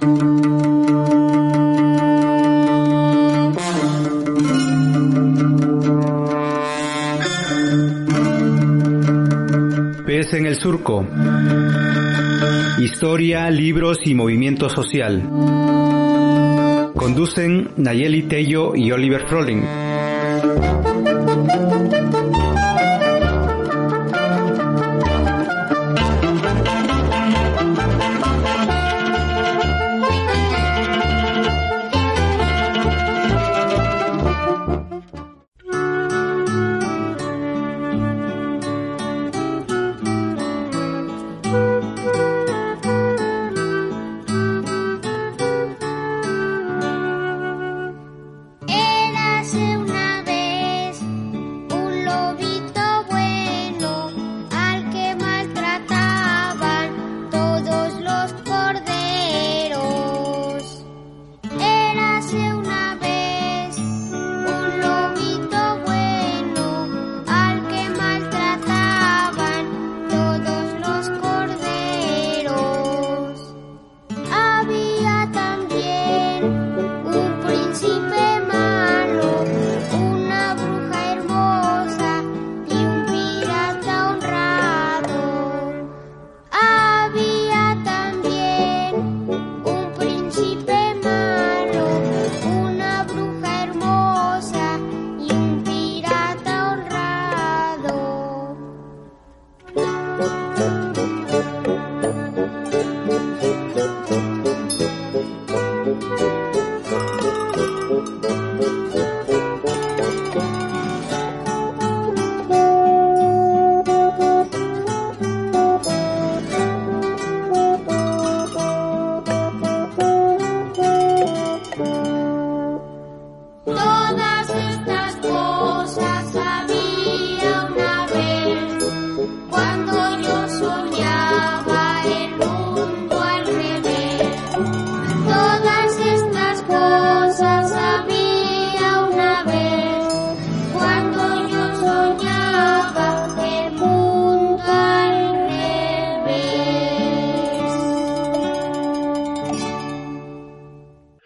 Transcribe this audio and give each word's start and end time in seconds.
Pez 0.00 0.08
en 10.32 10.46
el 10.46 10.56
surco. 10.56 11.06
Historia, 12.78 13.50
libros 13.50 13.98
y 14.06 14.14
movimiento 14.14 14.70
social. 14.70 15.22
Conducen 16.96 17.68
Nayeli 17.76 18.22
Tello 18.22 18.74
y 18.74 18.90
Oliver 18.92 19.28
Froling. 19.28 19.89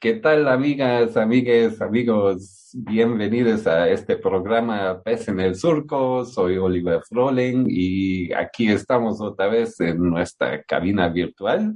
¿Qué 0.05 0.13
tal, 0.13 0.49
amigas, 0.49 1.17
amigues, 1.17 1.81
amigos? 1.81 2.69
Bienvenidos 2.75 3.67
a 3.67 3.89
este 3.89 4.19
programa 4.19 5.03
Pez 5.03 5.29
en 5.29 5.41
el 5.41 5.55
Surco. 5.55 6.27
Soy 6.27 6.59
Oliver 6.59 7.01
Froling 7.09 7.65
y 7.71 8.31
aquí 8.35 8.71
estamos 8.71 9.23
otra 9.23 9.47
vez 9.47 9.81
en 9.81 10.11
nuestra 10.11 10.63
cabina 10.65 11.09
virtual. 11.09 11.75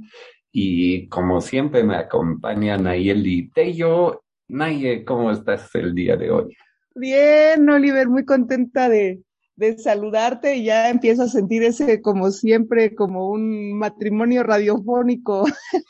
Y 0.51 1.07
como 1.07 1.41
siempre 1.41 1.83
me 1.83 1.95
acompaña 1.95 2.77
Nayeli 2.77 3.49
Tello. 3.49 4.21
Naye, 4.47 5.03
¿cómo 5.03 5.31
estás 5.31 5.73
el 5.73 5.95
día 5.95 6.15
de 6.15 6.29
hoy? 6.29 6.55
Bien, 6.93 7.67
Oliver, 7.67 8.09
muy 8.09 8.25
contenta 8.25 8.89
de, 8.89 9.23
de 9.59 9.77
saludarte 9.77 10.55
y 10.55 10.63
ya 10.63 10.89
empiezo 10.89 11.23
a 11.23 11.27
sentir 11.27 11.63
ese, 11.63 12.01
como 12.01 12.31
siempre, 12.31 12.95
como 12.95 13.29
un 13.29 13.77
matrimonio 13.77 14.41
radiofónico 14.43 15.45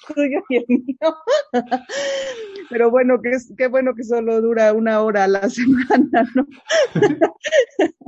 tuyo 0.07 0.41
y 0.49 0.55
el 0.57 0.65
mío. 0.67 1.15
Pero 2.71 2.89
bueno, 2.89 3.19
es, 3.23 3.53
qué 3.55 3.67
bueno 3.67 3.93
que 3.95 4.03
solo 4.03 4.41
dura 4.41 4.73
una 4.73 5.01
hora 5.01 5.25
a 5.25 5.27
la 5.27 5.49
semana, 5.49 6.27
¿no? 6.33 6.47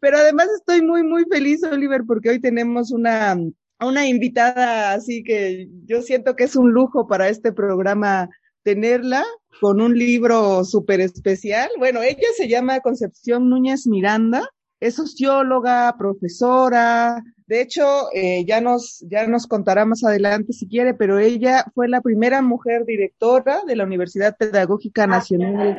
Pero 0.00 0.18
además 0.18 0.48
estoy 0.56 0.82
muy, 0.82 1.04
muy 1.04 1.24
feliz, 1.30 1.62
Oliver, 1.62 2.02
porque 2.04 2.30
hoy 2.30 2.40
tenemos 2.40 2.90
una, 2.90 3.36
una 3.80 4.08
invitada, 4.08 4.92
así 4.92 5.22
que 5.22 5.68
yo 5.86 6.02
siento 6.02 6.34
que 6.34 6.44
es 6.44 6.56
un 6.56 6.72
lujo 6.72 7.06
para 7.06 7.28
este 7.28 7.52
programa 7.52 8.28
tenerla 8.64 9.24
con 9.60 9.80
un 9.80 9.96
libro 9.96 10.64
súper 10.64 11.00
especial. 11.00 11.70
Bueno, 11.78 12.02
ella 12.02 12.28
se 12.36 12.48
llama 12.48 12.80
Concepción 12.80 13.48
Núñez 13.48 13.86
Miranda, 13.86 14.48
es 14.84 14.96
socióloga, 14.96 15.94
profesora. 15.96 17.22
De 17.46 17.62
hecho, 17.62 18.08
eh, 18.12 18.44
ya 18.46 18.60
nos 18.60 19.04
ya 19.08 19.26
nos 19.26 19.46
contará 19.46 19.86
más 19.86 20.04
adelante 20.04 20.52
si 20.52 20.68
quiere, 20.68 20.92
pero 20.92 21.18
ella 21.18 21.64
fue 21.74 21.88
la 21.88 22.02
primera 22.02 22.42
mujer 22.42 22.84
directora 22.84 23.60
de 23.66 23.76
la 23.76 23.84
Universidad 23.84 24.36
Pedagógica 24.36 25.06
Nacional 25.06 25.76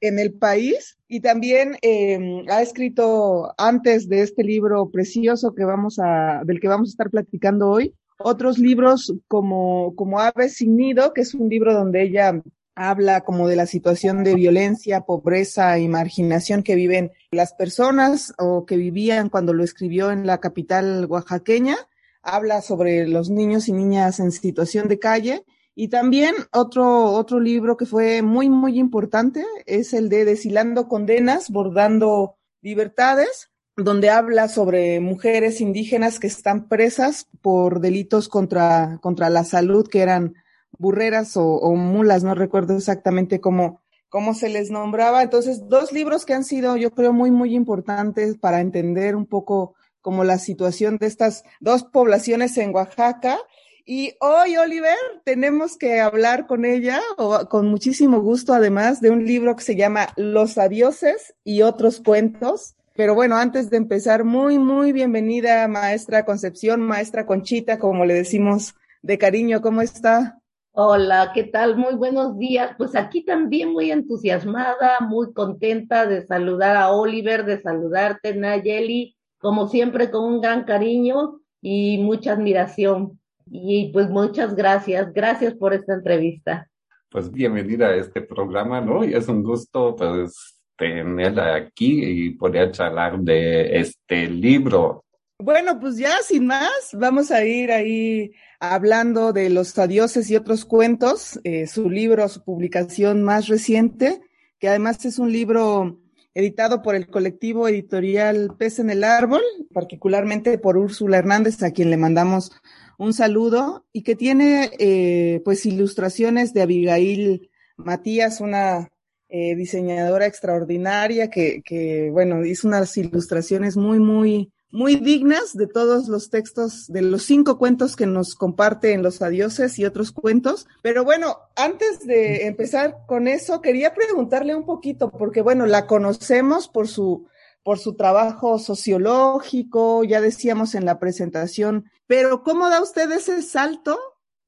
en 0.00 0.18
el 0.18 0.32
país 0.34 0.98
y 1.08 1.20
también 1.20 1.76
eh, 1.80 2.44
ha 2.50 2.60
escrito 2.60 3.54
antes 3.56 4.08
de 4.08 4.20
este 4.20 4.44
libro 4.44 4.90
precioso 4.90 5.54
que 5.54 5.64
vamos 5.64 5.98
a 5.98 6.42
del 6.44 6.60
que 6.60 6.68
vamos 6.68 6.90
a 6.90 6.92
estar 6.92 7.10
platicando 7.10 7.70
hoy 7.70 7.94
otros 8.18 8.58
libros 8.58 9.14
como 9.28 9.94
como 9.94 10.20
Aves 10.20 10.56
sin 10.56 10.76
nido, 10.76 11.14
que 11.14 11.22
es 11.22 11.34
un 11.34 11.48
libro 11.48 11.72
donde 11.72 12.02
ella 12.02 12.42
habla 12.78 13.22
como 13.22 13.48
de 13.48 13.56
la 13.56 13.66
situación 13.66 14.22
de 14.22 14.36
violencia, 14.36 15.00
pobreza 15.00 15.80
y 15.80 15.88
marginación 15.88 16.62
que 16.62 16.76
viven 16.76 17.10
las 17.32 17.52
personas 17.52 18.32
o 18.38 18.66
que 18.66 18.76
vivían 18.76 19.30
cuando 19.30 19.52
lo 19.52 19.64
escribió 19.64 20.12
en 20.12 20.26
la 20.28 20.38
capital 20.38 21.04
oaxaqueña. 21.06 21.76
Habla 22.22 22.62
sobre 22.62 23.08
los 23.08 23.30
niños 23.30 23.68
y 23.68 23.72
niñas 23.72 24.20
en 24.20 24.30
situación 24.30 24.86
de 24.86 25.00
calle. 25.00 25.44
Y 25.74 25.88
también 25.88 26.36
otro, 26.52 27.12
otro 27.12 27.40
libro 27.40 27.76
que 27.76 27.84
fue 27.84 28.22
muy, 28.22 28.48
muy 28.48 28.78
importante 28.78 29.44
es 29.66 29.92
el 29.92 30.08
de 30.08 30.24
Deshilando 30.24 30.86
Condenas, 30.86 31.50
Bordando 31.50 32.36
Libertades, 32.62 33.50
donde 33.76 34.08
habla 34.08 34.46
sobre 34.46 35.00
mujeres 35.00 35.60
indígenas 35.60 36.20
que 36.20 36.28
están 36.28 36.68
presas 36.68 37.26
por 37.42 37.80
delitos 37.80 38.28
contra, 38.28 38.98
contra 39.02 39.30
la 39.30 39.42
salud 39.42 39.88
que 39.88 40.00
eran 40.00 40.34
burreras 40.78 41.36
o, 41.36 41.44
o, 41.44 41.74
mulas, 41.74 42.24
no 42.24 42.34
recuerdo 42.34 42.76
exactamente 42.76 43.40
cómo, 43.40 43.82
cómo 44.08 44.34
se 44.34 44.48
les 44.48 44.70
nombraba. 44.70 45.22
Entonces, 45.22 45.68
dos 45.68 45.92
libros 45.92 46.24
que 46.24 46.34
han 46.34 46.44
sido, 46.44 46.76
yo 46.76 46.92
creo, 46.92 47.12
muy, 47.12 47.30
muy 47.30 47.54
importantes 47.54 48.38
para 48.38 48.60
entender 48.60 49.16
un 49.16 49.26
poco 49.26 49.74
como 50.00 50.24
la 50.24 50.38
situación 50.38 50.96
de 50.96 51.06
estas 51.06 51.44
dos 51.60 51.84
poblaciones 51.84 52.56
en 52.56 52.74
Oaxaca. 52.74 53.38
Y 53.84 54.14
hoy, 54.20 54.56
Oliver, 54.56 54.96
tenemos 55.24 55.76
que 55.76 56.00
hablar 56.00 56.46
con 56.46 56.64
ella, 56.64 57.00
o 57.16 57.48
con 57.48 57.68
muchísimo 57.68 58.20
gusto, 58.20 58.52
además, 58.52 59.00
de 59.00 59.10
un 59.10 59.24
libro 59.24 59.56
que 59.56 59.64
se 59.64 59.76
llama 59.76 60.08
Los 60.16 60.58
adioses 60.58 61.34
y 61.42 61.62
otros 61.62 62.00
cuentos. 62.00 62.74
Pero 62.94 63.14
bueno, 63.14 63.36
antes 63.36 63.70
de 63.70 63.76
empezar, 63.76 64.24
muy, 64.24 64.58
muy 64.58 64.92
bienvenida, 64.92 65.66
maestra 65.68 66.24
Concepción, 66.24 66.80
maestra 66.82 67.26
Conchita, 67.26 67.78
como 67.78 68.04
le 68.04 68.12
decimos 68.12 68.74
de 69.02 69.18
cariño. 69.18 69.62
¿Cómo 69.62 69.82
está? 69.82 70.37
Hola, 70.80 71.32
¿qué 71.34 71.42
tal? 71.42 71.76
Muy 71.76 71.96
buenos 71.96 72.38
días. 72.38 72.70
Pues 72.78 72.94
aquí 72.94 73.24
también 73.24 73.72
muy 73.72 73.90
entusiasmada, 73.90 75.00
muy 75.00 75.32
contenta 75.32 76.06
de 76.06 76.24
saludar 76.24 76.76
a 76.76 76.92
Oliver, 76.92 77.44
de 77.44 77.60
saludarte, 77.60 78.36
Nayeli, 78.36 79.16
como 79.38 79.66
siempre 79.66 80.08
con 80.08 80.24
un 80.24 80.40
gran 80.40 80.62
cariño 80.62 81.40
y 81.60 81.98
mucha 81.98 82.34
admiración. 82.34 83.18
Y 83.50 83.90
pues 83.92 84.08
muchas 84.08 84.54
gracias, 84.54 85.12
gracias 85.12 85.54
por 85.54 85.74
esta 85.74 85.94
entrevista. 85.94 86.70
Pues 87.10 87.28
bienvenida 87.28 87.88
a 87.88 87.96
este 87.96 88.20
programa, 88.20 88.80
¿no? 88.80 89.04
Y 89.04 89.14
es 89.14 89.26
un 89.26 89.42
gusto, 89.42 89.96
pues, 89.96 90.62
tenerla 90.76 91.56
aquí 91.56 92.04
y 92.04 92.30
poder 92.36 92.70
charlar 92.70 93.18
de 93.18 93.80
este 93.80 94.28
libro. 94.28 95.06
Bueno, 95.40 95.78
pues 95.78 95.96
ya 95.96 96.18
sin 96.26 96.46
más, 96.46 96.90
vamos 96.94 97.30
a 97.30 97.44
ir 97.44 97.70
ahí 97.70 98.32
hablando 98.58 99.32
de 99.32 99.50
los 99.50 99.78
adioses 99.78 100.28
y 100.30 100.36
otros 100.36 100.64
cuentos, 100.64 101.38
eh, 101.44 101.68
su 101.68 101.88
libro, 101.88 102.28
su 102.28 102.42
publicación 102.42 103.22
más 103.22 103.46
reciente, 103.46 104.20
que 104.58 104.68
además 104.68 105.04
es 105.04 105.20
un 105.20 105.30
libro 105.30 106.00
editado 106.34 106.82
por 106.82 106.96
el 106.96 107.06
colectivo 107.06 107.68
editorial 107.68 108.56
Pez 108.58 108.80
en 108.80 108.90
el 108.90 109.04
Árbol, 109.04 109.42
particularmente 109.72 110.58
por 110.58 110.76
Úrsula 110.76 111.18
Hernández, 111.18 111.62
a 111.62 111.70
quien 111.70 111.90
le 111.90 111.96
mandamos 111.96 112.50
un 112.98 113.12
saludo, 113.12 113.86
y 113.92 114.02
que 114.02 114.16
tiene 114.16 114.72
eh, 114.80 115.40
pues 115.44 115.66
ilustraciones 115.66 116.52
de 116.52 116.62
Abigail 116.62 117.48
Matías, 117.76 118.40
una 118.40 118.88
eh, 119.28 119.54
diseñadora 119.54 120.26
extraordinaria 120.26 121.30
que, 121.30 121.62
que, 121.64 122.10
bueno, 122.10 122.44
hizo 122.44 122.66
unas 122.66 122.96
ilustraciones 122.96 123.76
muy, 123.76 124.00
muy, 124.00 124.52
muy 124.70 124.96
dignas 124.96 125.56
de 125.56 125.66
todos 125.66 126.08
los 126.08 126.30
textos, 126.30 126.86
de 126.88 127.02
los 127.02 127.22
cinco 127.22 127.58
cuentos 127.58 127.96
que 127.96 128.06
nos 128.06 128.34
comparte 128.34 128.92
en 128.92 129.02
Los 129.02 129.22
Adioses 129.22 129.78
y 129.78 129.84
otros 129.84 130.12
cuentos. 130.12 130.66
Pero 130.82 131.04
bueno, 131.04 131.38
antes 131.56 132.06
de 132.06 132.46
empezar 132.46 132.98
con 133.06 133.28
eso, 133.28 133.62
quería 133.62 133.94
preguntarle 133.94 134.54
un 134.54 134.66
poquito, 134.66 135.10
porque 135.10 135.40
bueno, 135.40 135.66
la 135.66 135.86
conocemos 135.86 136.68
por 136.68 136.86
su, 136.86 137.26
por 137.62 137.78
su 137.78 137.94
trabajo 137.96 138.58
sociológico, 138.58 140.04
ya 140.04 140.20
decíamos 140.20 140.74
en 140.74 140.84
la 140.84 140.98
presentación, 140.98 141.90
pero 142.06 142.42
¿cómo 142.42 142.68
da 142.68 142.82
usted 142.82 143.10
ese 143.12 143.40
salto 143.42 143.98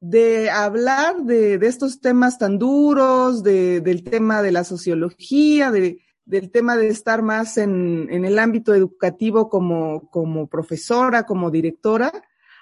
de 0.00 0.50
hablar 0.50 1.22
de, 1.24 1.58
de 1.58 1.66
estos 1.66 2.00
temas 2.00 2.38
tan 2.38 2.58
duros, 2.58 3.42
de, 3.42 3.80
del 3.80 4.02
tema 4.02 4.42
de 4.42 4.52
la 4.52 4.64
sociología, 4.64 5.70
de, 5.70 5.98
del 6.30 6.50
tema 6.50 6.76
de 6.76 6.88
estar 6.88 7.22
más 7.22 7.58
en, 7.58 8.08
en 8.10 8.24
el 8.24 8.38
ámbito 8.38 8.74
educativo 8.74 9.48
como, 9.48 10.08
como 10.10 10.46
profesora, 10.46 11.24
como 11.24 11.50
directora, 11.50 12.12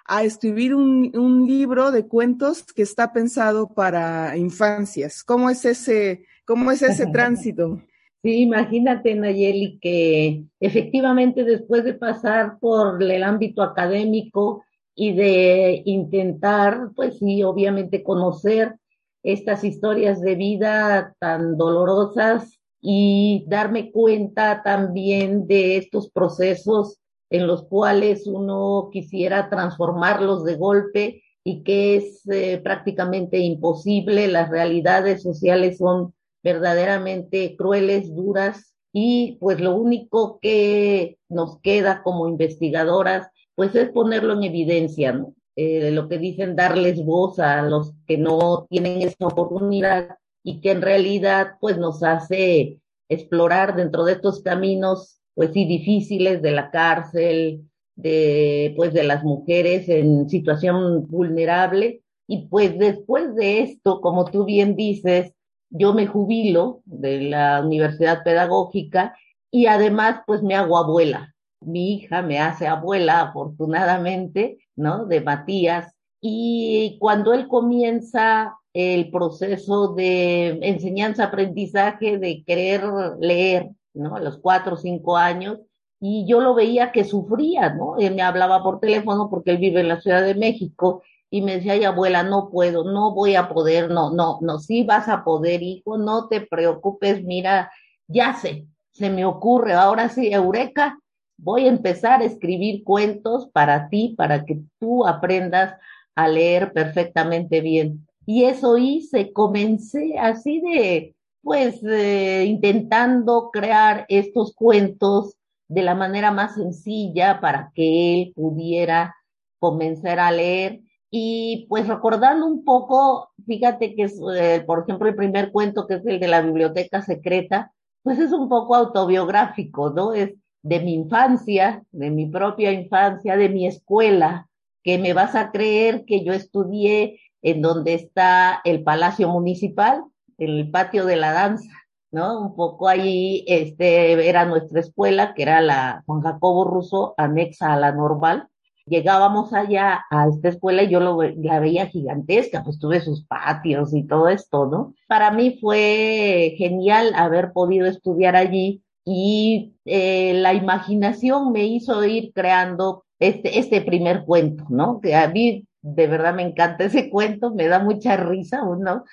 a 0.05 0.25
escribir 0.25 0.75
un, 0.75 1.13
un, 1.17 1.47
libro 1.47 1.91
de 1.91 2.07
cuentos 2.07 2.65
que 2.73 2.83
está 2.83 3.13
pensado 3.13 3.75
para 3.75 4.37
infancias. 4.37 5.23
¿Cómo 5.23 5.51
es 5.51 5.65
ese, 5.65 6.25
cómo 6.47 6.71
es 6.71 6.83
ese 6.83 7.07
tránsito? 7.13 7.83
Sí, 8.23 8.41
imagínate, 8.41 9.15
Nayeli, 9.15 9.79
que 9.81 10.45
efectivamente 10.59 11.45
después 11.45 11.85
de 11.85 11.95
pasar 11.95 12.59
por 12.59 13.03
el 13.03 13.23
ámbito 13.23 13.63
académico, 13.63 14.65
y 15.01 15.13
de 15.13 15.83
intentar, 15.85 16.91
pues 16.97 17.21
sí, 17.21 17.45
obviamente 17.45 18.03
conocer 18.03 18.75
estas 19.23 19.63
historias 19.63 20.21
de 20.21 20.35
vida 20.35 21.15
tan 21.21 21.57
dolorosas 21.57 22.58
y 22.81 23.45
darme 23.49 23.91
cuenta 23.91 24.63
también 24.63 25.47
de 25.47 25.77
estos 25.77 26.11
procesos 26.11 26.99
en 27.31 27.47
los 27.47 27.65
cuales 27.65 28.27
uno 28.27 28.89
quisiera 28.93 29.51
transformarlos 29.51 30.45
de 30.45 30.57
golpe 30.57 31.23
y 31.45 31.63
que 31.63 31.97
es 31.97 32.27
eh, 32.29 32.59
prácticamente 32.63 33.39
imposible. 33.39 34.29
Las 34.29 34.49
realidades 34.49 35.23
sociales 35.23 35.79
son 35.79 36.15
verdaderamente 36.43 37.57
crueles, 37.57 38.15
duras 38.15 38.75
y 38.93 39.37
pues 39.41 39.61
lo 39.61 39.77
único 39.77 40.39
que 40.41 41.19
nos 41.29 41.61
queda 41.61 42.03
como 42.03 42.29
investigadoras 42.29 43.29
pues 43.55 43.75
es 43.75 43.91
ponerlo 43.91 44.35
en 44.35 44.45
evidencia, 44.45 45.13
¿no? 45.13 45.35
Eh, 45.57 45.91
lo 45.91 46.09
que 46.09 46.19
dicen, 46.19 46.55
darles 46.55 47.05
voz 47.05 47.41
a 47.41 47.63
los 47.63 47.93
que 48.07 48.17
no 48.17 48.69
tienen 48.71 49.03
esa 49.03 49.27
oportunidad 49.27 50.17
y 50.49 50.61
que 50.61 50.71
en 50.71 50.83
realidad 50.83 51.57
pues 51.61 51.77
nos 51.77 52.03
hace 52.03 52.79
explorar 53.09 53.77
dentro 53.77 54.05
de 54.05 54.13
estos 54.13 54.43
caminos, 54.43 55.21
pues 55.35 55.53
sí, 55.53 55.67
difíciles 55.67 56.41
de 56.41 56.53
la 56.53 56.71
cárcel, 56.71 57.69
de 57.97 58.73
pues 58.77 58.95
de 58.95 59.05
las 59.05 59.25
mujeres 59.25 59.89
en 59.89 60.29
situación 60.29 61.07
vulnerable. 61.09 62.03
Y 62.27 62.47
pues 62.49 62.79
después 62.79 63.35
de 63.35 63.61
esto, 63.61 64.01
como 64.01 64.25
tú 64.25 64.45
bien 64.45 64.77
dices, 64.77 65.33
yo 65.71 65.93
me 65.93 66.07
jubilo 66.07 66.81
de 66.85 67.23
la 67.23 67.63
Universidad 67.63 68.23
Pedagógica 68.25 69.17
y 69.51 69.67
además 69.67 70.23
pues 70.27 70.43
me 70.43 70.55
hago 70.55 70.79
abuela 70.79 71.35
mi 71.61 71.95
hija 71.95 72.23
me 72.23 72.39
hace 72.39 72.67
abuela, 72.67 73.21
afortunadamente, 73.21 74.59
¿no? 74.77 75.07
De 75.07 75.21
Matías. 75.21 75.93
Y 76.21 76.97
cuando 77.01 77.33
él 77.33 77.49
comienza 77.49 78.57
el 78.79 79.11
proceso 79.11 79.95
de 79.95 80.59
enseñanza-aprendizaje, 80.63 82.19
de 82.19 82.45
querer 82.45 82.85
leer, 83.21 83.71
¿no? 83.93 84.15
A 84.15 84.21
los 84.21 84.39
cuatro 84.39 84.75
o 84.75 84.77
cinco 84.77 85.17
años, 85.17 85.59
y 86.01 86.27
yo 86.29 86.41
lo 86.41 86.55
veía 86.55 86.93
que 86.93 87.03
sufría, 87.03 87.75
¿no? 87.75 87.97
Él 87.99 88.15
me 88.15 88.23
hablaba 88.23 88.63
por 88.63 88.79
teléfono 88.79 89.29
porque 89.29 89.51
él 89.51 89.59
vive 89.59 89.81
en 89.81 89.89
la 89.89 90.01
Ciudad 90.01 90.23
de 90.23 90.37
México 90.37 91.03
y 91.29 91.43
me 91.43 91.57
decía, 91.57 91.73
ay 91.73 91.83
abuela, 91.83 92.23
no 92.23 92.51
puedo, 92.51 92.85
no 92.85 93.13
voy 93.13 93.35
a 93.35 93.49
poder, 93.49 93.91
no, 93.91 94.13
no, 94.13 94.39
no, 94.43 94.61
sí 94.61 94.85
vas 94.85 95.09
a 95.09 95.25
poder, 95.25 95.61
hijo, 95.61 95.99
no 95.99 96.29
te 96.29 96.41
preocupes, 96.43 97.25
mira, 97.25 97.73
ya 98.07 98.35
sé, 98.35 98.69
se 98.93 99.11
me 99.11 99.25
ocurre, 99.25 99.73
ahora 99.73 100.09
sí, 100.09 100.33
Eureka, 100.33 101.01
voy 101.37 101.65
a 101.67 101.69
empezar 101.69 102.23
a 102.23 102.27
escribir 102.27 102.85
cuentos 102.85 103.49
para 103.53 103.89
ti, 103.89 104.15
para 104.17 104.45
que 104.45 104.61
tú 104.79 105.05
aprendas 105.05 105.75
a 106.15 106.29
leer 106.29 106.73
perfectamente 106.73 107.61
bien. 107.61 108.08
Y 108.29 108.45
eso 108.45 108.77
hice, 108.77 109.33
comencé 109.33 110.19
así 110.19 110.61
de, 110.61 111.17
pues, 111.41 111.83
eh, 111.83 112.45
intentando 112.45 113.49
crear 113.51 114.05
estos 114.11 114.55
cuentos 114.55 115.39
de 115.67 115.81
la 115.81 115.95
manera 115.95 116.31
más 116.31 116.55
sencilla 116.55 117.41
para 117.41 117.73
que 117.75 118.21
él 118.21 118.33
pudiera 118.37 119.17
comenzar 119.59 120.21
a 120.21 120.31
leer. 120.31 120.83
Y 121.11 121.65
pues 121.71 121.89
recordando 121.89 122.45
un 122.45 122.65
poco, 122.67 123.31
fíjate 123.47 123.95
que 123.95 124.03
es, 124.03 124.21
eh, 124.37 124.63
por 124.67 124.83
ejemplo, 124.83 125.09
el 125.09 125.17
primer 125.17 125.51
cuento 125.51 125.87
que 125.87 125.95
es 125.95 126.05
el 126.05 126.21
de 126.21 126.29
la 126.29 126.43
biblioteca 126.43 127.01
secreta, 127.01 127.73
pues 128.03 128.19
es 128.19 128.33
un 128.33 128.51
poco 128.51 128.75
autobiográfico, 128.75 129.89
¿no? 129.89 130.13
Es 130.13 130.35
de 130.63 130.81
mi 130.81 130.93
infancia, 130.93 131.83
de 131.93 132.11
mi 132.11 132.27
propia 132.27 132.73
infancia, 132.73 133.39
de 133.39 133.49
mi 133.49 133.67
escuela, 133.67 134.51
que 134.83 134.99
me 134.99 135.15
vas 135.15 135.35
a 135.35 135.51
creer 135.51 136.05
que 136.05 136.25
yo 136.25 136.35
estudié 136.35 137.21
en 137.43 137.63
donde 137.63 137.95
está 137.95 138.61
el 138.65 138.83
Palacio 138.83 139.29
Municipal, 139.29 140.05
el 140.39 140.71
patio 140.71 141.05
de 141.05 141.17
la 141.17 141.33
danza, 141.33 141.71
¿no? 142.11 142.41
Un 142.41 142.57
poco 142.57 142.89
ahí, 142.89 143.45
este, 143.47 144.29
era 144.29 144.45
nuestra 144.45 144.81
escuela, 144.81 145.35
que 145.35 145.43
era 145.43 145.61
la 145.61 146.03
Juan 146.07 146.23
Jacobo 146.23 146.65
Russo, 146.65 147.15
anexa 147.17 147.73
a 147.73 147.77
la 147.77 147.93
normal. 147.93 148.49
Llegábamos 148.87 149.53
allá 149.53 150.07
a 150.11 150.29
esta 150.29 150.49
escuela 150.49 150.83
y 150.83 150.89
yo 150.89 151.01
lo, 151.01 151.21
la 151.23 151.61
veía 151.61 151.87
gigantesca, 151.87 152.65
pues 152.65 152.79
tuve 152.79 153.01
sus 153.01 153.27
patios 153.27 153.95
y 153.95 154.05
todo 154.07 154.29
esto, 154.29 154.67
¿no? 154.67 154.95
Para 155.07 155.31
mí 155.31 155.59
fue 155.61 156.55
genial 156.57 157.13
haber 157.15 157.53
podido 157.53 157.87
estudiar 157.87 158.35
allí 158.35 158.83
y 159.05 159.75
eh, 159.85 160.35
la 160.35 160.55
imaginación 160.55 161.53
me 161.53 161.67
hizo 161.67 162.03
ir 162.05 162.33
creando 162.33 163.05
este, 163.19 163.59
este 163.59 163.83
primer 163.83 164.25
cuento, 164.25 164.65
¿no? 164.71 165.01
Que 165.01 165.15
a 165.15 165.29
mí 165.29 165.68
de 165.95 166.07
verdad 166.07 166.35
me 166.35 166.43
encanta 166.43 166.85
ese 166.85 167.11
cuento, 167.11 167.55
me 167.55 167.69
da 167.69 167.79
mucha 167.79 168.17
risa, 168.17 168.63
¿no? 168.79 169.05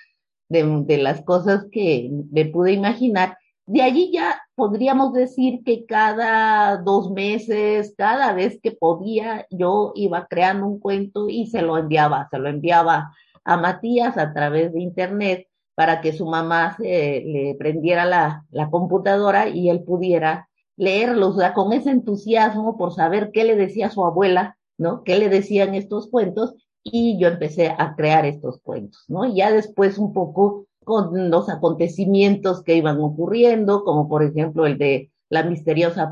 De, 0.49 0.63
de 0.85 0.97
las 0.97 1.21
cosas 1.23 1.65
que 1.71 2.09
me 2.31 2.45
pude 2.45 2.73
imaginar. 2.73 3.37
De 3.65 3.81
allí 3.81 4.11
ya 4.13 4.41
podríamos 4.53 5.13
decir 5.13 5.61
que 5.63 5.85
cada 5.85 6.77
dos 6.77 7.11
meses, 7.11 7.95
cada 7.97 8.33
vez 8.33 8.59
que 8.61 8.71
podía, 8.71 9.47
yo 9.49 9.91
iba 9.95 10.27
creando 10.27 10.67
un 10.67 10.79
cuento 10.79 11.29
y 11.29 11.47
se 11.47 11.61
lo 11.61 11.77
enviaba, 11.77 12.27
se 12.29 12.37
lo 12.37 12.47
enviaba 12.47 13.11
a 13.43 13.57
Matías 13.57 14.17
a 14.17 14.33
través 14.33 14.73
de 14.73 14.81
internet 14.81 15.47
para 15.75 16.01
que 16.01 16.13
su 16.13 16.25
mamá 16.25 16.75
se, 16.77 17.23
le 17.25 17.55
prendiera 17.59 18.05
la, 18.05 18.45
la 18.51 18.69
computadora 18.69 19.49
y 19.49 19.69
él 19.69 19.83
pudiera 19.83 20.47
leerlos, 20.77 21.35
o 21.35 21.39
sea, 21.39 21.53
con 21.53 21.73
ese 21.73 21.91
entusiasmo 21.91 22.77
por 22.77 22.93
saber 22.93 23.31
qué 23.33 23.43
le 23.43 23.55
decía 23.55 23.89
su 23.89 24.05
abuela, 24.05 24.57
¿no? 24.77 25.03
¿Qué 25.03 25.17
le 25.17 25.29
decían 25.29 25.73
estos 25.73 26.09
cuentos? 26.09 26.53
Y 26.87 27.17
yo 27.17 27.27
empecé 27.27 27.69
a 27.75 27.95
crear 27.95 28.25
estos 28.25 28.59
cuentos, 28.61 29.03
¿no? 29.07 29.25
Y 29.25 29.37
ya 29.37 29.51
después 29.51 29.97
un 29.97 30.13
poco 30.13 30.67
con 30.83 31.31
los 31.31 31.49
acontecimientos 31.49 32.61
que 32.61 32.75
iban 32.75 33.01
ocurriendo, 33.01 33.83
como 33.83 34.07
por 34.07 34.23
ejemplo 34.23 34.67
el 34.67 34.77
de 34.77 35.11
la 35.29 35.41
misteriosa 35.41 36.11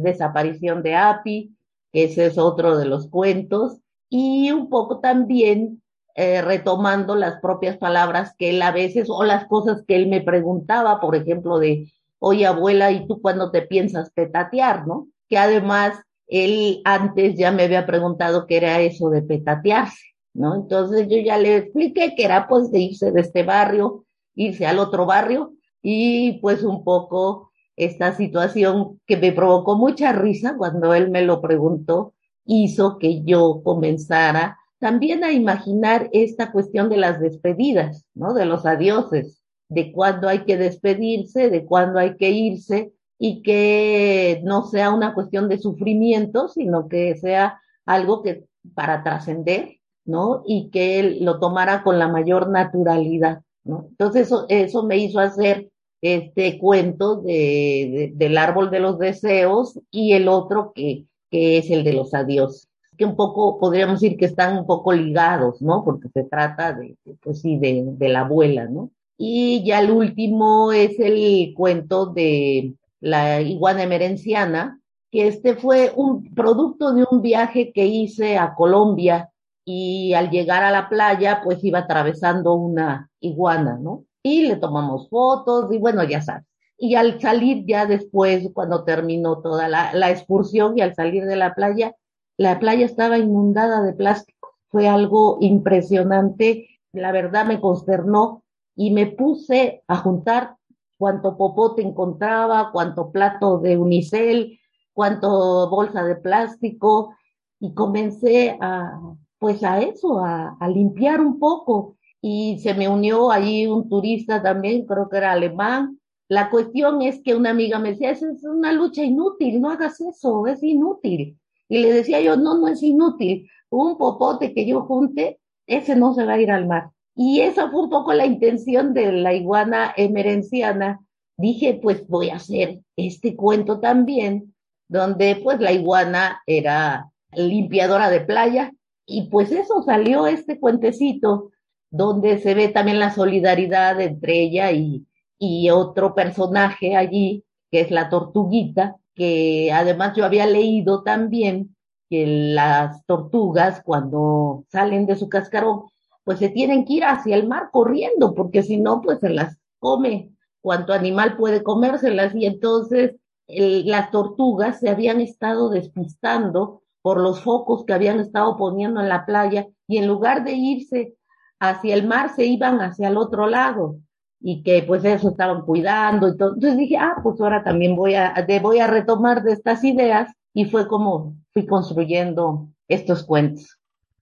desaparición 0.00 0.84
de 0.84 0.94
Api, 0.94 1.56
ese 1.92 2.26
es 2.26 2.38
otro 2.38 2.78
de 2.78 2.86
los 2.86 3.08
cuentos, 3.08 3.78
y 4.08 4.52
un 4.52 4.70
poco 4.70 5.00
también 5.00 5.82
eh, 6.14 6.40
retomando 6.40 7.16
las 7.16 7.40
propias 7.40 7.76
palabras 7.76 8.34
que 8.38 8.50
él 8.50 8.62
a 8.62 8.70
veces, 8.70 9.08
o 9.10 9.24
las 9.24 9.46
cosas 9.46 9.82
que 9.88 9.96
él 9.96 10.06
me 10.06 10.20
preguntaba, 10.20 11.00
por 11.00 11.16
ejemplo, 11.16 11.58
de, 11.58 11.92
oye 12.20 12.46
abuela, 12.46 12.92
¿y 12.92 13.08
tú 13.08 13.20
cuándo 13.20 13.50
te 13.50 13.62
piensas 13.62 14.12
petatear, 14.12 14.86
no? 14.86 15.08
Que 15.28 15.36
además 15.36 15.98
él 16.28 16.80
antes 16.84 17.36
ya 17.36 17.50
me 17.50 17.64
había 17.64 17.86
preguntado 17.86 18.46
qué 18.46 18.58
era 18.58 18.80
eso 18.80 19.10
de 19.10 19.22
petatearse, 19.22 20.11
¿no? 20.34 20.54
Entonces 20.54 21.08
yo 21.08 21.18
ya 21.18 21.38
le 21.38 21.56
expliqué 21.56 22.14
que 22.16 22.24
era 22.24 22.48
pues 22.48 22.70
de 22.70 22.80
irse 22.80 23.12
de 23.12 23.20
este 23.20 23.42
barrio, 23.42 24.04
irse 24.34 24.66
al 24.66 24.78
otro 24.78 25.06
barrio, 25.06 25.54
y 25.82 26.38
pues 26.40 26.62
un 26.62 26.84
poco 26.84 27.50
esta 27.76 28.14
situación 28.14 29.00
que 29.06 29.16
me 29.16 29.32
provocó 29.32 29.76
mucha 29.76 30.12
risa 30.12 30.56
cuando 30.56 30.94
él 30.94 31.10
me 31.10 31.22
lo 31.22 31.40
preguntó, 31.40 32.14
hizo 32.44 32.98
que 32.98 33.22
yo 33.22 33.62
comenzara 33.64 34.58
también 34.78 35.22
a 35.24 35.32
imaginar 35.32 36.08
esta 36.12 36.50
cuestión 36.50 36.88
de 36.88 36.96
las 36.96 37.20
despedidas, 37.20 38.04
¿no? 38.14 38.34
De 38.34 38.46
los 38.46 38.66
adioses, 38.66 39.42
de 39.68 39.92
cuándo 39.92 40.28
hay 40.28 40.40
que 40.40 40.56
despedirse, 40.56 41.50
de 41.50 41.64
cuándo 41.64 41.98
hay 41.98 42.16
que 42.16 42.30
irse 42.30 42.92
y 43.18 43.42
que 43.42 44.40
no 44.44 44.66
sea 44.66 44.90
una 44.90 45.14
cuestión 45.14 45.48
de 45.48 45.58
sufrimiento, 45.58 46.48
sino 46.48 46.88
que 46.88 47.14
sea 47.16 47.60
algo 47.86 48.22
que 48.22 48.44
para 48.74 49.04
trascender, 49.04 49.78
¿no? 50.04 50.42
Y 50.46 50.70
que 50.70 51.00
él 51.00 51.18
lo 51.20 51.38
tomara 51.38 51.82
con 51.82 51.98
la 51.98 52.08
mayor 52.08 52.48
naturalidad, 52.50 53.42
¿no? 53.64 53.86
Entonces 53.90 54.26
eso, 54.26 54.46
eso 54.48 54.82
me 54.84 54.98
hizo 54.98 55.20
hacer 55.20 55.70
este 56.00 56.58
cuento 56.58 57.16
de, 57.16 58.12
del 58.14 58.36
árbol 58.36 58.70
de 58.70 58.80
los 58.80 58.98
deseos 58.98 59.78
y 59.90 60.12
el 60.14 60.28
otro 60.28 60.72
que, 60.74 61.04
que 61.30 61.58
es 61.58 61.70
el 61.70 61.84
de 61.84 61.92
los 61.92 62.12
adiós, 62.12 62.68
que 62.98 63.04
un 63.04 63.14
poco 63.14 63.58
podríamos 63.58 64.00
decir 64.00 64.18
que 64.18 64.24
están 64.26 64.58
un 64.58 64.66
poco 64.66 64.92
ligados, 64.92 65.62
¿no? 65.62 65.84
Porque 65.84 66.08
se 66.08 66.24
trata 66.24 66.72
de, 66.72 66.96
pues 67.22 67.40
sí, 67.40 67.56
de, 67.58 67.84
de 67.86 68.08
la 68.08 68.20
abuela, 68.20 68.66
¿no? 68.66 68.90
Y 69.16 69.62
ya 69.64 69.80
el 69.80 69.92
último 69.92 70.72
es 70.72 70.98
el 70.98 71.54
cuento 71.54 72.06
de 72.06 72.74
la 73.00 73.40
iguana 73.40 73.84
emerenciana, 73.84 74.80
que 75.12 75.28
este 75.28 75.54
fue 75.54 75.92
un 75.94 76.34
producto 76.34 76.92
de 76.92 77.04
un 77.08 77.20
viaje 77.20 77.72
que 77.72 77.86
hice 77.86 78.38
a 78.38 78.54
Colombia 78.54 79.30
y 79.64 80.14
al 80.14 80.30
llegar 80.30 80.62
a 80.64 80.70
la 80.70 80.88
playa, 80.88 81.40
pues 81.44 81.62
iba 81.64 81.80
atravesando 81.80 82.54
una 82.54 83.10
iguana, 83.20 83.78
¿no? 83.80 84.04
y 84.22 84.46
le 84.46 84.56
tomamos 84.56 85.08
fotos 85.08 85.72
y 85.72 85.78
bueno, 85.78 86.04
ya 86.04 86.22
sabes. 86.22 86.44
Y 86.78 86.94
al 86.94 87.20
salir 87.20 87.64
ya 87.66 87.86
después, 87.86 88.48
cuando 88.52 88.84
terminó 88.84 89.40
toda 89.40 89.68
la, 89.68 89.92
la 89.94 90.10
excursión 90.10 90.76
y 90.76 90.80
al 90.80 90.94
salir 90.94 91.24
de 91.24 91.36
la 91.36 91.54
playa, 91.54 91.94
la 92.36 92.58
playa 92.58 92.84
estaba 92.86 93.18
inundada 93.18 93.82
de 93.82 93.92
plástico. 93.92 94.56
Fue 94.68 94.88
algo 94.88 95.38
impresionante, 95.40 96.68
la 96.92 97.12
verdad 97.12 97.46
me 97.46 97.60
consternó 97.60 98.42
y 98.74 98.90
me 98.90 99.06
puse 99.06 99.82
a 99.86 99.96
juntar 99.98 100.56
cuánto 100.98 101.36
popote 101.36 101.82
encontraba, 101.82 102.70
cuánto 102.72 103.12
plato 103.12 103.58
de 103.58 103.76
unicel, 103.76 104.58
cuánto 104.92 105.68
bolsa 105.68 106.04
de 106.04 106.16
plástico 106.16 107.14
y 107.60 107.74
comencé 107.74 108.56
a, 108.60 108.98
pues 109.42 109.64
a 109.64 109.80
eso, 109.80 110.20
a, 110.20 110.56
limpiar 110.72 111.20
un 111.20 111.40
poco 111.40 111.96
y 112.20 112.60
se 112.60 112.74
me 112.74 112.88
unió 112.88 113.32
allí 113.32 113.66
un 113.66 113.88
turista 113.88 114.40
también, 114.40 114.86
creo 114.86 115.08
que 115.08 115.16
era 115.16 115.32
alemán. 115.32 115.98
La 116.28 116.48
cuestión 116.48 117.02
es 117.02 117.20
que 117.24 117.34
una 117.34 117.50
amiga 117.50 117.80
me 117.80 117.90
decía, 117.90 118.12
es 118.12 118.22
una 118.44 118.72
lucha 118.72 119.02
inútil, 119.02 119.60
no 119.60 119.70
hagas 119.70 120.00
eso, 120.00 120.46
es 120.46 120.62
inútil. 120.62 121.40
Y 121.68 121.78
le 121.78 121.92
decía 121.92 122.20
yo, 122.20 122.36
no, 122.36 122.56
no 122.56 122.68
es 122.68 122.84
inútil. 122.84 123.50
Un 123.68 123.98
popote 123.98 124.54
que 124.54 124.64
yo 124.64 124.82
junte, 124.82 125.40
ese 125.66 125.96
no 125.96 126.14
se 126.14 126.24
va 126.24 126.34
a 126.34 126.40
ir 126.40 126.52
al 126.52 126.68
mar. 126.68 126.90
Y 127.16 127.40
esa 127.40 127.68
fue 127.68 127.82
un 127.82 127.90
poco 127.90 128.12
la 128.12 128.26
intención 128.26 128.94
de 128.94 129.10
la 129.10 129.34
iguana 129.34 129.92
emerenciana. 129.96 131.00
Dije, 131.36 131.80
pues 131.82 132.06
voy 132.06 132.30
a 132.30 132.36
hacer 132.36 132.78
este 132.94 133.34
cuento 133.34 133.80
también, 133.80 134.54
donde 134.86 135.34
pues 135.42 135.58
la 135.58 135.72
iguana 135.72 136.40
era 136.46 137.10
limpiadora 137.32 138.08
de 138.08 138.20
playa. 138.20 138.72
Y 139.06 139.28
pues 139.28 139.52
eso 139.52 139.82
salió 139.82 140.26
este 140.26 140.58
cuentecito 140.60 141.50
donde 141.90 142.38
se 142.38 142.54
ve 142.54 142.68
también 142.68 142.98
la 142.98 143.14
solidaridad 143.14 144.00
entre 144.00 144.40
ella 144.40 144.72
y, 144.72 145.06
y 145.38 145.70
otro 145.70 146.14
personaje 146.14 146.96
allí, 146.96 147.44
que 147.70 147.80
es 147.80 147.90
la 147.90 148.08
tortuguita, 148.08 148.96
que 149.14 149.70
además 149.72 150.16
yo 150.16 150.24
había 150.24 150.46
leído 150.46 151.02
también 151.02 151.76
que 152.08 152.26
las 152.26 153.04
tortugas 153.06 153.82
cuando 153.84 154.64
salen 154.68 155.06
de 155.06 155.16
su 155.16 155.28
cascarón, 155.28 155.84
pues 156.24 156.38
se 156.38 156.48
tienen 156.48 156.84
que 156.84 156.94
ir 156.94 157.04
hacia 157.04 157.34
el 157.36 157.48
mar 157.48 157.70
corriendo, 157.72 158.34
porque 158.34 158.62
si 158.62 158.76
no, 158.76 159.00
pues 159.00 159.18
se 159.20 159.30
las 159.30 159.58
come. 159.78 160.30
Cuanto 160.60 160.92
animal 160.92 161.36
puede 161.36 161.62
comérselas 161.62 162.34
y 162.34 162.46
entonces 162.46 163.16
las 163.48 164.10
tortugas 164.10 164.78
se 164.78 164.88
habían 164.88 165.20
estado 165.20 165.68
despistando 165.68 166.81
por 167.02 167.20
los 167.20 167.42
focos 167.42 167.84
que 167.84 167.92
habían 167.92 168.20
estado 168.20 168.56
poniendo 168.56 169.00
en 169.00 169.08
la 169.08 169.26
playa 169.26 169.66
y 169.86 169.98
en 169.98 170.06
lugar 170.06 170.44
de 170.44 170.52
irse 170.52 171.14
hacia 171.60 171.94
el 171.94 172.06
mar 172.06 172.34
se 172.34 172.46
iban 172.46 172.80
hacia 172.80 173.08
el 173.08 173.16
otro 173.16 173.48
lado 173.48 173.96
y 174.40 174.62
que 174.62 174.82
pues 174.82 175.04
eso 175.04 175.30
estaban 175.30 175.62
cuidando 175.62 176.28
y 176.28 176.36
todo. 176.36 176.54
Entonces 176.54 176.78
dije, 176.78 176.96
ah, 176.96 177.16
pues 177.22 177.40
ahora 177.40 177.62
también 177.62 177.94
voy 177.94 178.14
a, 178.14 178.34
voy 178.60 178.78
a 178.78 178.86
retomar 178.86 179.42
de 179.42 179.52
estas 179.52 179.84
ideas 179.84 180.32
y 180.54 180.64
fue 180.64 180.88
como 180.88 181.36
fui 181.52 181.66
construyendo 181.66 182.68
estos 182.88 183.24
cuentos. 183.24 183.78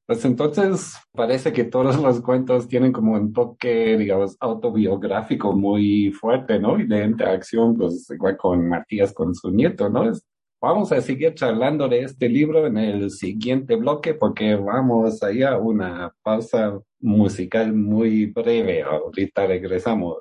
Pues 0.06 0.24
entonces 0.24 0.96
parece 1.12 1.52
que 1.52 1.64
todos 1.64 1.96
los 2.00 2.20
cuentos 2.20 2.66
tienen 2.66 2.92
como 2.92 3.12
un 3.12 3.32
toque, 3.32 3.96
digamos, 3.96 4.36
autobiográfico 4.40 5.52
muy 5.52 6.10
fuerte, 6.10 6.58
¿no? 6.58 6.80
Y 6.80 6.86
de 6.86 7.04
interacción, 7.04 7.76
pues 7.76 8.10
igual 8.10 8.36
con 8.36 8.68
Matías, 8.68 9.12
con 9.12 9.34
su 9.34 9.52
nieto, 9.52 9.88
¿no? 9.88 10.10
Vamos 10.62 10.92
a 10.92 11.00
seguir 11.00 11.32
charlando 11.34 11.88
de 11.88 12.00
este 12.00 12.28
libro 12.28 12.66
en 12.66 12.76
el 12.76 13.10
siguiente 13.10 13.76
bloque 13.76 14.12
porque 14.12 14.56
vamos 14.56 15.22
allá 15.22 15.52
a 15.52 15.58
una 15.58 16.14
pausa 16.22 16.78
musical 17.00 17.72
muy 17.72 18.26
breve. 18.26 18.82
Ahorita 18.82 19.46
regresamos. 19.46 20.18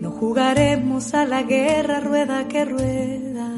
No 0.00 0.10
jugaremos 0.10 1.14
a 1.14 1.26
la 1.26 1.44
guerra 1.44 2.00
rueda 2.00 2.48
que 2.48 2.64
rueda. 2.64 3.54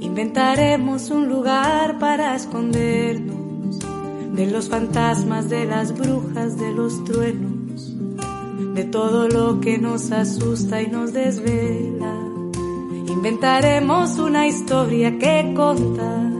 Inventaremos 0.00 1.10
un 1.10 1.28
lugar 1.28 1.98
para 1.98 2.34
escondernos 2.34 3.78
de 4.34 4.46
los 4.46 4.70
fantasmas, 4.70 5.50
de 5.50 5.66
las 5.66 5.92
brujas, 5.94 6.58
de 6.58 6.72
los 6.72 7.04
truenos 7.04 7.57
de 8.78 8.84
todo 8.84 9.28
lo 9.28 9.60
que 9.60 9.76
nos 9.76 10.12
asusta 10.12 10.80
y 10.80 10.86
nos 10.86 11.12
desvela. 11.12 12.14
Inventaremos 13.08 14.20
una 14.20 14.46
historia 14.46 15.18
que 15.18 15.52
contar, 15.52 16.30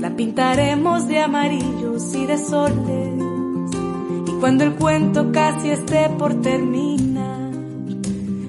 la 0.00 0.14
pintaremos 0.16 1.08
de 1.08 1.18
amarillos 1.20 2.14
y 2.14 2.26
de 2.26 2.36
soles. 2.36 3.22
Y 4.28 4.32
cuando 4.38 4.64
el 4.64 4.74
cuento 4.74 5.32
casi 5.32 5.70
esté 5.70 6.10
por 6.10 6.42
terminar, 6.42 7.52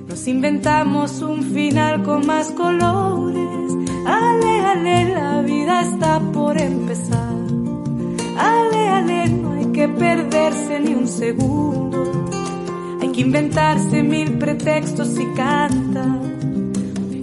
nos 0.10 0.27
inventamos 0.27 1.21
un 1.21 1.43
final 1.43 2.03
con 2.03 2.27
más 2.27 2.51
colores. 2.51 3.71
Ale, 4.05 4.60
ale, 4.65 5.13
la 5.13 5.41
vida 5.43 5.83
está 5.83 6.19
por 6.19 6.60
empezar. 6.60 7.38
Ale, 8.38 8.89
ale, 8.89 9.29
no 9.29 9.51
hay 9.53 9.67
que 9.67 9.88
perderse 9.88 10.81
ni 10.81 10.93
un 10.93 11.07
segundo 11.07 11.90
que 13.11 13.21
inventarse 13.21 14.03
mil 14.03 14.37
pretextos 14.37 15.19
y 15.19 15.25
canta. 15.33 16.19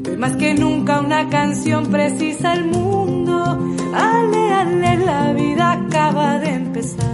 Hoy 0.09 0.17
más 0.17 0.37
que 0.37 0.55
nunca 0.55 1.01
una 1.01 1.29
canción 1.29 1.87
precisa 1.87 2.55
el 2.55 2.67
mundo. 2.67 3.59
Ale, 3.95 4.53
ale, 4.53 4.97
la 4.99 5.33
vida 5.33 5.73
acaba 5.73 6.39
de 6.39 6.51
empezar. 6.51 7.07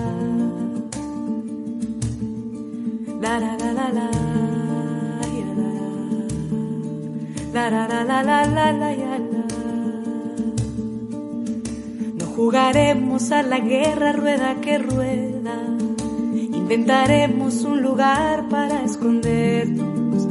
La 3.20 3.38
la 3.38 3.56
la 3.56 3.72
la 3.72 3.92
la. 3.92 4.10
La 7.52 7.70
la 7.70 7.86
la 7.86 8.04
la 8.04 8.22
la 8.22 8.46
la 8.46 8.72
la 8.72 8.92
la. 8.92 9.44
No 12.18 12.26
jugaremos 12.34 13.30
a 13.30 13.42
la 13.42 13.60
guerra 13.60 14.12
rueda 14.12 14.56
que 14.60 14.78
rueda 14.78 15.63
Inventaremos 16.64 17.62
un 17.64 17.82
lugar 17.82 18.48
para 18.48 18.84
escondernos 18.84 20.26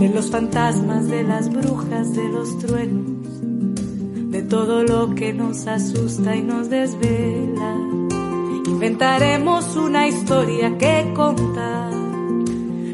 de 0.00 0.08
los 0.08 0.28
fantasmas, 0.28 1.06
de 1.06 1.22
las 1.22 1.48
brujas, 1.50 2.14
de 2.14 2.28
los 2.28 2.58
truenos, 2.58 3.28
todo 4.48 4.82
lo 4.82 5.14
que 5.14 5.32
nos 5.32 5.68
asusta 5.68 6.34
y 6.34 6.42
nos 6.42 6.68
desvela. 6.68 7.76
Inventaremos 8.66 9.76
una 9.76 10.08
historia 10.08 10.76
que 10.76 11.12
contar, 11.14 11.92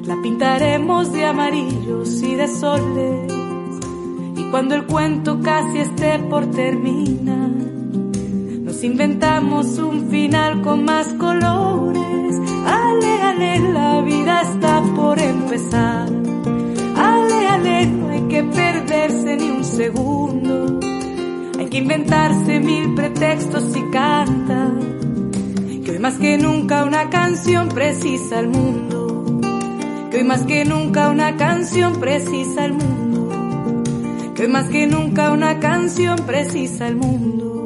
la 0.04 0.20
pintaremos 0.22 1.10
de 1.10 1.24
amarillos 1.24 2.22
y 2.22 2.34
de 2.34 2.48
soles. 2.48 3.32
Y 4.36 4.50
cuando 4.50 4.74
el 4.74 4.84
cuento 4.84 5.40
casi 5.40 5.78
esté 5.78 6.18
por 6.18 6.50
terminar, 6.50 7.48
nos 7.48 8.84
inventamos 8.84 9.78
un 9.78 10.10
final 10.10 10.60
con 10.60 10.84
más 10.84 11.08
colores. 11.14 12.53
Ale, 12.66 13.22
ale, 13.22 13.58
la 13.72 14.00
vida 14.02 14.42
está 14.42 14.82
por 14.94 15.18
empezar. 15.18 16.08
Ale, 16.96 17.48
ale, 17.48 17.86
no 17.86 18.08
hay 18.08 18.22
que 18.28 18.42
perderse 18.44 19.36
ni 19.36 19.50
un 19.50 19.64
segundo. 19.64 20.80
Hay 21.58 21.66
que 21.66 21.78
inventarse 21.78 22.60
mil 22.60 22.94
pretextos 22.94 23.76
y 23.76 23.82
cantar. 23.90 24.72
Que 25.84 25.90
hoy 25.90 25.98
más 25.98 26.14
que 26.14 26.38
nunca 26.38 26.84
una 26.84 27.10
canción 27.10 27.68
precisa 27.68 28.38
al 28.38 28.48
mundo. 28.48 29.40
Que 30.10 30.18
hoy 30.18 30.24
más 30.24 30.42
que 30.42 30.64
nunca 30.64 31.10
una 31.10 31.36
canción 31.36 32.00
precisa 32.00 32.64
al 32.64 32.72
mundo. 32.72 33.82
Que 34.34 34.42
hoy 34.42 34.48
más 34.48 34.68
que 34.68 34.86
nunca 34.86 35.30
una 35.30 35.60
canción 35.60 36.16
precisa 36.26 36.86
al 36.86 36.96
mundo. 36.96 37.63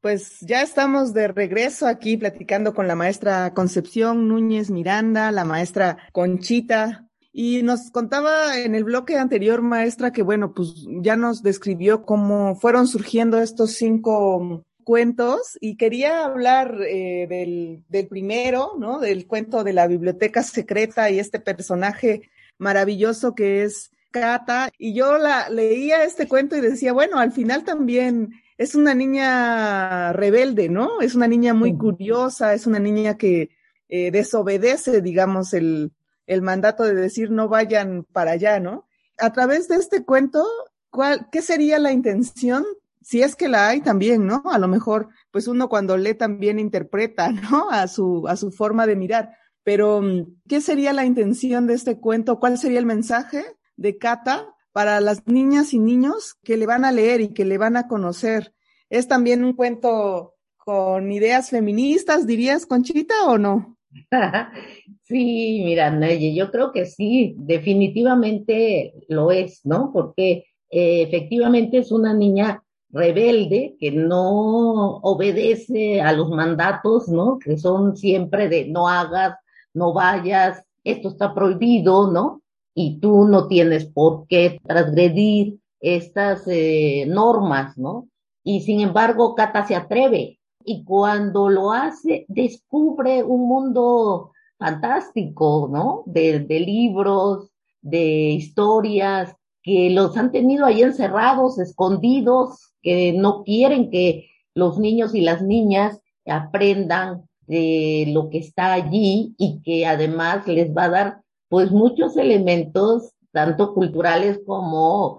Pues 0.00 0.38
ya 0.40 0.62
estamos 0.62 1.12
de 1.12 1.26
regreso 1.26 1.88
aquí 1.88 2.16
platicando 2.16 2.72
con 2.72 2.86
la 2.86 2.94
maestra 2.94 3.52
Concepción 3.52 4.28
Núñez 4.28 4.70
Miranda, 4.70 5.32
la 5.32 5.44
maestra 5.44 5.98
Conchita, 6.12 7.08
y 7.32 7.62
nos 7.64 7.90
contaba 7.90 8.58
en 8.58 8.76
el 8.76 8.84
bloque 8.84 9.16
anterior, 9.16 9.60
maestra, 9.60 10.12
que 10.12 10.22
bueno, 10.22 10.54
pues 10.54 10.86
ya 11.02 11.16
nos 11.16 11.42
describió 11.42 12.04
cómo 12.04 12.54
fueron 12.54 12.86
surgiendo 12.86 13.40
estos 13.40 13.72
cinco 13.72 14.64
cuentos 14.84 15.58
y 15.60 15.76
quería 15.76 16.24
hablar 16.24 16.78
eh, 16.82 17.26
del, 17.28 17.84
del 17.88 18.06
primero, 18.06 18.74
¿no? 18.78 19.00
Del 19.00 19.26
cuento 19.26 19.64
de 19.64 19.72
la 19.72 19.88
biblioteca 19.88 20.42
secreta 20.42 21.10
y 21.10 21.18
este 21.18 21.40
personaje 21.40 22.30
maravilloso 22.56 23.34
que 23.34 23.64
es 23.64 23.90
Cata. 24.10 24.70
Y 24.78 24.94
yo 24.94 25.18
la 25.18 25.50
leía 25.50 26.04
este 26.04 26.28
cuento 26.28 26.56
y 26.56 26.60
decía, 26.60 26.92
bueno, 26.92 27.18
al 27.18 27.32
final 27.32 27.64
también 27.64 28.30
es 28.58 28.74
una 28.74 28.92
niña 28.92 30.12
rebelde, 30.12 30.68
¿no? 30.68 31.00
Es 31.00 31.14
una 31.14 31.28
niña 31.28 31.54
muy 31.54 31.76
curiosa, 31.78 32.54
es 32.54 32.66
una 32.66 32.80
niña 32.80 33.16
que 33.16 33.50
eh, 33.88 34.10
desobedece, 34.10 35.00
digamos, 35.00 35.54
el, 35.54 35.92
el 36.26 36.42
mandato 36.42 36.82
de 36.82 36.94
decir 36.94 37.30
no 37.30 37.48
vayan 37.48 38.04
para 38.12 38.32
allá, 38.32 38.58
¿no? 38.58 38.86
A 39.16 39.32
través 39.32 39.68
de 39.68 39.76
este 39.76 40.04
cuento, 40.04 40.44
¿cuál, 40.90 41.28
¿qué 41.30 41.40
sería 41.40 41.78
la 41.78 41.92
intención? 41.92 42.64
Si 43.00 43.22
es 43.22 43.36
que 43.36 43.48
la 43.48 43.68
hay 43.68 43.80
también, 43.80 44.26
¿no? 44.26 44.42
A 44.50 44.58
lo 44.58 44.66
mejor, 44.66 45.08
pues 45.30 45.46
uno 45.46 45.68
cuando 45.68 45.96
lee 45.96 46.14
también 46.14 46.58
interpreta, 46.58 47.30
¿no? 47.50 47.70
A 47.70 47.86
su, 47.86 48.26
a 48.26 48.36
su 48.36 48.50
forma 48.50 48.88
de 48.88 48.96
mirar. 48.96 49.30
Pero, 49.62 50.02
¿qué 50.48 50.60
sería 50.60 50.92
la 50.92 51.04
intención 51.04 51.68
de 51.68 51.74
este 51.74 52.00
cuento? 52.00 52.40
¿Cuál 52.40 52.58
sería 52.58 52.80
el 52.80 52.86
mensaje 52.86 53.44
de 53.76 53.98
Cata 53.98 54.52
para 54.78 55.00
las 55.00 55.26
niñas 55.26 55.74
y 55.74 55.80
niños 55.80 56.36
que 56.44 56.56
le 56.56 56.64
van 56.64 56.84
a 56.84 56.92
leer 56.92 57.20
y 57.20 57.34
que 57.34 57.44
le 57.44 57.58
van 57.58 57.76
a 57.76 57.88
conocer. 57.88 58.54
¿Es 58.88 59.08
también 59.08 59.42
un 59.42 59.54
cuento 59.54 60.36
con 60.56 61.10
ideas 61.10 61.50
feministas, 61.50 62.28
dirías, 62.28 62.64
Conchita, 62.64 63.26
o 63.26 63.38
no? 63.38 63.76
sí, 65.02 65.62
mira, 65.64 65.90
Neye, 65.90 66.32
yo 66.32 66.52
creo 66.52 66.70
que 66.70 66.86
sí, 66.86 67.34
definitivamente 67.38 68.94
lo 69.08 69.32
es, 69.32 69.62
¿no? 69.64 69.90
Porque 69.92 70.44
eh, 70.70 71.02
efectivamente 71.02 71.78
es 71.78 71.90
una 71.90 72.14
niña 72.14 72.62
rebelde 72.90 73.74
que 73.80 73.90
no 73.90 74.98
obedece 74.98 76.00
a 76.00 76.12
los 76.12 76.30
mandatos, 76.30 77.08
¿no? 77.08 77.40
Que 77.40 77.58
son 77.58 77.96
siempre 77.96 78.48
de 78.48 78.68
no 78.68 78.86
hagas, 78.86 79.34
no 79.74 79.92
vayas, 79.92 80.62
esto 80.84 81.08
está 81.08 81.34
prohibido, 81.34 82.12
¿no? 82.12 82.42
Y 82.80 83.00
tú 83.00 83.24
no 83.24 83.48
tienes 83.48 83.86
por 83.86 84.28
qué 84.28 84.60
transgredir 84.64 85.58
estas 85.80 86.44
eh, 86.46 87.06
normas, 87.08 87.76
¿no? 87.76 88.08
Y 88.44 88.60
sin 88.60 88.78
embargo, 88.78 89.34
Cata 89.34 89.66
se 89.66 89.74
atreve 89.74 90.38
y 90.64 90.84
cuando 90.84 91.48
lo 91.48 91.72
hace, 91.72 92.24
descubre 92.28 93.24
un 93.24 93.48
mundo 93.48 94.30
fantástico, 94.60 95.68
¿no? 95.72 96.04
De, 96.06 96.38
de 96.38 96.60
libros, 96.60 97.50
de 97.82 98.30
historias 98.30 99.34
que 99.60 99.90
los 99.90 100.16
han 100.16 100.30
tenido 100.30 100.64
ahí 100.64 100.82
encerrados, 100.82 101.58
escondidos, 101.58 102.74
que 102.80 103.12
no 103.12 103.42
quieren 103.42 103.90
que 103.90 104.30
los 104.54 104.78
niños 104.78 105.16
y 105.16 105.22
las 105.22 105.42
niñas 105.42 106.00
aprendan 106.26 107.24
de 107.48 108.04
lo 108.12 108.30
que 108.30 108.38
está 108.38 108.72
allí 108.72 109.34
y 109.36 109.62
que 109.62 109.84
además 109.84 110.46
les 110.46 110.72
va 110.72 110.84
a 110.84 110.90
dar 110.90 111.22
pues 111.48 111.70
muchos 111.70 112.16
elementos, 112.16 113.12
tanto 113.32 113.74
culturales 113.74 114.40
como 114.46 115.18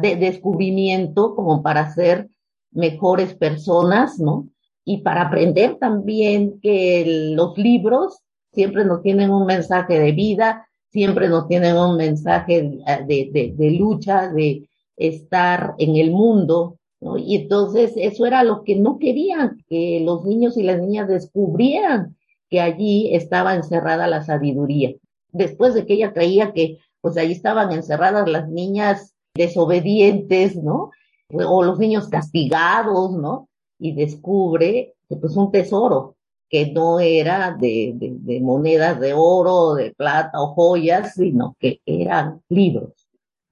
de 0.00 0.16
descubrimiento, 0.16 1.34
como 1.34 1.62
para 1.62 1.92
ser 1.92 2.28
mejores 2.70 3.34
personas, 3.34 4.18
¿no? 4.18 4.48
Y 4.84 4.98
para 4.98 5.22
aprender 5.22 5.76
también 5.76 6.60
que 6.60 7.32
los 7.34 7.56
libros 7.58 8.20
siempre 8.52 8.84
nos 8.84 9.02
tienen 9.02 9.30
un 9.30 9.46
mensaje 9.46 9.98
de 9.98 10.12
vida, 10.12 10.68
siempre 10.90 11.28
nos 11.28 11.48
tienen 11.48 11.76
un 11.76 11.96
mensaje 11.96 12.62
de, 13.06 13.30
de, 13.32 13.54
de 13.56 13.70
lucha, 13.72 14.28
de 14.28 14.68
estar 14.96 15.74
en 15.78 15.96
el 15.96 16.10
mundo, 16.10 16.78
¿no? 17.00 17.16
Y 17.16 17.36
entonces 17.36 17.92
eso 17.96 18.26
era 18.26 18.42
lo 18.44 18.64
que 18.64 18.76
no 18.76 18.98
querían, 18.98 19.62
que 19.68 20.00
los 20.04 20.24
niños 20.24 20.56
y 20.56 20.62
las 20.62 20.80
niñas 20.80 21.08
descubrieran 21.08 22.16
que 22.48 22.60
allí 22.60 23.14
estaba 23.14 23.54
encerrada 23.54 24.08
la 24.08 24.22
sabiduría 24.22 24.94
después 25.32 25.74
de 25.74 25.86
que 25.86 25.94
ella 25.94 26.12
creía 26.12 26.52
que 26.52 26.78
pues 27.00 27.16
ahí 27.16 27.32
estaban 27.32 27.72
encerradas 27.72 28.28
las 28.28 28.48
niñas 28.48 29.14
desobedientes, 29.34 30.56
¿no? 30.56 30.90
O 31.32 31.62
los 31.62 31.78
niños 31.78 32.08
castigados, 32.08 33.12
¿no? 33.12 33.48
Y 33.78 33.94
descubre 33.94 34.94
que 35.08 35.16
pues 35.16 35.36
un 35.36 35.50
tesoro 35.50 36.16
que 36.48 36.72
no 36.72 36.98
era 36.98 37.56
de, 37.58 37.92
de, 37.94 38.16
de 38.18 38.40
monedas 38.40 38.98
de 38.98 39.14
oro, 39.14 39.74
de 39.74 39.94
plata 39.94 40.40
o 40.40 40.54
joyas, 40.54 41.14
sino 41.14 41.56
que 41.60 41.80
eran 41.86 42.42
libros. 42.48 43.08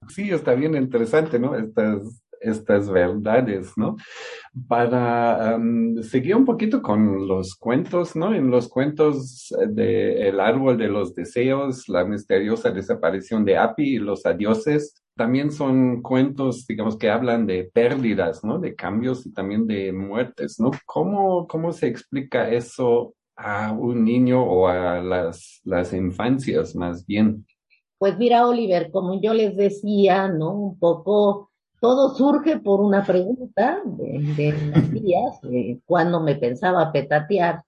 Sí, 0.08 0.30
está 0.30 0.54
bien 0.54 0.74
interesante, 0.74 1.38
¿no? 1.38 1.54
Estas 1.54 2.22
estas 2.40 2.90
verdades, 2.90 3.72
¿no? 3.76 3.96
Para 4.66 5.58
seguir 6.02 6.36
un 6.36 6.44
poquito 6.44 6.82
con 6.82 7.26
los 7.26 7.54
cuentos, 7.54 8.16
¿no? 8.16 8.34
En 8.34 8.50
los 8.50 8.68
cuentos 8.68 9.54
de 9.68 10.28
El 10.28 10.40
árbol 10.40 10.76
de 10.76 10.88
los 10.88 11.14
deseos, 11.14 11.88
la 11.88 12.04
misteriosa 12.04 12.70
desaparición 12.70 13.44
de 13.44 13.56
Api 13.56 13.96
y 13.96 13.98
los 13.98 14.26
adioses, 14.26 15.02
también 15.16 15.50
son 15.50 16.00
cuentos, 16.00 16.66
digamos, 16.66 16.96
que 16.96 17.10
hablan 17.10 17.44
de 17.46 17.64
pérdidas, 17.64 18.44
¿no? 18.44 18.58
De 18.58 18.74
cambios 18.74 19.26
y 19.26 19.32
también 19.32 19.66
de 19.66 19.92
muertes, 19.92 20.60
¿no? 20.60 20.70
¿Cómo, 20.86 21.46
cómo 21.46 21.72
se 21.72 21.88
explica 21.88 22.48
eso 22.50 23.14
a 23.36 23.72
un 23.72 24.04
niño 24.04 24.42
o 24.42 24.68
a 24.68 25.00
las, 25.00 25.60
las 25.64 25.92
infancias 25.92 26.74
más 26.74 27.04
bien? 27.04 27.44
Pues 27.98 28.16
mira, 28.16 28.46
Oliver, 28.46 28.90
como 28.92 29.20
yo 29.20 29.34
les 29.34 29.56
decía, 29.56 30.28
¿no? 30.28 30.52
Un 30.52 30.78
poco 30.78 31.50
todo 31.80 32.14
surge 32.14 32.58
por 32.58 32.80
una 32.80 33.04
pregunta 33.04 33.80
de, 33.84 34.34
de 34.36 34.52
las 34.70 35.40
cuando 35.84 36.20
me 36.20 36.34
pensaba 36.34 36.92
petatear. 36.92 37.62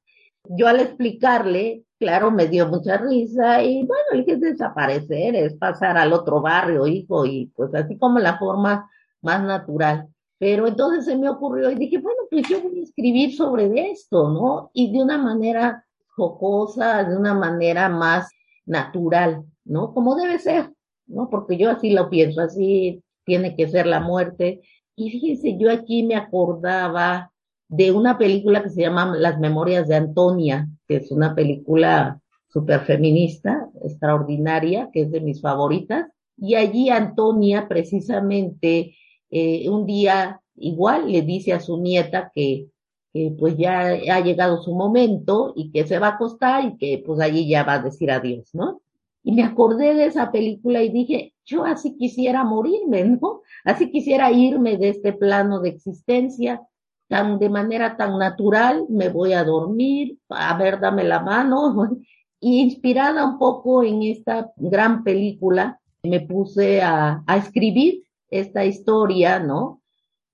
Yo 0.48 0.66
al 0.66 0.80
explicarle, 0.80 1.84
claro, 1.98 2.30
me 2.30 2.48
dio 2.48 2.66
mucha 2.68 2.96
risa 2.96 3.62
y 3.62 3.84
bueno, 3.84 4.04
le 4.12 4.24
dije 4.24 4.36
desaparecer, 4.36 5.36
es 5.36 5.54
pasar 5.54 5.96
al 5.96 6.12
otro 6.12 6.40
barrio, 6.40 6.86
hijo, 6.86 7.24
y 7.26 7.52
pues 7.54 7.74
así 7.74 7.96
como 7.98 8.18
la 8.18 8.38
forma 8.38 8.90
más 9.22 9.42
natural. 9.42 10.08
Pero 10.38 10.66
entonces 10.66 11.04
se 11.04 11.16
me 11.16 11.28
ocurrió 11.28 11.70
y 11.70 11.74
dije, 11.74 11.98
bueno, 11.98 12.22
pues 12.30 12.48
yo 12.48 12.62
voy 12.62 12.80
a 12.80 12.82
escribir 12.82 13.36
sobre 13.36 13.90
esto, 13.90 14.30
¿no? 14.30 14.70
Y 14.72 14.90
de 14.90 15.02
una 15.02 15.18
manera 15.18 15.84
jocosa, 16.16 17.04
de 17.04 17.16
una 17.16 17.34
manera 17.34 17.88
más 17.90 18.30
natural, 18.64 19.44
¿no? 19.64 19.92
Como 19.92 20.16
debe 20.16 20.38
ser, 20.38 20.72
¿no? 21.06 21.28
Porque 21.28 21.58
yo 21.58 21.70
así 21.70 21.90
lo 21.90 22.08
pienso, 22.08 22.40
así 22.40 23.02
tiene 23.30 23.54
que 23.54 23.68
ser 23.68 23.86
la 23.86 24.00
muerte. 24.00 24.60
Y 24.96 25.08
fíjense, 25.08 25.56
yo 25.56 25.70
aquí 25.70 26.02
me 26.02 26.16
acordaba 26.16 27.30
de 27.68 27.92
una 27.92 28.18
película 28.18 28.60
que 28.60 28.70
se 28.70 28.82
llama 28.82 29.14
Las 29.16 29.38
Memorias 29.38 29.86
de 29.86 29.94
Antonia, 29.94 30.66
que 30.88 30.96
es 30.96 31.12
una 31.12 31.32
película 31.36 32.20
súper 32.48 32.80
feminista, 32.80 33.68
extraordinaria, 33.84 34.90
que 34.92 35.02
es 35.02 35.12
de 35.12 35.20
mis 35.20 35.40
favoritas. 35.40 36.08
Y 36.36 36.56
allí 36.56 36.90
Antonia 36.90 37.68
precisamente 37.68 38.96
eh, 39.30 39.68
un 39.68 39.86
día 39.86 40.40
igual 40.56 41.12
le 41.12 41.22
dice 41.22 41.52
a 41.52 41.60
su 41.60 41.80
nieta 41.80 42.32
que, 42.34 42.66
que 43.12 43.32
pues 43.38 43.56
ya 43.56 43.90
ha 43.90 44.20
llegado 44.20 44.60
su 44.60 44.74
momento 44.74 45.52
y 45.54 45.70
que 45.70 45.86
se 45.86 46.00
va 46.00 46.08
a 46.08 46.14
acostar 46.14 46.64
y 46.64 46.76
que 46.78 47.00
pues 47.06 47.20
allí 47.20 47.48
ya 47.48 47.62
va 47.62 47.74
a 47.74 47.82
decir 47.82 48.10
adiós, 48.10 48.50
¿no? 48.54 48.82
Y 49.22 49.30
me 49.30 49.44
acordé 49.44 49.94
de 49.94 50.06
esa 50.06 50.32
película 50.32 50.82
y 50.82 50.88
dije, 50.88 51.34
yo 51.50 51.64
así 51.64 51.96
quisiera 51.96 52.44
morirme, 52.44 53.04
¿no? 53.04 53.42
Así 53.64 53.90
quisiera 53.90 54.30
irme 54.30 54.76
de 54.76 54.90
este 54.90 55.12
plano 55.12 55.60
de 55.60 55.70
existencia 55.70 56.62
tan 57.08 57.40
de 57.40 57.48
manera 57.48 57.96
tan 57.96 58.18
natural, 58.18 58.86
me 58.88 59.08
voy 59.08 59.32
a 59.32 59.42
dormir, 59.42 60.16
a 60.28 60.56
ver, 60.56 60.78
dame 60.80 61.04
la 61.04 61.20
mano. 61.20 61.90
Y 62.42 62.62
inspirada 62.62 63.26
un 63.26 63.38
poco 63.38 63.82
en 63.84 64.02
esta 64.02 64.50
gran 64.56 65.04
película, 65.04 65.78
me 66.02 66.20
puse 66.20 66.80
a, 66.80 67.22
a 67.26 67.36
escribir 67.36 68.04
esta 68.30 68.64
historia, 68.64 69.38
¿no? 69.38 69.82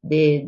De, 0.03 0.45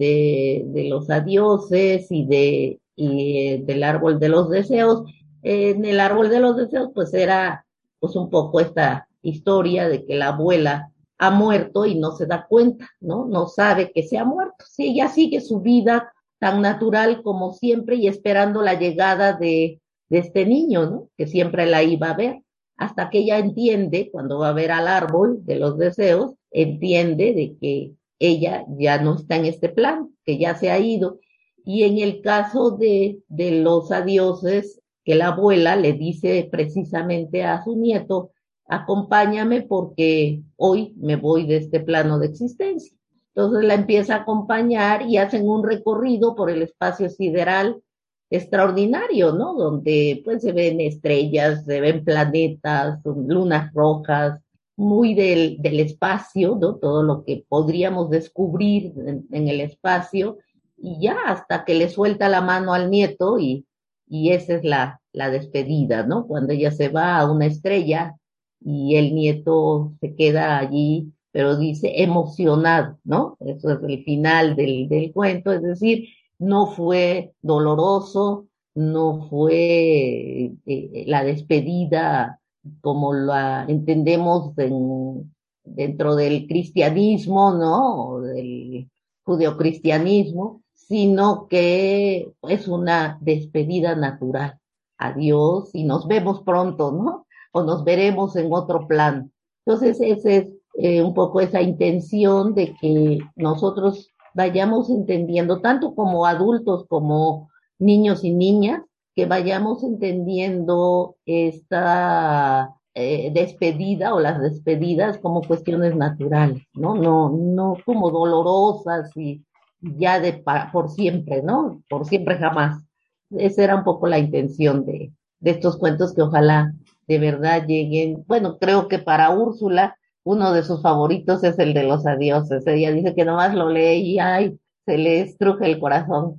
de, 0.72 0.84
los 0.88 1.10
adioses 1.10 2.06
y 2.12 2.26
de 2.26 2.80
y 2.94 3.38
eh, 3.38 3.62
del 3.66 3.82
árbol 3.82 4.20
de 4.20 4.28
los 4.28 4.50
deseos. 4.50 5.02
En 5.42 5.84
el 5.84 5.98
árbol 5.98 6.30
de 6.30 6.38
los 6.38 6.56
deseos, 6.56 6.90
pues 6.94 7.12
era 7.12 7.66
pues 7.98 8.14
un 8.14 8.30
poco 8.30 8.60
esta 8.60 9.07
historia 9.22 9.88
de 9.88 10.04
que 10.04 10.16
la 10.16 10.28
abuela 10.28 10.92
ha 11.18 11.30
muerto 11.30 11.84
y 11.84 11.96
no 11.96 12.12
se 12.12 12.26
da 12.26 12.46
cuenta, 12.48 12.88
¿no? 13.00 13.26
No 13.26 13.48
sabe 13.48 13.90
que 13.92 14.02
se 14.04 14.18
ha 14.18 14.24
muerto. 14.24 14.64
Sí, 14.68 14.90
ella 14.90 15.08
sigue 15.08 15.40
su 15.40 15.60
vida 15.60 16.12
tan 16.38 16.62
natural 16.62 17.22
como 17.22 17.52
siempre 17.52 17.96
y 17.96 18.06
esperando 18.06 18.62
la 18.62 18.78
llegada 18.78 19.32
de, 19.32 19.80
de 20.08 20.18
este 20.18 20.46
niño, 20.46 20.86
¿no? 20.88 21.10
Que 21.16 21.26
siempre 21.26 21.66
la 21.66 21.82
iba 21.82 22.10
a 22.10 22.16
ver. 22.16 22.42
Hasta 22.76 23.10
que 23.10 23.18
ella 23.18 23.38
entiende, 23.38 24.08
cuando 24.12 24.38
va 24.38 24.50
a 24.50 24.52
ver 24.52 24.70
al 24.70 24.86
árbol 24.86 25.44
de 25.44 25.56
los 25.56 25.76
deseos, 25.76 26.34
entiende 26.52 27.34
de 27.34 27.56
que 27.60 27.92
ella 28.20 28.64
ya 28.78 29.02
no 29.02 29.16
está 29.16 29.36
en 29.36 29.46
este 29.46 29.68
plan, 29.68 30.10
que 30.24 30.38
ya 30.38 30.54
se 30.54 30.70
ha 30.70 30.78
ido. 30.78 31.18
Y 31.64 31.82
en 31.82 31.98
el 31.98 32.20
caso 32.22 32.70
de, 32.70 33.18
de 33.28 33.50
los 33.62 33.90
adioses, 33.90 34.80
que 35.04 35.16
la 35.16 35.28
abuela 35.28 35.74
le 35.74 35.94
dice 35.94 36.48
precisamente 36.50 37.42
a 37.42 37.64
su 37.64 37.76
nieto, 37.76 38.30
acompáñame 38.68 39.62
porque 39.62 40.42
hoy 40.56 40.94
me 40.98 41.16
voy 41.16 41.46
de 41.46 41.56
este 41.56 41.80
plano 41.80 42.18
de 42.18 42.26
existencia. 42.26 42.94
Entonces 43.34 43.64
la 43.64 43.74
empieza 43.74 44.14
a 44.14 44.18
acompañar 44.18 45.02
y 45.02 45.16
hacen 45.16 45.48
un 45.48 45.64
recorrido 45.64 46.34
por 46.34 46.50
el 46.50 46.62
espacio 46.62 47.08
sideral 47.08 47.82
extraordinario, 48.30 49.32
¿no? 49.32 49.54
Donde 49.54 50.20
pues 50.24 50.42
se 50.42 50.52
ven 50.52 50.80
estrellas, 50.80 51.64
se 51.64 51.80
ven 51.80 52.04
planetas, 52.04 53.00
lunas 53.04 53.72
rojas, 53.72 54.38
muy 54.76 55.14
del, 55.14 55.56
del 55.60 55.80
espacio, 55.80 56.58
¿no? 56.60 56.76
Todo 56.76 57.02
lo 57.02 57.24
que 57.24 57.44
podríamos 57.48 58.10
descubrir 58.10 58.92
en, 59.30 59.48
el 59.48 59.60
espacio 59.60 60.38
y 60.76 61.00
ya 61.00 61.16
hasta 61.26 61.64
que 61.64 61.74
le 61.74 61.88
suelta 61.88 62.28
la 62.28 62.42
mano 62.42 62.74
al 62.74 62.90
nieto 62.90 63.38
y, 63.38 63.66
y 64.06 64.30
esa 64.30 64.54
es 64.54 64.64
la, 64.64 65.00
la 65.12 65.30
despedida, 65.30 66.06
¿no? 66.06 66.26
Cuando 66.26 66.52
ella 66.52 66.70
se 66.70 66.90
va 66.90 67.18
a 67.18 67.30
una 67.30 67.46
estrella 67.46 68.17
y 68.60 68.96
el 68.96 69.14
nieto 69.14 69.92
se 70.00 70.14
queda 70.14 70.58
allí, 70.58 71.12
pero 71.30 71.56
dice 71.56 72.02
emocionado, 72.02 72.98
¿no? 73.04 73.36
Eso 73.40 73.70
es 73.72 73.78
el 73.82 74.04
final 74.04 74.56
del, 74.56 74.88
del 74.88 75.12
cuento, 75.12 75.52
es 75.52 75.62
decir, 75.62 76.08
no 76.38 76.68
fue 76.68 77.32
doloroso, 77.42 78.48
no 78.74 79.26
fue 79.28 80.52
eh, 80.66 81.04
la 81.06 81.24
despedida 81.24 82.40
como 82.80 83.12
la 83.14 83.64
entendemos 83.68 84.56
en, 84.58 85.34
dentro 85.64 86.14
del 86.16 86.46
cristianismo, 86.46 87.52
¿no? 87.52 88.20
Del 88.20 88.88
judeocristianismo, 89.24 90.62
sino 90.74 91.48
que 91.48 92.32
es 92.42 92.68
una 92.68 93.18
despedida 93.20 93.94
natural. 93.94 94.58
Adiós 94.96 95.70
y 95.74 95.84
nos 95.84 96.06
vemos 96.08 96.42
pronto, 96.42 96.92
¿no? 96.92 97.26
O 97.58 97.64
nos 97.64 97.82
veremos 97.82 98.36
en 98.36 98.52
otro 98.52 98.86
plan. 98.86 99.32
Entonces, 99.66 100.00
ese 100.00 100.36
es 100.36 100.46
eh, 100.74 101.02
un 101.02 101.12
poco 101.12 101.40
esa 101.40 101.60
intención 101.60 102.54
de 102.54 102.74
que 102.80 103.18
nosotros 103.34 104.12
vayamos 104.32 104.90
entendiendo, 104.90 105.60
tanto 105.60 105.94
como 105.94 106.24
adultos 106.24 106.86
como 106.88 107.50
niños 107.78 108.22
y 108.22 108.32
niñas, 108.32 108.82
que 109.14 109.26
vayamos 109.26 109.82
entendiendo 109.82 111.16
esta 111.26 112.76
eh, 112.94 113.32
despedida 113.34 114.14
o 114.14 114.20
las 114.20 114.40
despedidas 114.40 115.18
como 115.18 115.42
cuestiones 115.42 115.96
naturales, 115.96 116.62
¿no? 116.74 116.94
No, 116.94 117.28
no 117.30 117.76
como 117.84 118.10
dolorosas 118.10 119.10
y 119.16 119.42
ya 119.80 120.20
de 120.20 120.34
para, 120.34 120.70
por 120.70 120.90
siempre, 120.90 121.42
¿no? 121.42 121.82
Por 121.88 122.06
siempre 122.06 122.38
jamás. 122.38 122.84
Esa 123.30 123.64
era 123.64 123.74
un 123.74 123.84
poco 123.84 124.06
la 124.06 124.20
intención 124.20 124.86
de, 124.86 125.12
de 125.40 125.50
estos 125.50 125.76
cuentos 125.76 126.14
que 126.14 126.22
ojalá 126.22 126.72
de 127.08 127.18
verdad 127.18 127.66
lleguen. 127.66 128.24
Bueno, 128.26 128.58
creo 128.58 128.86
que 128.86 128.98
para 128.98 129.30
Úrsula 129.30 129.96
uno 130.24 130.52
de 130.52 130.62
sus 130.62 130.82
favoritos 130.82 131.42
es 131.42 131.58
el 131.58 131.72
de 131.72 131.84
los 131.84 132.06
adioses. 132.06 132.66
Ella 132.66 132.92
dice 132.92 133.14
que 133.14 133.24
nomás 133.24 133.54
lo 133.54 133.70
lee 133.70 134.02
y 134.02 134.18
ay, 134.18 134.58
se 134.84 134.98
le 134.98 135.20
estruje 135.20 135.64
el 135.64 135.80
corazón. 135.80 136.36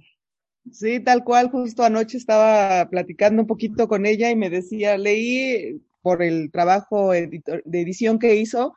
Sí, 0.71 0.99
tal 0.99 1.23
cual, 1.23 1.49
justo 1.49 1.83
anoche 1.83 2.17
estaba 2.17 2.87
platicando 2.89 3.41
un 3.41 3.47
poquito 3.47 3.87
con 3.87 4.05
ella 4.05 4.29
y 4.29 4.35
me 4.35 4.51
decía, 4.51 4.97
leí 4.97 5.81
por 6.01 6.21
el 6.21 6.51
trabajo 6.51 7.11
de 7.11 7.41
edición 7.71 8.19
que 8.19 8.35
hizo, 8.35 8.75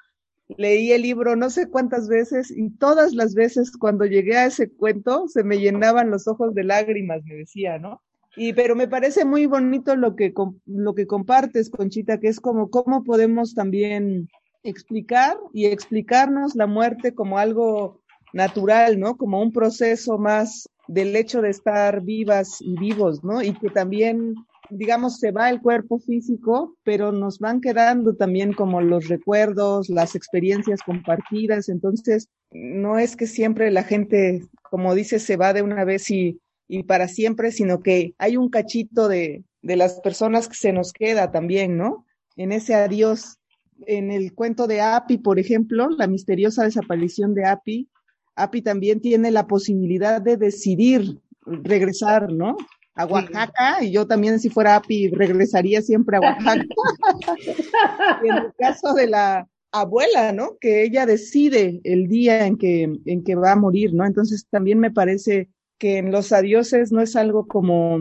leí 0.56 0.92
el 0.92 1.02
libro 1.02 1.36
no 1.36 1.50
sé 1.50 1.68
cuántas 1.68 2.08
veces 2.08 2.50
y 2.50 2.70
todas 2.70 3.12
las 3.12 3.34
veces 3.34 3.76
cuando 3.76 4.06
llegué 4.06 4.36
a 4.36 4.46
ese 4.46 4.70
cuento 4.70 5.28
se 5.28 5.44
me 5.44 5.58
llenaban 5.58 6.10
los 6.10 6.26
ojos 6.26 6.54
de 6.54 6.64
lágrimas, 6.64 7.22
me 7.24 7.34
decía, 7.34 7.78
¿no? 7.78 8.00
Y 8.36 8.54
pero 8.54 8.74
me 8.74 8.88
parece 8.88 9.24
muy 9.24 9.46
bonito 9.46 9.94
lo 9.94 10.16
que 10.16 10.32
lo 10.66 10.94
que 10.94 11.06
compartes, 11.06 11.70
Conchita, 11.70 12.18
que 12.18 12.28
es 12.28 12.40
como 12.40 12.70
cómo 12.70 13.04
podemos 13.04 13.54
también 13.54 14.28
explicar 14.62 15.36
y 15.52 15.66
explicarnos 15.66 16.54
la 16.54 16.66
muerte 16.66 17.14
como 17.14 17.38
algo 17.38 18.00
natural, 18.32 18.98
¿no? 18.98 19.16
Como 19.16 19.42
un 19.42 19.52
proceso 19.52 20.18
más 20.18 20.68
del 20.88 21.14
hecho 21.16 21.42
de 21.42 21.50
estar 21.50 22.02
vivas 22.02 22.56
y 22.60 22.78
vivos, 22.78 23.22
¿no? 23.22 23.42
Y 23.42 23.52
que 23.54 23.68
también, 23.70 24.34
digamos, 24.70 25.18
se 25.18 25.30
va 25.30 25.50
el 25.50 25.60
cuerpo 25.60 25.98
físico, 25.98 26.76
pero 26.82 27.12
nos 27.12 27.38
van 27.38 27.60
quedando 27.60 28.14
también 28.14 28.52
como 28.52 28.80
los 28.80 29.08
recuerdos, 29.08 29.88
las 29.88 30.14
experiencias 30.14 30.80
compartidas. 30.82 31.68
Entonces, 31.68 32.28
no 32.50 32.98
es 32.98 33.16
que 33.16 33.26
siempre 33.26 33.70
la 33.70 33.84
gente, 33.84 34.42
como 34.70 34.94
dice, 34.94 35.18
se 35.18 35.36
va 35.36 35.52
de 35.52 35.62
una 35.62 35.84
vez 35.84 36.10
y, 36.10 36.40
y 36.68 36.84
para 36.84 37.08
siempre, 37.08 37.52
sino 37.52 37.82
que 37.82 38.14
hay 38.18 38.36
un 38.36 38.48
cachito 38.48 39.08
de, 39.08 39.44
de 39.62 39.76
las 39.76 40.00
personas 40.00 40.48
que 40.48 40.54
se 40.54 40.72
nos 40.72 40.92
queda 40.92 41.30
también, 41.30 41.76
¿no? 41.76 42.06
En 42.36 42.52
ese 42.52 42.74
adiós 42.74 43.38
en 43.86 44.10
el 44.10 44.34
cuento 44.34 44.66
de 44.66 44.80
Api, 44.80 45.18
por 45.18 45.38
ejemplo, 45.38 45.88
la 45.90 46.06
misteriosa 46.06 46.64
desaparición 46.64 47.34
de 47.34 47.46
Api, 47.46 47.88
Api 48.36 48.62
también 48.62 49.00
tiene 49.00 49.30
la 49.30 49.46
posibilidad 49.46 50.20
de 50.20 50.36
decidir 50.36 51.20
regresar, 51.44 52.32
¿no? 52.32 52.56
A 52.94 53.06
Oaxaca, 53.06 53.78
sí. 53.80 53.86
y 53.86 53.92
yo 53.92 54.06
también 54.06 54.38
si 54.38 54.50
fuera 54.50 54.76
Api 54.76 55.08
regresaría 55.08 55.82
siempre 55.82 56.16
a 56.16 56.20
Oaxaca. 56.20 56.64
y 58.22 58.28
en 58.28 58.36
el 58.36 58.52
caso 58.58 58.92
de 58.94 59.06
la 59.08 59.48
abuela, 59.70 60.32
¿no? 60.32 60.58
Que 60.60 60.84
ella 60.84 61.06
decide 61.06 61.80
el 61.84 62.08
día 62.08 62.46
en 62.46 62.58
que, 62.58 62.92
en 63.06 63.24
que 63.24 63.34
va 63.34 63.52
a 63.52 63.56
morir, 63.56 63.94
¿no? 63.94 64.04
Entonces 64.04 64.46
también 64.50 64.78
me 64.78 64.90
parece 64.90 65.48
que 65.82 65.98
en 65.98 66.12
los 66.12 66.30
adioses 66.30 66.92
no 66.92 67.00
es 67.00 67.16
algo 67.16 67.48
como 67.48 67.98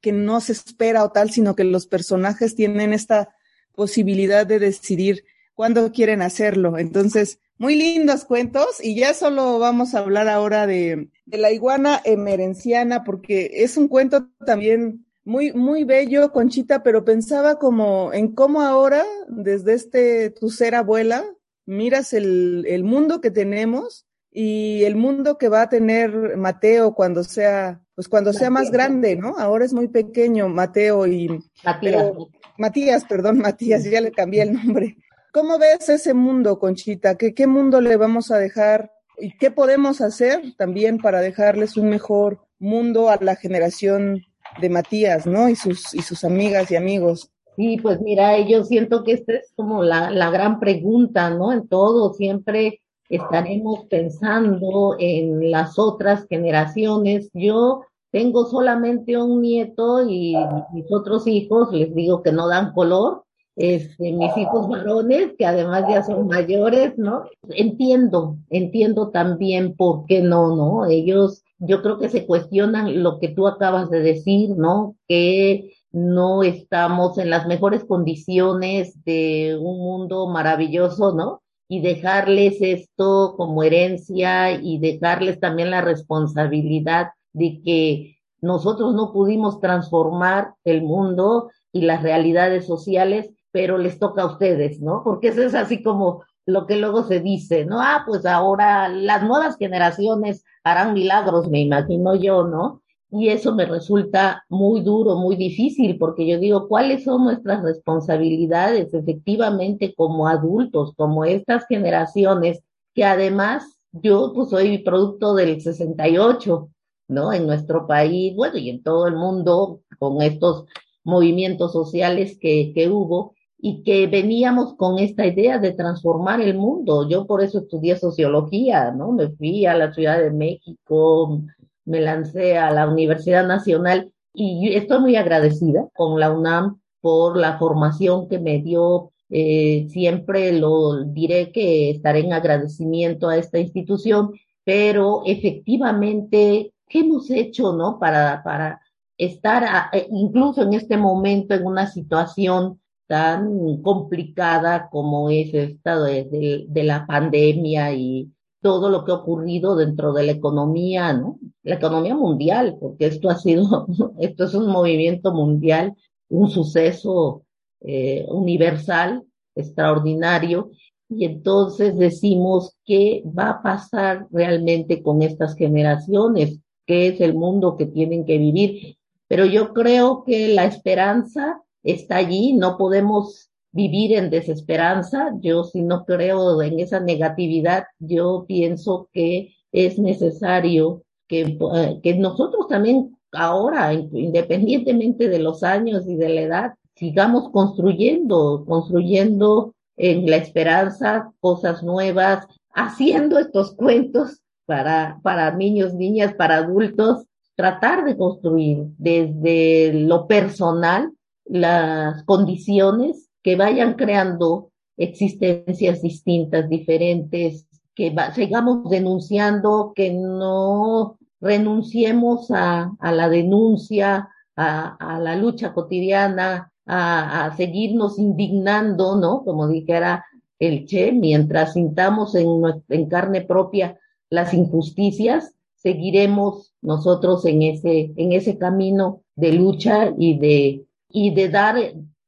que 0.00 0.12
no 0.12 0.40
se 0.40 0.52
espera 0.52 1.02
o 1.02 1.10
tal, 1.10 1.32
sino 1.32 1.56
que 1.56 1.64
los 1.64 1.88
personajes 1.88 2.54
tienen 2.54 2.92
esta 2.92 3.34
posibilidad 3.74 4.46
de 4.46 4.60
decidir 4.60 5.24
cuándo 5.52 5.90
quieren 5.90 6.22
hacerlo. 6.22 6.78
Entonces, 6.78 7.40
muy 7.58 7.74
lindos 7.74 8.24
cuentos 8.24 8.78
y 8.80 8.94
ya 8.94 9.14
solo 9.14 9.58
vamos 9.58 9.96
a 9.96 9.98
hablar 9.98 10.28
ahora 10.28 10.68
de, 10.68 11.08
la 11.26 11.50
iguana 11.50 12.00
emerenciana 12.04 13.02
porque 13.02 13.50
es 13.52 13.76
un 13.76 13.88
cuento 13.88 14.28
también 14.46 15.04
muy, 15.24 15.52
muy 15.52 15.82
bello, 15.82 16.30
Conchita, 16.30 16.84
pero 16.84 17.04
pensaba 17.04 17.58
como 17.58 18.12
en 18.12 18.32
cómo 18.32 18.62
ahora, 18.62 19.04
desde 19.26 19.74
este 19.74 20.30
tu 20.30 20.50
ser 20.50 20.76
abuela, 20.76 21.24
miras 21.66 22.12
el, 22.12 22.64
el 22.68 22.84
mundo 22.84 23.20
que 23.20 23.32
tenemos 23.32 24.06
y 24.36 24.82
el 24.82 24.96
mundo 24.96 25.38
que 25.38 25.48
va 25.48 25.62
a 25.62 25.68
tener 25.68 26.36
Mateo 26.36 26.92
cuando 26.92 27.22
sea, 27.22 27.80
pues 27.94 28.08
cuando 28.08 28.32
sea 28.32 28.50
más 28.50 28.72
grande, 28.72 29.14
¿no? 29.14 29.38
Ahora 29.38 29.64
es 29.64 29.72
muy 29.72 29.86
pequeño 29.86 30.48
Mateo 30.48 31.06
y 31.06 31.28
Matías. 31.62 31.78
Pero, 31.80 32.28
Matías, 32.58 33.04
perdón, 33.04 33.38
Matías, 33.38 33.84
ya 33.84 34.00
le 34.00 34.10
cambié 34.10 34.42
el 34.42 34.52
nombre. 34.52 34.96
¿Cómo 35.32 35.56
ves 35.56 35.88
ese 35.88 36.14
mundo, 36.14 36.58
Conchita? 36.58 37.16
¿Qué, 37.16 37.32
¿Qué 37.32 37.46
mundo 37.46 37.80
le 37.80 37.96
vamos 37.96 38.32
a 38.32 38.38
dejar 38.38 38.90
y 39.18 39.36
qué 39.38 39.52
podemos 39.52 40.00
hacer 40.00 40.42
también 40.56 40.98
para 40.98 41.20
dejarles 41.20 41.76
un 41.76 41.88
mejor 41.88 42.40
mundo 42.58 43.10
a 43.10 43.18
la 43.20 43.36
generación 43.36 44.20
de 44.60 44.68
Matías, 44.68 45.28
¿no? 45.28 45.48
Y 45.48 45.54
sus, 45.54 45.94
y 45.94 46.02
sus 46.02 46.24
amigas 46.24 46.72
y 46.72 46.76
amigos. 46.76 47.30
Sí, 47.56 47.78
pues 47.80 48.00
mira, 48.00 48.36
yo 48.40 48.64
siento 48.64 49.04
que 49.04 49.12
esta 49.12 49.34
es 49.34 49.52
como 49.54 49.84
la, 49.84 50.10
la 50.10 50.30
gran 50.30 50.58
pregunta, 50.58 51.30
¿no? 51.30 51.52
En 51.52 51.68
todo, 51.68 52.12
siempre 52.14 52.80
estaremos 53.08 53.86
pensando 53.86 54.96
en 54.98 55.50
las 55.50 55.78
otras 55.78 56.26
generaciones. 56.28 57.30
Yo 57.34 57.82
tengo 58.10 58.46
solamente 58.46 59.16
un 59.16 59.42
nieto 59.42 60.08
y 60.08 60.36
mis 60.72 60.90
otros 60.92 61.26
hijos 61.26 61.72
les 61.72 61.94
digo 61.94 62.22
que 62.22 62.32
no 62.32 62.48
dan 62.48 62.72
color 62.72 63.24
este, 63.56 64.12
mis 64.12 64.36
hijos 64.36 64.68
varones, 64.68 65.32
que 65.38 65.46
además 65.46 65.84
ya 65.88 66.02
son 66.02 66.26
mayores, 66.26 66.98
¿no? 66.98 67.24
Entiendo, 67.50 68.36
entiendo 68.50 69.10
también 69.10 69.76
por 69.76 70.06
qué 70.06 70.20
no, 70.22 70.56
¿no? 70.56 70.86
Ellos, 70.86 71.44
yo 71.58 71.80
creo 71.82 71.98
que 71.98 72.08
se 72.08 72.26
cuestionan 72.26 73.02
lo 73.02 73.20
que 73.20 73.28
tú 73.28 73.46
acabas 73.46 73.90
de 73.90 74.00
decir, 74.00 74.50
¿no? 74.56 74.96
Que 75.06 75.72
no 75.92 76.42
estamos 76.42 77.16
en 77.18 77.30
las 77.30 77.46
mejores 77.46 77.84
condiciones 77.84 79.02
de 79.04 79.56
un 79.60 79.78
mundo 79.78 80.28
maravilloso, 80.28 81.14
¿no? 81.14 81.43
Y 81.68 81.80
dejarles 81.80 82.56
esto 82.60 83.34
como 83.36 83.62
herencia 83.62 84.52
y 84.52 84.78
dejarles 84.78 85.40
también 85.40 85.70
la 85.70 85.80
responsabilidad 85.80 87.08
de 87.32 87.60
que 87.62 88.18
nosotros 88.40 88.94
no 88.94 89.12
pudimos 89.12 89.60
transformar 89.60 90.54
el 90.64 90.82
mundo 90.82 91.50
y 91.72 91.82
las 91.82 92.02
realidades 92.02 92.66
sociales, 92.66 93.30
pero 93.50 93.78
les 93.78 93.98
toca 93.98 94.22
a 94.22 94.26
ustedes, 94.26 94.80
¿no? 94.80 95.02
Porque 95.02 95.28
eso 95.28 95.42
es 95.42 95.54
así 95.54 95.82
como 95.82 96.22
lo 96.46 96.66
que 96.66 96.76
luego 96.76 97.04
se 97.04 97.20
dice, 97.20 97.64
¿no? 97.64 97.80
Ah, 97.80 98.04
pues 98.06 98.26
ahora 98.26 98.88
las 98.88 99.22
nuevas 99.22 99.56
generaciones 99.56 100.44
harán 100.62 100.92
milagros, 100.92 101.48
me 101.48 101.60
imagino 101.60 102.14
yo, 102.14 102.44
¿no? 102.44 102.82
Y 103.16 103.28
eso 103.28 103.54
me 103.54 103.64
resulta 103.64 104.44
muy 104.48 104.80
duro, 104.80 105.14
muy 105.14 105.36
difícil, 105.36 105.98
porque 105.98 106.26
yo 106.26 106.40
digo, 106.40 106.66
¿cuáles 106.66 107.04
son 107.04 107.22
nuestras 107.22 107.62
responsabilidades 107.62 108.92
efectivamente 108.92 109.94
como 109.94 110.26
adultos, 110.26 110.94
como 110.96 111.24
estas 111.24 111.64
generaciones, 111.68 112.60
que 112.92 113.04
además 113.04 113.78
yo 113.92 114.32
pues 114.34 114.50
soy 114.50 114.78
producto 114.78 115.34
del 115.34 115.60
68, 115.60 116.68
¿no? 117.06 117.32
En 117.32 117.46
nuestro 117.46 117.86
país, 117.86 118.34
bueno, 118.34 118.58
y 118.58 118.70
en 118.70 118.82
todo 118.82 119.06
el 119.06 119.14
mundo, 119.14 119.80
con 120.00 120.20
estos 120.20 120.64
movimientos 121.04 121.72
sociales 121.72 122.36
que, 122.40 122.72
que 122.74 122.88
hubo, 122.88 123.34
y 123.58 123.84
que 123.84 124.08
veníamos 124.08 124.74
con 124.74 124.98
esta 124.98 125.24
idea 125.24 125.58
de 125.58 125.72
transformar 125.72 126.40
el 126.40 126.54
mundo. 126.54 127.08
Yo 127.08 127.26
por 127.26 127.42
eso 127.42 127.60
estudié 127.60 127.96
sociología, 127.96 128.90
¿no? 128.90 129.12
Me 129.12 129.28
fui 129.30 129.66
a 129.66 129.74
la 129.74 129.92
Ciudad 129.92 130.18
de 130.18 130.32
México, 130.32 131.40
me 131.84 132.00
lancé 132.00 132.56
a 132.58 132.70
la 132.70 132.88
Universidad 132.88 133.46
Nacional 133.46 134.12
y 134.32 134.74
estoy 134.74 135.00
muy 135.00 135.16
agradecida 135.16 135.88
con 135.94 136.18
la 136.18 136.32
UNAM 136.32 136.80
por 137.00 137.36
la 137.36 137.58
formación 137.58 138.28
que 138.28 138.38
me 138.38 138.60
dio. 138.60 139.12
Eh, 139.30 139.86
siempre 139.90 140.52
lo 140.52 141.04
diré 141.04 141.52
que 141.52 141.90
estaré 141.90 142.20
en 142.20 142.32
agradecimiento 142.32 143.28
a 143.28 143.36
esta 143.36 143.58
institución, 143.58 144.32
pero 144.64 145.22
efectivamente, 145.26 146.72
¿qué 146.88 147.00
hemos 147.00 147.30
hecho, 147.30 147.72
no? 147.72 147.98
Para, 147.98 148.42
para 148.42 148.80
estar 149.16 149.64
a, 149.64 149.90
eh, 149.92 150.08
incluso 150.10 150.62
en 150.62 150.74
este 150.74 150.96
momento 150.96 151.54
en 151.54 151.66
una 151.66 151.86
situación 151.86 152.80
tan 153.06 153.82
complicada 153.82 154.88
como 154.90 155.30
es 155.30 155.52
esta 155.52 156.00
de, 156.00 156.24
de, 156.24 156.64
de 156.68 156.84
la 156.84 157.06
pandemia 157.06 157.92
y 157.92 158.33
todo 158.64 158.88
lo 158.88 159.04
que 159.04 159.12
ha 159.12 159.16
ocurrido 159.16 159.76
dentro 159.76 160.14
de 160.14 160.22
la 160.22 160.32
economía, 160.32 161.12
¿no? 161.12 161.38
La 161.64 161.74
economía 161.74 162.16
mundial, 162.16 162.78
porque 162.80 163.04
esto 163.04 163.28
ha 163.28 163.36
sido, 163.36 163.86
esto 164.18 164.44
es 164.44 164.54
un 164.54 164.68
movimiento 164.68 165.34
mundial, 165.34 165.94
un 166.30 166.48
suceso 166.48 167.42
eh, 167.82 168.24
universal, 168.30 169.22
extraordinario, 169.54 170.70
y 171.10 171.26
entonces 171.26 171.98
decimos 171.98 172.74
qué 172.86 173.22
va 173.38 173.50
a 173.50 173.62
pasar 173.62 174.28
realmente 174.30 175.02
con 175.02 175.20
estas 175.20 175.54
generaciones, 175.56 176.58
qué 176.86 177.08
es 177.08 177.20
el 177.20 177.34
mundo 177.34 177.76
que 177.76 177.84
tienen 177.84 178.24
que 178.24 178.38
vivir. 178.38 178.96
Pero 179.28 179.44
yo 179.44 179.74
creo 179.74 180.24
que 180.24 180.54
la 180.54 180.64
esperanza 180.64 181.60
está 181.82 182.16
allí, 182.16 182.54
no 182.54 182.78
podemos 182.78 183.50
vivir 183.74 184.16
en 184.16 184.30
desesperanza. 184.30 185.32
Yo 185.40 185.64
si 185.64 185.82
no 185.82 186.04
creo 186.04 186.62
en 186.62 186.78
esa 186.78 187.00
negatividad, 187.00 187.84
yo 187.98 188.44
pienso 188.46 189.08
que 189.12 189.54
es 189.72 189.98
necesario 189.98 191.02
que, 191.26 191.58
eh, 191.74 192.00
que 192.02 192.14
nosotros 192.14 192.68
también 192.68 193.16
ahora, 193.32 193.92
independientemente 193.92 195.28
de 195.28 195.40
los 195.40 195.64
años 195.64 196.06
y 196.06 196.14
de 196.14 196.28
la 196.28 196.40
edad, 196.40 196.74
sigamos 196.94 197.50
construyendo, 197.50 198.64
construyendo 198.64 199.74
en 199.96 200.30
la 200.30 200.36
esperanza 200.36 201.32
cosas 201.40 201.82
nuevas, 201.82 202.46
haciendo 202.72 203.38
estos 203.38 203.74
cuentos 203.74 204.40
para, 204.66 205.18
para 205.24 205.50
niños, 205.50 205.94
niñas, 205.94 206.34
para 206.34 206.58
adultos, 206.58 207.26
tratar 207.56 208.04
de 208.04 208.16
construir 208.16 208.84
desde 208.98 209.92
lo 209.92 210.28
personal 210.28 211.12
las 211.44 212.22
condiciones 212.22 213.30
que 213.44 213.54
vayan 213.56 213.94
creando 213.94 214.72
existencias 214.96 216.00
distintas, 216.00 216.68
diferentes, 216.68 217.66
que 217.94 218.12
sigamos 218.34 218.90
denunciando, 218.90 219.92
que 219.94 220.12
no 220.12 221.18
renunciemos 221.40 222.50
a, 222.50 222.90
la 223.00 223.28
denuncia, 223.28 224.30
a, 224.56 225.20
la 225.22 225.36
lucha 225.36 225.74
cotidiana, 225.74 226.72
a, 226.86 227.44
a, 227.44 227.56
seguirnos 227.56 228.18
indignando, 228.18 229.16
¿no? 229.16 229.44
Como 229.44 229.68
dijera 229.68 230.24
el 230.58 230.86
Che, 230.86 231.12
mientras 231.12 231.74
sintamos 231.74 232.34
en, 232.34 232.48
en 232.88 233.08
carne 233.08 233.42
propia 233.42 233.98
las 234.30 234.54
injusticias, 234.54 235.54
seguiremos 235.74 236.72
nosotros 236.80 237.44
en 237.44 237.60
ese, 237.60 238.12
en 238.16 238.32
ese 238.32 238.56
camino 238.56 239.20
de 239.36 239.52
lucha 239.52 240.14
y 240.16 240.38
de, 240.38 240.86
y 241.10 241.34
de 241.34 241.48
dar 241.50 241.76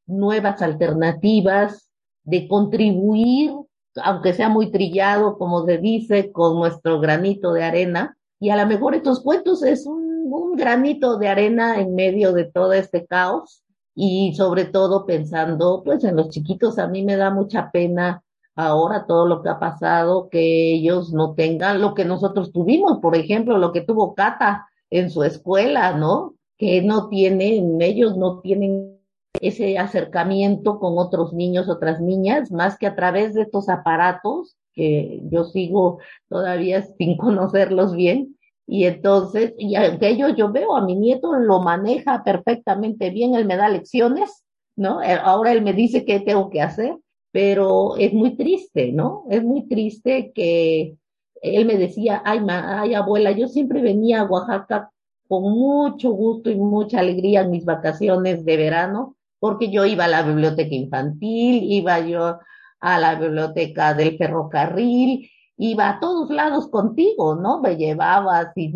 nuevas 0.07 0.63
alternativas, 0.63 1.87
de 2.27 2.49
contribuir, 2.49 3.53
aunque 4.03 4.35
sea 4.35 4.49
muy 4.49 4.71
trillado, 4.71 5.39
como 5.39 5.65
se 5.65 5.79
dice, 5.79 6.33
con 6.33 6.57
nuestro 6.57 7.01
granito 7.01 7.53
de 7.53 7.65
arena. 7.65 8.17
Y 8.39 8.51
a 8.51 8.57
lo 8.57 8.67
mejor 8.67 8.95
estos 8.95 9.21
cuentos 9.21 9.63
es 9.63 9.87
un, 9.87 10.07
granito 10.57 11.19
de 11.19 11.29
arena 11.29 11.81
en 11.81 11.95
medio 11.95 12.33
de 12.33 12.45
todo 12.45 12.73
este 12.73 13.07
caos 13.07 13.63
y 13.95 14.35
sobre 14.35 14.65
todo 14.65 15.07
pensando 15.07 15.83
pues 15.85 16.03
en 16.03 16.17
los 16.17 16.31
chiquitos, 16.31 16.79
a 16.79 16.89
mí 16.89 17.05
me 17.05 17.17
da 17.17 17.31
mucha 17.31 17.71
pena 17.71 18.23
ahora 18.55 19.07
todo 19.07 19.27
lo 19.27 19.43
que 19.43 19.51
ha 19.51 19.59
pasado, 19.59 20.29
que 20.31 20.73
ellos 20.73 21.13
no 21.13 21.35
tengan 21.35 21.81
lo 21.81 21.95
que 21.95 22.07
nosotros 22.07 22.53
tuvimos, 22.53 22.99
por 23.01 23.15
ejemplo, 23.17 23.59
lo 23.59 23.71
que 23.71 23.83
tuvo 23.83 24.15
Cata 24.15 24.67
en 24.91 25.11
su 25.11 25.23
escuela, 25.23 25.93
¿no? 25.93 26.35
Que 26.57 26.81
no 26.83 27.09
tienen, 27.09 27.81
ellos 27.83 28.17
no 28.17 28.41
tienen 28.41 28.96
ese 29.41 29.79
acercamiento 29.79 30.79
con 30.79 30.99
otros 30.99 31.33
niños, 31.33 31.69
otras 31.69 32.01
niñas, 32.01 32.51
más 32.51 32.79
que 32.79 32.87
a 32.87 32.95
través 32.95 33.35
de 33.35 33.43
estos 33.43 33.69
aparatos 33.69 34.57
que 34.73 35.21
yo 35.31 35.45
sigo 35.45 35.99
todavía 36.29 36.83
sin 36.99 37.17
conocerlos 37.17 37.95
bien. 37.95 38.37
Y 38.69 38.85
entonces, 38.85 39.55
y 39.59 39.77
aquello 39.77 40.29
yo 40.31 40.51
veo 40.51 40.77
a 40.77 40.85
mi 40.85 40.97
nieto 40.97 41.35
lo 41.35 41.61
maneja 41.61 42.25
perfectamente 42.25 43.11
bien, 43.11 43.35
él 43.35 43.47
me 43.47 43.57
da 43.57 43.69
lecciones, 43.69 44.45
¿no? 44.75 45.03
Eh, 45.03 45.13
ahora 45.23 45.53
él 45.53 45.63
me 45.63 45.73
dice 45.73 46.05
qué 46.05 46.19
tengo 46.19 46.51
que 46.51 46.61
hacer, 46.61 46.97
pero 47.31 47.97
es 47.97 48.13
muy 48.13 48.37
triste, 48.37 48.93
¿no? 48.93 49.25
Es 49.31 49.45
muy 49.45 49.69
triste 49.69 50.33
que 50.35 50.97
él 51.43 51.65
me 51.65 51.77
decía, 51.77 52.23
ay, 52.25 52.41
ma, 52.41 52.81
ay, 52.81 52.95
abuela, 52.95 53.31
yo 53.31 53.47
siempre 53.47 53.83
venía 53.83 54.21
a 54.21 54.25
Oaxaca 54.25 54.91
con 55.29 55.43
mucho 55.43 56.11
gusto 56.13 56.51
y 56.51 56.57
mucha 56.57 57.01
alegría 57.01 57.43
en 57.43 57.51
mis 57.51 57.65
vacaciones 57.65 58.45
de 58.45 58.57
verano, 58.57 59.16
porque 59.39 59.71
yo 59.71 59.85
iba 59.85 60.05
a 60.05 60.09
la 60.09 60.23
biblioteca 60.23 60.75
infantil, 60.75 61.63
iba 61.63 62.01
yo 62.01 62.39
a 62.81 62.99
la 62.99 63.15
biblioteca 63.15 63.95
del 63.95 64.17
ferrocarril, 64.17 65.29
iba 65.57 65.89
a 65.89 66.01
todos 66.01 66.31
lados 66.31 66.69
contigo, 66.69 67.35
¿no? 67.35 67.61
Me 67.61 67.77
llevabas 67.77 68.49
y, 68.57 68.73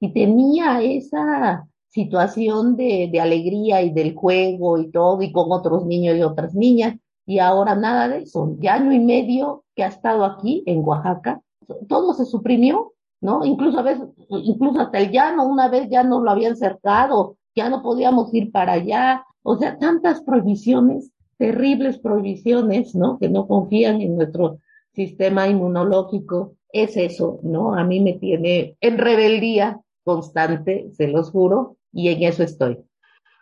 y 0.00 0.12
tenía 0.12 0.82
esa 0.82 1.66
situación 1.88 2.76
de, 2.76 3.08
de 3.10 3.20
alegría 3.20 3.82
y 3.82 3.90
del 3.90 4.14
juego 4.14 4.78
y 4.78 4.90
todo, 4.90 5.22
y 5.22 5.32
con 5.32 5.50
otros 5.50 5.86
niños 5.86 6.16
y 6.16 6.22
otras 6.22 6.54
niñas, 6.54 6.96
y 7.26 7.38
ahora 7.38 7.74
nada 7.74 8.08
de 8.08 8.22
eso. 8.22 8.56
Ya 8.58 8.74
año 8.74 8.92
y 8.92 9.00
medio 9.00 9.64
que 9.74 9.84
ha 9.84 9.88
estado 9.88 10.24
aquí 10.24 10.62
en 10.66 10.82
Oaxaca, 10.84 11.40
todo 11.88 12.14
se 12.14 12.24
suprimió, 12.24 12.92
¿no? 13.20 13.44
Incluso 13.44 13.78
a 13.78 13.82
veces, 13.82 14.08
incluso 14.30 14.80
hasta 14.80 14.98
el 14.98 15.10
llano, 15.10 15.46
una 15.46 15.68
vez 15.68 15.88
ya 15.90 16.02
nos 16.02 16.22
lo 16.22 16.30
habían 16.30 16.56
cercado, 16.56 17.36
ya 17.54 17.68
no 17.68 17.82
podíamos 17.82 18.32
ir 18.32 18.52
para 18.52 18.74
allá, 18.74 19.24
o 19.50 19.56
sea, 19.56 19.78
tantas 19.78 20.20
prohibiciones, 20.20 21.10
terribles 21.38 21.98
prohibiciones, 21.98 22.94
¿no? 22.94 23.18
Que 23.18 23.30
no 23.30 23.48
confían 23.48 24.02
en 24.02 24.16
nuestro 24.16 24.58
sistema 24.92 25.48
inmunológico. 25.48 26.54
Es 26.70 26.98
eso, 26.98 27.40
¿no? 27.42 27.74
A 27.74 27.82
mí 27.82 27.98
me 28.00 28.12
tiene 28.12 28.76
en 28.82 28.98
rebeldía 28.98 29.80
constante, 30.04 30.90
se 30.92 31.08
los 31.08 31.30
juro, 31.30 31.78
y 31.94 32.08
en 32.08 32.24
eso 32.24 32.42
estoy. 32.42 32.78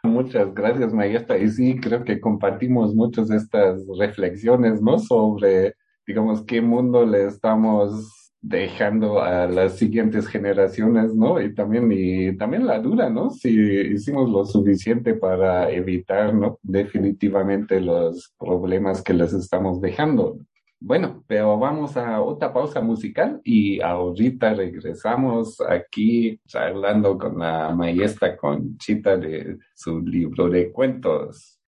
Muchas 0.04 0.54
gracias, 0.54 0.94
maestra. 0.94 1.38
Y 1.38 1.48
sí, 1.48 1.80
creo 1.80 2.04
que 2.04 2.20
compartimos 2.20 2.94
muchas 2.94 3.26
de 3.26 3.38
estas 3.38 3.84
reflexiones, 3.98 4.80
¿no? 4.80 5.00
Sobre, 5.00 5.74
digamos, 6.06 6.44
qué 6.44 6.60
mundo 6.60 7.04
le 7.04 7.24
estamos 7.24 8.25
dejando 8.48 9.20
a 9.22 9.46
las 9.48 9.76
siguientes 9.76 10.28
generaciones, 10.28 11.14
¿no? 11.14 11.40
Y 11.40 11.52
también, 11.52 11.90
y 11.90 12.36
también 12.36 12.64
la 12.64 12.78
duda, 12.78 13.10
¿no? 13.10 13.30
Si 13.30 13.50
hicimos 13.50 14.30
lo 14.30 14.44
suficiente 14.44 15.14
para 15.14 15.70
evitar, 15.70 16.32
¿no? 16.32 16.58
Definitivamente 16.62 17.80
los 17.80 18.32
problemas 18.38 19.02
que 19.02 19.14
les 19.14 19.32
estamos 19.32 19.80
dejando. 19.80 20.38
Bueno, 20.78 21.24
pero 21.26 21.58
vamos 21.58 21.96
a 21.96 22.20
otra 22.20 22.52
pausa 22.52 22.80
musical 22.80 23.40
y 23.42 23.80
ahorita 23.80 24.54
regresamos 24.54 25.60
aquí 25.60 26.38
charlando 26.46 27.18
con 27.18 27.38
la 27.38 27.74
maestra 27.74 28.36
Conchita 28.36 29.16
de 29.16 29.58
su 29.74 30.00
libro 30.00 30.48
de 30.48 30.70
cuentos. 30.70 31.58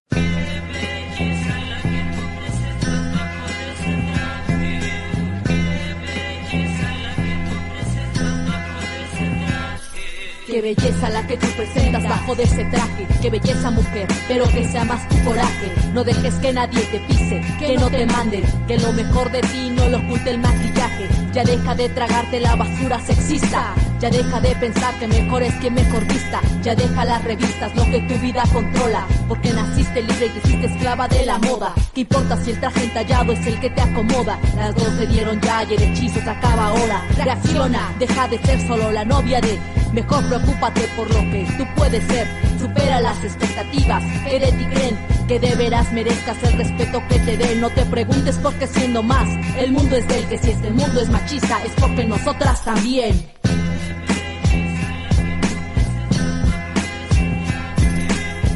Qué 10.59 10.75
belleza 10.75 11.09
la 11.11 11.25
que 11.25 11.37
tú 11.37 11.47
presentas 11.57 12.03
bajo 12.03 12.35
de 12.35 12.43
ese 12.43 12.65
traje. 12.65 13.07
Qué 13.23 13.31
belleza 13.31 13.71
mujer, 13.71 14.09
pero 14.27 14.43
que 14.51 14.67
sea 14.67 14.85
más 14.85 15.09
tu 15.09 15.17
coraje. 15.23 15.73
No 15.95 16.03
dejes 16.03 16.35
que 16.35 16.53
nadie 16.53 16.81
te 16.81 16.99
pise, 16.99 17.41
que 17.61 17.77
no 17.77 17.89
te 17.89 18.05
manden. 18.07 18.43
Que 18.67 18.77
lo 18.77 18.93
mejor 18.93 19.31
de 19.31 19.41
ti 19.43 19.71
no 19.71 19.89
lo 19.89 19.99
oculte 19.99 20.31
el 20.31 20.39
maquillaje. 20.39 21.07
Ya 21.33 21.45
deja 21.45 21.77
de 21.77 21.89
tragarte 21.91 22.41
la 22.41 22.57
basura 22.57 22.99
sexista. 22.99 23.73
Ya 24.01 24.11
deja 24.11 24.41
de 24.41 24.57
pensar 24.57 24.99
que 24.99 25.07
mejor 25.07 25.45
es 25.45 25.55
quien 25.61 25.75
mejor 25.75 26.05
vista. 26.07 26.41
Ya 26.65 26.75
deja 26.75 27.05
las 27.05 27.23
revistas, 27.23 27.77
lo 27.77 27.85
que 27.85 28.01
tu 28.01 28.15
vida 28.19 28.43
controla. 28.53 29.07
Porque 29.29 29.53
naciste 29.53 30.03
libre 30.03 30.27
y 30.27 30.31
te 30.31 30.39
hiciste 30.49 30.67
esclava 30.67 31.07
de 31.07 31.25
la 31.25 31.39
moda. 31.39 31.73
¿Qué 31.95 32.01
importa 32.01 32.37
si 32.37 32.51
el 32.51 32.59
traje 32.59 32.83
entallado 32.83 33.33
es 33.33 33.47
el 33.47 33.61
que 33.61 33.71
te 33.71 33.81
acomoda? 33.81 34.37
Las 34.57 34.75
dos 34.75 34.93
se 34.99 35.07
dieron 35.07 35.41
ya 35.41 35.63
y 35.63 35.75
el 35.75 35.83
hechizo 35.85 36.21
se 36.21 36.29
acaba 36.29 36.67
ahora. 36.67 37.05
Reacciona, 37.17 37.95
deja 38.01 38.27
de 38.27 38.39
ser 38.39 38.67
solo 38.67 38.91
la 38.91 39.05
novia 39.05 39.41
de. 39.41 39.78
Mejor 39.93 40.25
preocúpate 40.27 40.83
por 40.97 41.09
lo 41.13 41.21
que 41.31 41.47
tú 41.57 41.65
puedes 41.75 42.05
ser. 42.05 42.27
Supera 42.59 43.01
las 43.01 43.23
expectativas 43.25 44.03
que 44.25 44.39
de 44.39 44.49
creen. 44.71 44.99
Que 45.27 45.41
de 45.41 45.55
veras 45.57 45.93
merezcas 45.93 46.37
el 46.43 46.53
respeto 46.55 47.03
que 47.09 47.19
te 47.21 47.37
den. 47.37 47.61
No 47.61 47.71
te 47.71 47.85
preguntes 47.87 48.37
por 48.37 48.55
qué 48.55 48.67
siendo 48.67 49.03
más. 49.03 49.29
El 49.57 49.73
mundo 49.73 49.97
es 49.97 50.07
del 50.09 50.27
que 50.29 50.39
si 50.39 50.51
este 50.51 50.71
mundo 50.71 51.01
es 51.01 51.09
machista 51.09 51.63
es 51.65 51.73
porque 51.81 52.05
nosotras 52.05 52.65
también. 52.65 53.27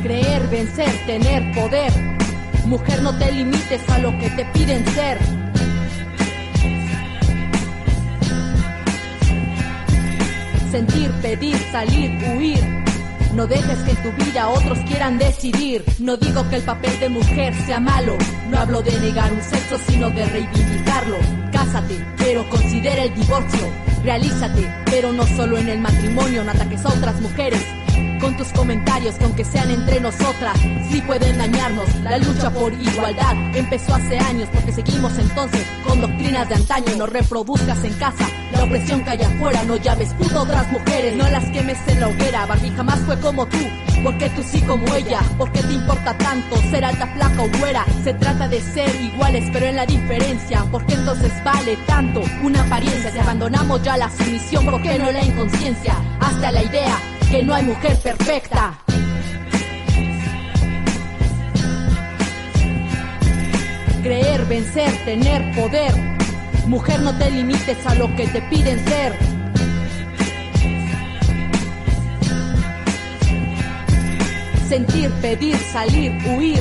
Creer, 0.02 0.48
vencer, 0.48 1.06
tener 1.06 1.54
poder. 1.54 1.92
Mujer, 2.66 3.02
no 3.02 3.16
te 3.18 3.32
limites 3.32 3.88
a 3.88 3.98
lo 3.98 4.16
que 4.18 4.30
te 4.30 4.44
piden 4.46 4.86
ser. 4.88 5.41
Sentir, 10.72 11.10
pedir, 11.20 11.54
salir, 11.70 12.10
huir. 12.34 12.58
No 13.34 13.46
dejes 13.46 13.78
que 13.80 13.90
en 13.90 13.96
tu 14.02 14.24
vida 14.24 14.48
otros 14.48 14.78
quieran 14.88 15.18
decidir. 15.18 15.84
No 15.98 16.16
digo 16.16 16.48
que 16.48 16.56
el 16.56 16.62
papel 16.62 16.98
de 16.98 17.10
mujer 17.10 17.54
sea 17.66 17.78
malo. 17.78 18.16
No 18.48 18.56
hablo 18.58 18.80
de 18.80 18.98
negar 19.00 19.30
un 19.34 19.42
sexo, 19.42 19.76
sino 19.86 20.08
de 20.08 20.24
reivindicarlo. 20.24 21.18
Cásate, 21.52 22.02
pero 22.16 22.48
considera 22.48 23.02
el 23.02 23.14
divorcio. 23.14 23.68
Realízate, 24.02 24.66
pero 24.86 25.12
no 25.12 25.26
solo 25.26 25.58
en 25.58 25.68
el 25.68 25.78
matrimonio, 25.78 26.42
no 26.42 26.52
ataques 26.52 26.82
a 26.86 26.88
otras 26.88 27.20
mujeres 27.20 27.62
con 28.22 28.36
tus 28.36 28.52
comentarios, 28.52 29.16
con 29.16 29.34
que 29.34 29.44
sean 29.44 29.68
entre 29.68 30.00
nosotras, 30.00 30.56
sí 30.88 31.02
pueden 31.02 31.36
dañarnos. 31.38 31.92
La 32.04 32.18
lucha 32.18 32.50
por 32.50 32.72
igualdad 32.72 33.34
empezó 33.52 33.96
hace 33.96 34.16
años, 34.16 34.48
porque 34.52 34.72
seguimos 34.72 35.18
entonces 35.18 35.66
con 35.84 36.00
doctrinas 36.00 36.48
de 36.48 36.54
antaño. 36.54 36.96
No 36.96 37.06
reproduzcas 37.06 37.82
en 37.82 37.92
casa 37.94 38.24
la 38.52 38.62
opresión 38.62 39.02
que 39.02 39.10
hay 39.10 39.22
afuera, 39.22 39.64
no 39.64 39.76
llaves 39.76 40.14
puto 40.14 40.42
otras 40.42 40.70
mujeres, 40.70 41.16
no 41.16 41.28
las 41.30 41.44
quemes 41.46 41.78
en 41.88 41.98
la 42.00 42.08
hoguera. 42.08 42.46
Barbie 42.46 42.70
jamás 42.70 43.00
fue 43.00 43.18
como 43.18 43.44
tú. 43.46 43.58
Porque 44.04 44.30
tú 44.30 44.42
sí 44.42 44.60
como 44.62 44.94
ella, 44.94 45.20
porque 45.36 45.60
te 45.60 45.72
importa 45.72 46.16
tanto 46.18 46.56
ser 46.70 46.84
alta, 46.84 47.06
flaca 47.08 47.42
o 47.42 47.58
güera. 47.58 47.84
Se 48.04 48.14
trata 48.14 48.46
de 48.46 48.60
ser 48.60 48.94
iguales, 49.00 49.48
pero 49.52 49.66
en 49.66 49.76
la 49.76 49.86
diferencia. 49.86 50.64
Porque 50.70 50.94
entonces 50.94 51.32
vale 51.44 51.76
tanto 51.86 52.22
una 52.42 52.62
apariencia. 52.62 53.10
Si 53.10 53.18
abandonamos 53.18 53.82
ya 53.82 53.96
la 53.96 54.10
sumisión, 54.10 54.64
¿por 54.64 54.80
qué 54.80 54.98
no 54.98 55.10
la 55.10 55.24
inconsciencia? 55.24 55.96
Hasta 56.20 56.52
la 56.52 56.62
idea 56.62 57.11
que 57.32 57.42
no 57.42 57.54
hay 57.54 57.64
mujer 57.64 57.96
perfecta. 57.96 58.78
Creer, 64.02 64.44
vencer, 64.44 64.92
tener 65.06 65.54
poder. 65.54 65.94
Mujer, 66.66 67.00
no 67.00 67.16
te 67.16 67.30
limites 67.30 67.86
a 67.86 67.94
lo 67.94 68.14
que 68.16 68.26
te 68.26 68.42
piden 68.42 68.78
ser. 68.84 69.14
Sentir, 74.68 75.10
pedir, 75.22 75.56
salir, 75.72 76.12
huir. 76.26 76.60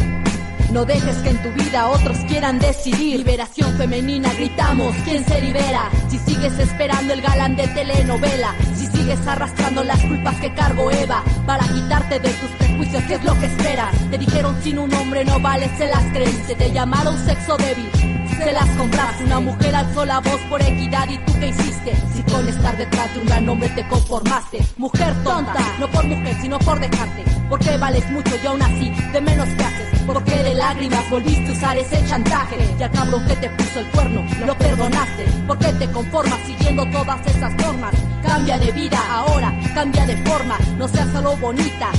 No 0.71 0.86
dejes 0.86 1.17
que 1.17 1.31
en 1.31 1.43
tu 1.43 1.51
vida 1.51 1.89
otros 1.89 2.17
quieran 2.29 2.60
decidir. 2.60 3.17
Liberación 3.17 3.75
femenina, 3.77 4.31
gritamos, 4.36 4.95
¿quién 5.03 5.25
se 5.25 5.41
libera? 5.41 5.89
Si 6.07 6.17
sigues 6.19 6.57
esperando 6.60 7.12
el 7.13 7.21
galán 7.21 7.57
de 7.57 7.67
telenovela, 7.67 8.55
sigues 9.02 9.28
arrastrando 9.28 9.84
las 9.84 10.00
culpas 10.04 10.40
que 10.40 10.54
cargo 10.54 10.92
Eva, 10.92 11.24
para 11.48 11.68
quitarte 11.68 12.20
de 12.20 12.30
tus 12.30 12.50
prejuicios, 12.52 13.04
¿qué 13.06 13.16
es 13.16 13.24
lo 13.24 13.38
que 13.40 13.48
esperas? 13.48 13.92
Te 14.12 14.18
dijeron 14.18 14.56
sin 14.62 14.78
un 14.78 14.94
hombre 14.94 15.26
no 15.26 15.40
vales, 15.40 15.72
se 15.78 15.88
las 15.88 16.04
creen, 16.12 16.36
te 16.58 16.72
llamaron 16.72 17.18
sexo 17.26 17.58
débil 17.58 18.20
se 18.43 18.51
las 18.51 18.69
compras. 18.77 19.21
Una 19.21 19.39
mujer 19.39 19.75
alzó 19.75 20.06
la 20.06 20.19
voz 20.19 20.39
por 20.49 20.62
equidad 20.62 21.08
y 21.10 21.17
tú 21.19 21.34
qué 21.39 21.47
hiciste. 21.47 21.93
Si 22.13 22.23
con 22.23 22.47
estar 22.47 22.75
detrás 22.77 23.13
de 23.13 23.21
un 23.21 23.27
gran 23.27 23.49
hombre 23.49 23.69
te 23.69 23.88
conformaste. 23.88 24.65
Mujer 24.77 25.13
tonta, 25.23 25.60
no 25.80 25.88
por 25.89 26.06
mujer, 26.06 26.36
sino 26.41 26.60
por 26.60 26.80
dejarte. 26.80 27.23
Porque 27.49 27.77
vales 27.77 28.10
mucho 28.12 28.32
y 28.41 28.47
aún 28.47 28.62
así, 28.62 28.91
de 29.12 29.21
menos 29.21 29.47
que 29.49 29.63
haces. 29.63 29.99
Porque 30.06 30.43
de 30.43 30.56
lágrimas 30.56 31.10
volviste 31.10 31.49
a 31.49 31.51
usar 31.51 31.77
ese 31.77 32.06
chantaje. 32.08 32.58
Y 32.80 32.84
al 32.84 32.91
cabrón 32.91 33.25
que 33.27 33.36
te 33.36 33.49
puso 33.49 33.80
el 33.80 33.88
cuerno, 33.88 34.25
lo 34.45 34.58
perdonaste. 34.58 35.25
Porque 35.47 35.67
te 35.73 35.91
conformas 35.91 36.39
siguiendo 36.45 36.86
todas 36.91 37.27
esas 37.27 37.54
normas. 37.56 37.93
Cambia 38.23 38.58
de 38.58 38.71
vida 38.71 38.99
ahora, 39.10 39.54
cambia 39.73 40.06
de 40.06 40.17
forma. 40.17 40.58
No 40.77 40.88
seas 40.88 41.10
solo 41.12 41.36
bonita, 41.38 41.91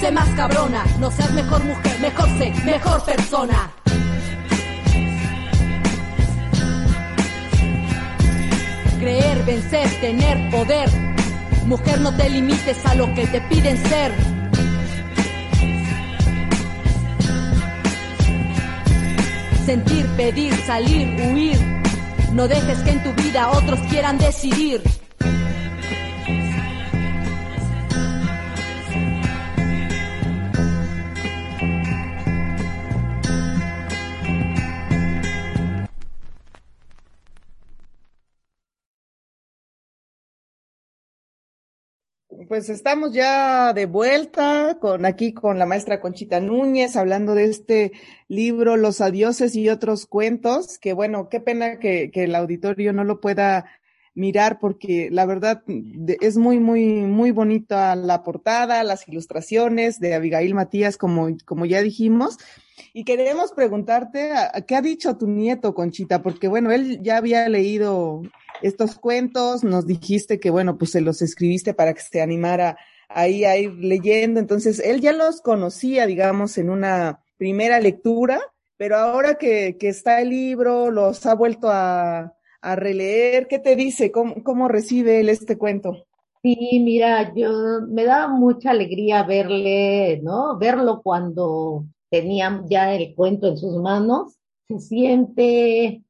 sé 0.00 0.10
más 0.12 0.28
cabrona. 0.30 0.84
No 0.98 1.10
seas 1.10 1.32
mejor 1.32 1.64
mujer, 1.64 2.00
mejor 2.00 2.28
sé, 2.38 2.52
mejor 2.64 3.04
persona. 3.04 3.70
Creer, 9.00 9.44
vencer, 9.44 9.88
tener 10.00 10.50
poder. 10.50 10.88
Mujer, 11.64 12.00
no 12.00 12.14
te 12.14 12.28
limites 12.28 12.84
a 12.84 12.94
lo 12.94 13.12
que 13.14 13.26
te 13.26 13.40
piden 13.42 13.76
ser. 13.88 14.12
Sentir, 19.64 20.06
pedir, 20.16 20.54
salir, 20.66 21.08
huir. 21.22 21.58
No 22.32 22.46
dejes 22.46 22.78
que 22.80 22.90
en 22.90 23.02
tu 23.02 23.12
vida 23.22 23.50
otros 23.50 23.80
quieran 23.88 24.18
decidir. 24.18 24.82
Pues 42.50 42.68
estamos 42.68 43.12
ya 43.12 43.72
de 43.74 43.86
vuelta 43.86 44.78
con 44.80 45.06
aquí 45.06 45.32
con 45.32 45.60
la 45.60 45.66
maestra 45.66 46.00
Conchita 46.00 46.40
Núñez 46.40 46.96
hablando 46.96 47.36
de 47.36 47.44
este 47.44 47.92
libro 48.26 48.76
Los 48.76 49.00
adioses 49.00 49.54
y 49.54 49.68
otros 49.68 50.06
cuentos, 50.06 50.80
que 50.80 50.92
bueno, 50.92 51.28
qué 51.28 51.38
pena 51.38 51.78
que, 51.78 52.10
que 52.10 52.24
el 52.24 52.34
auditorio 52.34 52.92
no 52.92 53.04
lo 53.04 53.20
pueda 53.20 53.66
mirar 54.14 54.58
porque 54.58 55.08
la 55.10 55.24
verdad 55.26 55.62
es 55.66 56.36
muy, 56.36 56.58
muy, 56.58 56.84
muy 57.02 57.30
bonita 57.30 57.94
la 57.96 58.22
portada, 58.22 58.82
las 58.84 59.06
ilustraciones 59.08 60.00
de 60.00 60.14
Abigail 60.14 60.54
Matías, 60.54 60.96
como, 60.96 61.28
como 61.44 61.66
ya 61.66 61.80
dijimos. 61.82 62.38
Y 62.92 63.04
queremos 63.04 63.52
preguntarte, 63.52 64.32
¿qué 64.66 64.76
ha 64.76 64.82
dicho 64.82 65.16
tu 65.16 65.28
nieto, 65.28 65.74
Conchita? 65.74 66.22
Porque 66.22 66.48
bueno, 66.48 66.72
él 66.72 67.00
ya 67.02 67.18
había 67.18 67.48
leído 67.48 68.22
estos 68.62 68.96
cuentos, 68.96 69.62
nos 69.62 69.86
dijiste 69.86 70.40
que 70.40 70.50
bueno, 70.50 70.76
pues 70.76 70.90
se 70.90 71.00
los 71.00 71.22
escribiste 71.22 71.72
para 71.74 71.94
que 71.94 72.00
se 72.00 72.20
animara 72.20 72.76
ahí 73.08 73.44
a 73.44 73.56
ir 73.56 73.72
leyendo. 73.74 74.40
Entonces, 74.40 74.80
él 74.80 75.00
ya 75.00 75.12
los 75.12 75.40
conocía, 75.40 76.06
digamos, 76.06 76.58
en 76.58 76.70
una 76.70 77.20
primera 77.36 77.80
lectura, 77.80 78.40
pero 78.76 78.96
ahora 78.96 79.36
que, 79.36 79.76
que 79.78 79.88
está 79.88 80.20
el 80.20 80.30
libro, 80.30 80.90
los 80.90 81.26
ha 81.26 81.34
vuelto 81.34 81.68
a, 81.70 82.34
a 82.62 82.76
releer. 82.76 83.46
¿Qué 83.48 83.58
te 83.58 83.76
dice? 83.76 84.10
¿Cómo, 84.10 84.42
¿Cómo, 84.42 84.68
recibe 84.68 85.20
él 85.20 85.28
este 85.28 85.58
cuento? 85.58 86.06
Sí, 86.42 86.80
mira, 86.82 87.34
yo 87.34 87.50
me 87.88 88.04
da 88.04 88.28
mucha 88.28 88.70
alegría 88.70 89.22
verle, 89.24 90.20
¿no? 90.22 90.56
Verlo 90.58 91.02
cuando 91.02 91.84
tenía 92.08 92.62
ya 92.68 92.94
el 92.94 93.14
cuento 93.14 93.48
en 93.48 93.58
sus 93.58 93.76
manos. 93.76 94.38
Se 94.68 94.78
siente 94.78 96.02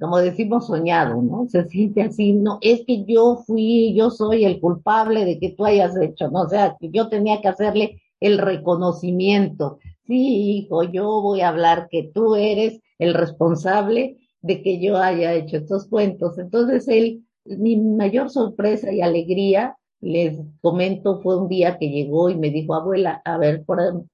como 0.00 0.18
decimos, 0.18 0.66
soñado, 0.66 1.22
¿no? 1.22 1.46
Se 1.48 1.64
siente 1.68 2.02
así, 2.02 2.32
no, 2.32 2.58
es 2.62 2.84
que 2.84 3.04
yo 3.04 3.44
fui, 3.46 3.94
yo 3.94 4.10
soy 4.10 4.44
el 4.44 4.60
culpable 4.60 5.24
de 5.24 5.38
que 5.38 5.50
tú 5.50 5.64
hayas 5.64 5.96
hecho, 6.00 6.30
¿no? 6.30 6.42
O 6.42 6.48
sea, 6.48 6.76
que 6.80 6.90
yo 6.90 7.08
tenía 7.08 7.40
que 7.40 7.48
hacerle 7.48 8.02
el 8.20 8.38
reconocimiento. 8.38 9.78
Sí, 10.06 10.64
hijo, 10.64 10.82
yo 10.82 11.22
voy 11.22 11.42
a 11.42 11.48
hablar 11.48 11.88
que 11.90 12.10
tú 12.12 12.34
eres 12.34 12.80
el 12.98 13.14
responsable 13.14 14.16
de 14.40 14.62
que 14.62 14.80
yo 14.80 14.96
haya 14.96 15.34
hecho 15.34 15.56
estos 15.58 15.86
cuentos. 15.88 16.38
Entonces 16.38 16.88
él, 16.88 17.24
mi 17.44 17.76
mayor 17.76 18.30
sorpresa 18.30 18.92
y 18.92 19.00
alegría, 19.00 19.76
les 20.00 20.38
comento, 20.60 21.20
fue 21.22 21.36
un 21.36 21.48
día 21.48 21.78
que 21.78 21.88
llegó 21.88 22.30
y 22.30 22.36
me 22.36 22.50
dijo, 22.50 22.74
abuela, 22.74 23.20
a 23.24 23.38
ver, 23.38 23.64
por, 23.64 24.04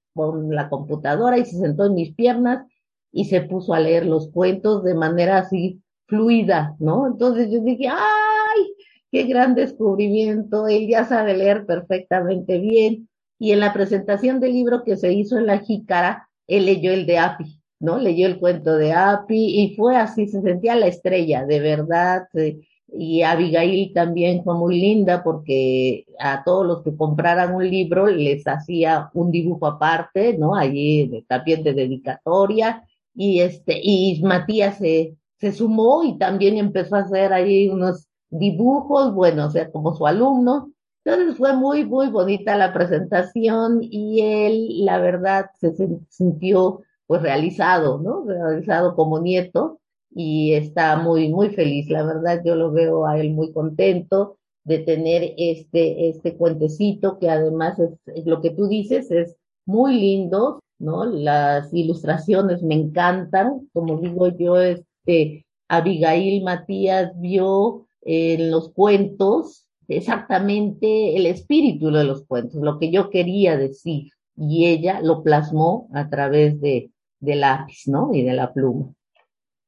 la 0.49 0.69
computadora 0.69 1.39
y 1.39 1.45
se 1.45 1.59
sentó 1.59 1.87
en 1.87 1.95
mis 1.95 2.15
piernas 2.15 2.67
y 3.13 3.25
se 3.25 3.43
puso 3.43 3.75
a 3.75 3.81
leer 3.81 4.07
los 4.07 4.31
cuentos 4.31 4.85
de 4.85 4.95
manera 4.95 5.39
así 5.39 5.83
fluida, 6.07 6.77
¿no? 6.79 7.07
Entonces 7.07 7.51
yo 7.51 7.61
dije, 7.61 7.89
¡ay! 7.89 8.75
¡Qué 9.11 9.25
gran 9.25 9.55
descubrimiento! 9.55 10.69
Él 10.69 10.89
ya 10.89 11.05
sabe 11.05 11.37
leer 11.37 11.67
perfectamente 11.67 12.59
bien. 12.59 13.09
Y 13.39 13.53
en 13.53 13.61
la 13.61 13.73
presentación 13.73 14.41
del 14.41 14.53
libro 14.53 14.85
que 14.85 14.97
se 14.97 15.13
hizo 15.13 15.37
en 15.37 15.47
la 15.47 15.59
Jícara, 15.59 16.29
él 16.47 16.67
leyó 16.67 16.93
el 16.93 17.07
de 17.07 17.19
Api, 17.19 17.61
¿no? 17.85 17.99
Leyó 17.99 18.27
el 18.27 18.39
cuento 18.39 18.77
de 18.77 18.93
Api 18.93 19.63
y 19.63 19.77
fue 19.77 19.97
así, 19.97 20.27
se 20.27 20.43
sentía 20.43 20.75
la 20.75 20.87
estrella, 20.87 21.45
de 21.47 21.61
verdad. 21.61 22.29
Eh, 22.35 22.61
y 22.89 23.23
Abigail 23.23 23.93
también 23.93 24.45
fue 24.45 24.55
muy 24.55 24.81
linda 24.81 25.23
porque 25.25 26.07
a 26.19 26.45
todos 26.45 26.67
los 26.67 26.83
que 26.83 26.97
compraran 26.97 27.55
un 27.55 27.69
libro 27.69 28.07
les 28.07 28.47
hacía 28.47 29.11
un 29.15 29.31
dibujo 29.31 29.67
aparte, 29.67 30.37
¿no? 30.39 30.55
Allí 30.55 31.25
también 31.29 31.63
de 31.63 31.75
dedicatoria 31.75 32.85
y 33.15 33.41
este, 33.41 33.81
y 33.83 34.21
Matías 34.23 34.79
se, 34.79 35.17
se 35.39 35.53
sumó 35.53 36.05
y 36.05 36.19
también 36.19 36.57
empezó 36.59 36.97
a 36.97 37.01
hacer 37.01 37.33
ahí 37.33 37.69
unos 37.69 38.09
dibujos, 38.31 39.15
bueno, 39.15 39.47
o 39.47 39.51
sea, 39.51 39.71
como 39.71 39.95
su 39.95 40.07
alumno. 40.07 40.73
Entonces 41.05 41.37
fue 41.37 41.55
muy, 41.55 41.85
muy 41.85 42.09
bonita 42.09 42.57
la 42.57 42.73
presentación 42.73 43.81
y 43.83 44.21
él, 44.23 44.85
la 44.85 44.99
verdad, 44.99 45.51
se 45.55 45.73
sintió 46.09 46.81
pues 47.07 47.23
realizado, 47.23 47.99
¿no? 47.99 48.25
Realizado 48.25 48.95
como 48.95 49.21
nieto 49.21 49.81
y 50.15 50.55
está 50.55 50.97
muy, 50.97 51.29
muy 51.29 51.51
feliz. 51.51 51.89
La 51.91 52.05
verdad, 52.05 52.43
yo 52.45 52.55
lo 52.55 52.71
veo 52.71 53.07
a 53.07 53.19
él 53.19 53.31
muy 53.31 53.53
contento 53.53 54.39
de 54.65 54.79
tener 54.79 55.35
este, 55.37 56.09
este 56.09 56.37
cuentecito 56.37 57.19
que 57.19 57.29
además 57.29 57.79
es, 57.79 58.27
lo 58.27 58.41
que 58.41 58.51
tú 58.51 58.67
dices, 58.67 59.11
es 59.11 59.37
muy 59.67 59.99
lindo, 59.99 60.61
¿no? 60.79 61.05
Las 61.05 61.73
ilustraciones 61.73 62.63
me 62.63 62.75
encantan, 62.75 63.69
como 63.73 63.99
digo 63.99 64.29
yo, 64.29 64.59
este, 64.59 65.45
Abigail 65.69 66.43
Matías 66.43 67.13
vio 67.21 67.87
en 68.03 68.51
los 68.51 68.71
cuentos 68.73 69.67
exactamente 69.89 71.17
el 71.17 71.27
espíritu 71.27 71.91
de 71.91 72.05
los 72.05 72.25
cuentos, 72.25 72.63
lo 72.63 72.79
que 72.79 72.91
yo 72.91 73.11
quería 73.11 73.57
decir, 73.57 74.13
y 74.37 74.67
ella 74.67 75.01
lo 75.03 75.23
plasmó 75.23 75.89
a 75.93 76.09
través 76.09 76.61
de, 76.61 76.91
del 77.25 77.41
lápiz, 77.41 77.87
¿no? 77.87 78.11
Y 78.13 78.23
de 78.23 78.33
la 78.33 78.53
pluma. 78.53 78.93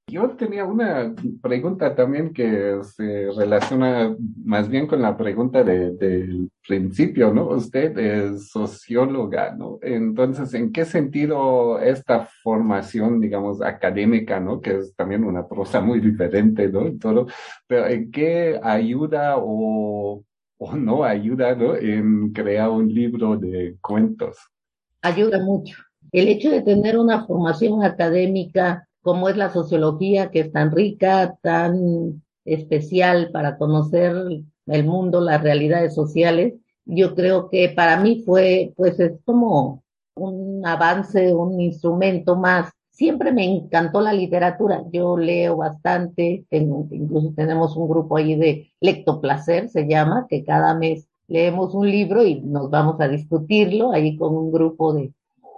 Yo 0.09 0.31
tenía 0.31 0.65
una 0.65 1.13
pregunta 1.43 1.97
también 1.97 2.33
que 2.33 2.79
se 2.85 3.29
relaciona 3.37 4.15
más 4.45 4.69
bien 4.69 4.87
con 4.87 5.03
la 5.03 5.17
pregunta 5.17 5.65
del 5.65 6.49
principio, 6.65 7.35
¿no? 7.35 7.49
Usted 7.49 7.99
es 7.99 8.51
socióloga, 8.51 9.57
¿no? 9.57 9.81
Entonces, 9.83 10.55
¿en 10.55 10.71
qué 10.71 10.85
sentido 10.85 11.81
esta 11.81 12.29
formación, 12.41 13.19
digamos, 13.21 13.61
académica, 13.61 14.39
¿no? 14.39 14.61
Que 14.61 14.77
es 14.77 14.95
también 14.95 15.25
una 15.25 15.49
prosa 15.49 15.81
muy 15.81 15.99
diferente, 15.99 16.69
¿no? 16.69 16.97
Todo, 17.01 17.27
pero 17.67 17.89
¿en 17.89 18.13
qué 18.13 18.61
ayuda 18.63 19.39
o, 19.39 20.23
o 20.57 20.77
no 20.77 21.03
ayuda, 21.03 21.57
¿no? 21.57 21.75
En 21.75 22.33
crear 22.33 22.71
un 22.71 22.95
libro 22.95 23.37
de 23.37 23.77
cuentos. 23.81 24.37
Ayuda 25.03 25.41
mucho. 25.41 25.77
El 26.13 26.29
hecho 26.29 26.51
de 26.51 26.63
tener 26.63 26.99
una 26.99 27.27
formación 27.27 27.83
académica 27.83 28.89
como 29.03 29.29
es 29.29 29.37
la 29.37 29.53
sociología, 29.53 30.31
que 30.31 30.41
es 30.41 30.53
tan 30.53 30.73
rica, 30.73 31.39
tan 31.41 32.23
especial 32.45 33.31
para 33.33 33.57
conocer 33.57 34.17
el 34.67 34.85
mundo, 34.85 35.21
las 35.21 35.43
realidades 35.43 35.95
sociales. 35.95 36.55
Yo 36.85 37.15
creo 37.15 37.49
que 37.49 37.69
para 37.69 38.01
mí 38.01 38.23
fue, 38.25 38.73
pues 38.77 38.99
es 38.99 39.13
como 39.25 39.85
un 40.15 40.67
avance, 40.67 41.33
un 41.35 41.61
instrumento 41.61 42.37
más. 42.37 42.73
Siempre 42.91 43.31
me 43.33 43.45
encantó 43.45 44.01
la 44.01 44.13
literatura. 44.13 44.83
Yo 44.93 45.17
leo 45.17 45.59
bastante, 45.59 46.45
incluso 46.51 47.33
tenemos 47.37 47.77
un 47.77 47.89
grupo 47.89 48.17
ahí 48.17 48.35
de 48.37 48.73
Lectoplacer, 48.81 49.69
se 49.69 49.87
llama, 49.87 50.27
que 50.29 50.45
cada 50.45 50.75
mes 50.75 51.07
leemos 51.29 51.75
un 51.75 51.91
libro 51.91 52.25
y 52.25 52.41
nos 52.41 52.71
vamos 52.71 53.01
a 53.01 53.09
discutirlo 53.09 53.93
ahí 53.93 54.17
con 54.17 54.35
un 54.35 54.51
grupo 54.51 54.95
de, 54.95 55.13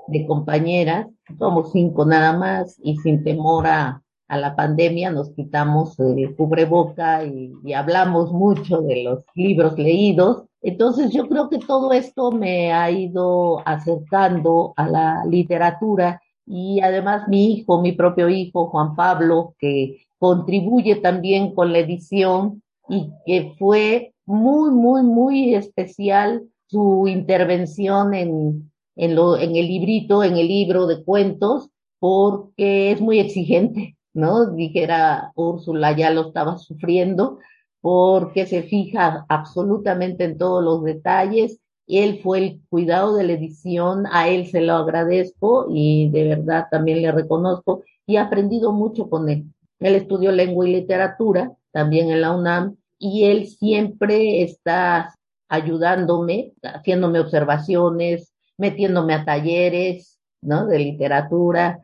de 0.09 0.27
compañeras, 0.27 1.07
somos 1.39 1.73
cinco 1.73 2.05
nada 2.05 2.37
más 2.37 2.79
y 2.83 2.97
sin 2.99 3.23
temor 3.23 3.67
a, 3.67 4.03
la 4.31 4.55
pandemia 4.55 5.11
nos 5.11 5.31
quitamos 5.31 5.99
el 6.01 6.37
cubreboca 6.37 7.25
y, 7.25 7.51
y, 7.65 7.73
hablamos 7.73 8.31
mucho 8.31 8.83
de 8.83 9.03
los 9.03 9.25
libros 9.35 9.79
leídos. 9.79 10.45
Entonces 10.61 11.11
yo 11.13 11.27
creo 11.29 11.49
que 11.49 11.59
todo 11.59 11.93
esto 11.95 12.31
me 12.31 12.71
ha 12.71 12.91
ido 12.91 13.67
acercando 13.67 14.75
a 14.77 14.87
la 14.87 15.25
literatura 15.25 16.21
y 16.45 16.81
además 16.81 17.27
mi 17.29 17.53
hijo, 17.53 17.81
mi 17.81 17.93
propio 17.93 18.29
hijo, 18.29 18.69
Juan 18.69 18.95
Pablo, 18.95 19.55
que 19.59 19.97
contribuye 20.19 20.97
también 20.97 21.55
con 21.55 21.73
la 21.73 21.79
edición 21.79 22.63
y 22.89 23.11
que 23.25 23.55
fue 23.59 24.13
muy, 24.27 24.71
muy, 24.71 25.03
muy 25.03 25.55
especial 25.55 26.43
su 26.67 27.07
intervención 27.07 28.13
en, 28.13 28.71
en, 28.99 29.15
lo, 29.15 29.39
en 29.39 29.57
el 29.57 29.69
librito, 29.69 30.23
en 30.23 30.37
el 30.37 30.49
libro 30.49 30.87
de 30.87 31.03
cuentos, 31.05 31.71
porque 32.01 32.91
es 32.91 33.01
muy 33.01 33.21
exigente, 33.21 33.97
¿no? 34.13 34.51
Dijera 34.51 35.33
Úrsula, 35.37 35.97
ya 35.97 36.11
lo 36.11 36.29
estaba 36.29 36.59
sufriendo, 36.59 37.39
porque 37.81 38.45
se 38.47 38.65
fija 38.65 39.25
absolutamente 39.29 40.25
en 40.25 40.37
todos 40.37 40.63
los 40.65 40.83
detalles. 40.83 41.61
Él 41.87 42.21
fue 42.23 42.39
el 42.39 42.61
cuidado 42.69 43.15
de 43.15 43.25
la 43.25 43.33
edición, 43.33 44.05
a 44.11 44.29
él 44.29 44.49
se 44.49 44.61
lo 44.61 44.75
agradezco 44.75 45.69
y 45.71 46.11
de 46.11 46.29
verdad 46.29 46.67
también 46.71 47.01
le 47.01 47.13
reconozco 47.13 47.85
y 48.05 48.17
he 48.17 48.19
aprendido 48.19 48.73
mucho 48.73 49.09
con 49.09 49.29
él. 49.29 49.45
Él 49.79 49.95
estudió 49.95 50.33
lengua 50.33 50.69
y 50.69 50.73
literatura 50.73 51.53
también 51.71 52.11
en 52.11 52.21
la 52.21 52.37
UNAM 52.37 52.77
y 52.99 53.25
él 53.25 53.47
siempre 53.47 54.43
está 54.43 55.15
ayudándome, 55.49 56.53
haciéndome 56.63 57.21
observaciones, 57.21 58.33
metiéndome 58.59 59.15
a 59.15 59.25
talleres, 59.25 60.19
¿no? 60.43 60.67
De 60.67 60.79
literatura. 60.79 61.81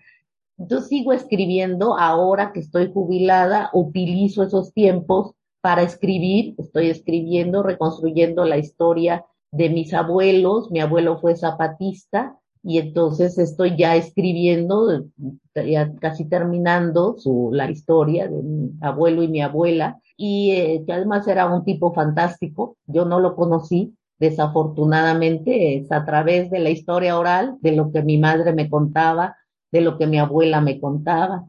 Yo 0.57 0.81
sigo 0.81 1.13
escribiendo, 1.13 1.99
ahora 1.99 2.53
que 2.53 2.61
estoy 2.61 2.93
jubilada, 2.93 3.71
utilizo 3.73 4.43
esos 4.43 4.73
tiempos 4.73 5.33
para 5.61 5.83
escribir, 5.83 6.55
estoy 6.59 6.91
escribiendo, 6.91 7.63
reconstruyendo 7.63 8.45
la 8.45 8.59
historia 8.59 9.25
de 9.51 9.71
mis 9.71 9.95
abuelos, 9.95 10.71
mi 10.71 10.81
abuelo 10.81 11.19
fue 11.19 11.37
zapatista 11.37 12.37
y 12.63 12.79
entonces 12.79 13.39
estoy 13.39 13.77
ya 13.77 13.97
escribiendo, 13.97 15.07
ya 15.55 15.95
casi 15.97 16.25
terminando 16.25 17.17
su, 17.19 17.51
la 17.53 17.71
historia 17.71 18.29
de 18.29 18.43
mi 18.43 18.73
abuelo 18.81 19.23
y 19.23 19.29
mi 19.29 19.43
abuela 19.43 20.01
y 20.17 20.53
eh, 20.53 20.85
que 20.87 20.93
además 20.93 21.27
era 21.29 21.47
un 21.47 21.65
tipo 21.65 21.93
fantástico, 21.93 22.77
yo 22.87 23.05
no 23.05 23.21
lo 23.21 23.37
conocí, 23.37 23.95
desafortunadamente 24.19 25.77
es 25.77 25.91
a 25.93 26.05
través 26.05 26.51
de 26.51 26.61
la 26.61 26.71
historia 26.71 27.19
oral, 27.19 27.57
de 27.61 27.73
lo 27.73 27.93
que 27.93 28.03
mi 28.03 28.19
madre 28.19 28.53
me 28.53 28.69
contaba, 28.69 29.37
de 29.73 29.81
lo 29.81 29.99
que 29.99 30.07
mi 30.07 30.19
abuela 30.19 30.61
me 30.61 30.81
contaba. 30.81 31.49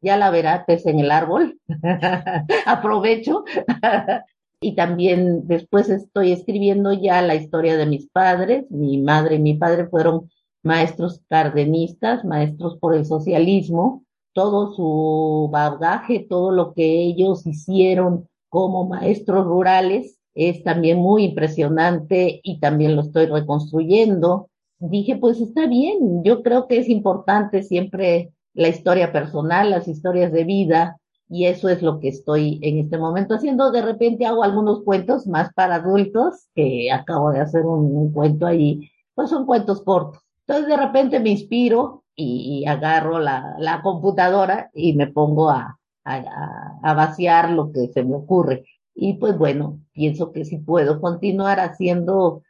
Ya 0.00 0.16
la 0.16 0.30
verá, 0.30 0.64
pues 0.66 0.86
en 0.86 1.00
el 1.00 1.10
árbol. 1.10 1.60
Aprovecho. 2.66 3.44
y 4.60 4.74
también 4.74 5.46
después 5.46 5.88
estoy 5.88 6.32
escribiendo 6.32 6.92
ya 6.92 7.22
la 7.22 7.34
historia 7.34 7.76
de 7.76 7.86
mis 7.86 8.08
padres. 8.08 8.70
Mi 8.70 8.98
madre 8.98 9.36
y 9.36 9.40
mi 9.40 9.54
padre 9.54 9.86
fueron 9.86 10.30
maestros 10.62 11.22
cardenistas, 11.28 12.24
maestros 12.24 12.78
por 12.78 12.94
el 12.94 13.04
socialismo. 13.04 14.04
Todo 14.32 14.72
su 14.74 15.48
bagaje, 15.50 16.26
todo 16.28 16.50
lo 16.50 16.74
que 16.74 17.02
ellos 17.02 17.46
hicieron 17.46 18.28
como 18.48 18.86
maestros 18.86 19.44
rurales, 19.44 20.15
es 20.36 20.62
también 20.62 20.98
muy 20.98 21.24
impresionante 21.24 22.40
y 22.44 22.60
también 22.60 22.94
lo 22.94 23.00
estoy 23.00 23.24
reconstruyendo. 23.26 24.50
Dije, 24.78 25.16
pues 25.16 25.40
está 25.40 25.66
bien, 25.66 26.22
yo 26.22 26.42
creo 26.42 26.68
que 26.68 26.76
es 26.78 26.90
importante 26.90 27.62
siempre 27.62 28.32
la 28.52 28.68
historia 28.68 29.12
personal, 29.12 29.70
las 29.70 29.88
historias 29.88 30.30
de 30.32 30.44
vida, 30.44 30.98
y 31.28 31.46
eso 31.46 31.70
es 31.70 31.80
lo 31.80 31.98
que 32.00 32.08
estoy 32.08 32.60
en 32.62 32.78
este 32.78 32.98
momento 32.98 33.34
haciendo. 33.34 33.70
De 33.70 33.80
repente 33.80 34.26
hago 34.26 34.44
algunos 34.44 34.82
cuentos 34.84 35.26
más 35.26 35.52
para 35.54 35.76
adultos, 35.76 36.48
que 36.54 36.92
acabo 36.92 37.32
de 37.32 37.40
hacer 37.40 37.62
un, 37.62 38.12
cuento 38.12 38.46
ahí, 38.46 38.90
pues 39.14 39.30
son 39.30 39.46
cuentos 39.46 39.82
cortos. 39.82 40.22
Entonces 40.46 40.68
de 40.68 40.76
repente 40.76 41.18
me 41.18 41.30
inspiro 41.30 42.04
y, 42.14 42.64
agarro 42.66 43.18
la, 43.18 43.56
la 43.58 43.80
computadora 43.80 44.70
y 44.74 44.92
me 44.92 45.06
pongo 45.06 45.50
a, 45.50 45.78
a, 46.04 46.78
a 46.82 46.94
vaciar 46.94 47.50
lo 47.50 47.72
que 47.72 47.88
se 47.88 48.04
me 48.04 48.16
ocurre. 48.16 48.64
Y 48.98 49.18
pues 49.18 49.36
bueno, 49.36 49.78
pienso 49.92 50.32
que 50.32 50.46
si 50.46 50.56
puedo 50.56 51.00
continuar 51.02 51.60
haciendo 51.60 52.42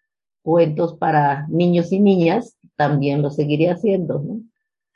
cuentos 0.42 0.94
para 0.94 1.46
niños 1.48 1.90
y 1.90 1.98
niñas, 1.98 2.56
también 2.76 3.20
lo 3.20 3.30
seguiré 3.30 3.68
haciendo, 3.68 4.20
¿no? 4.20 4.40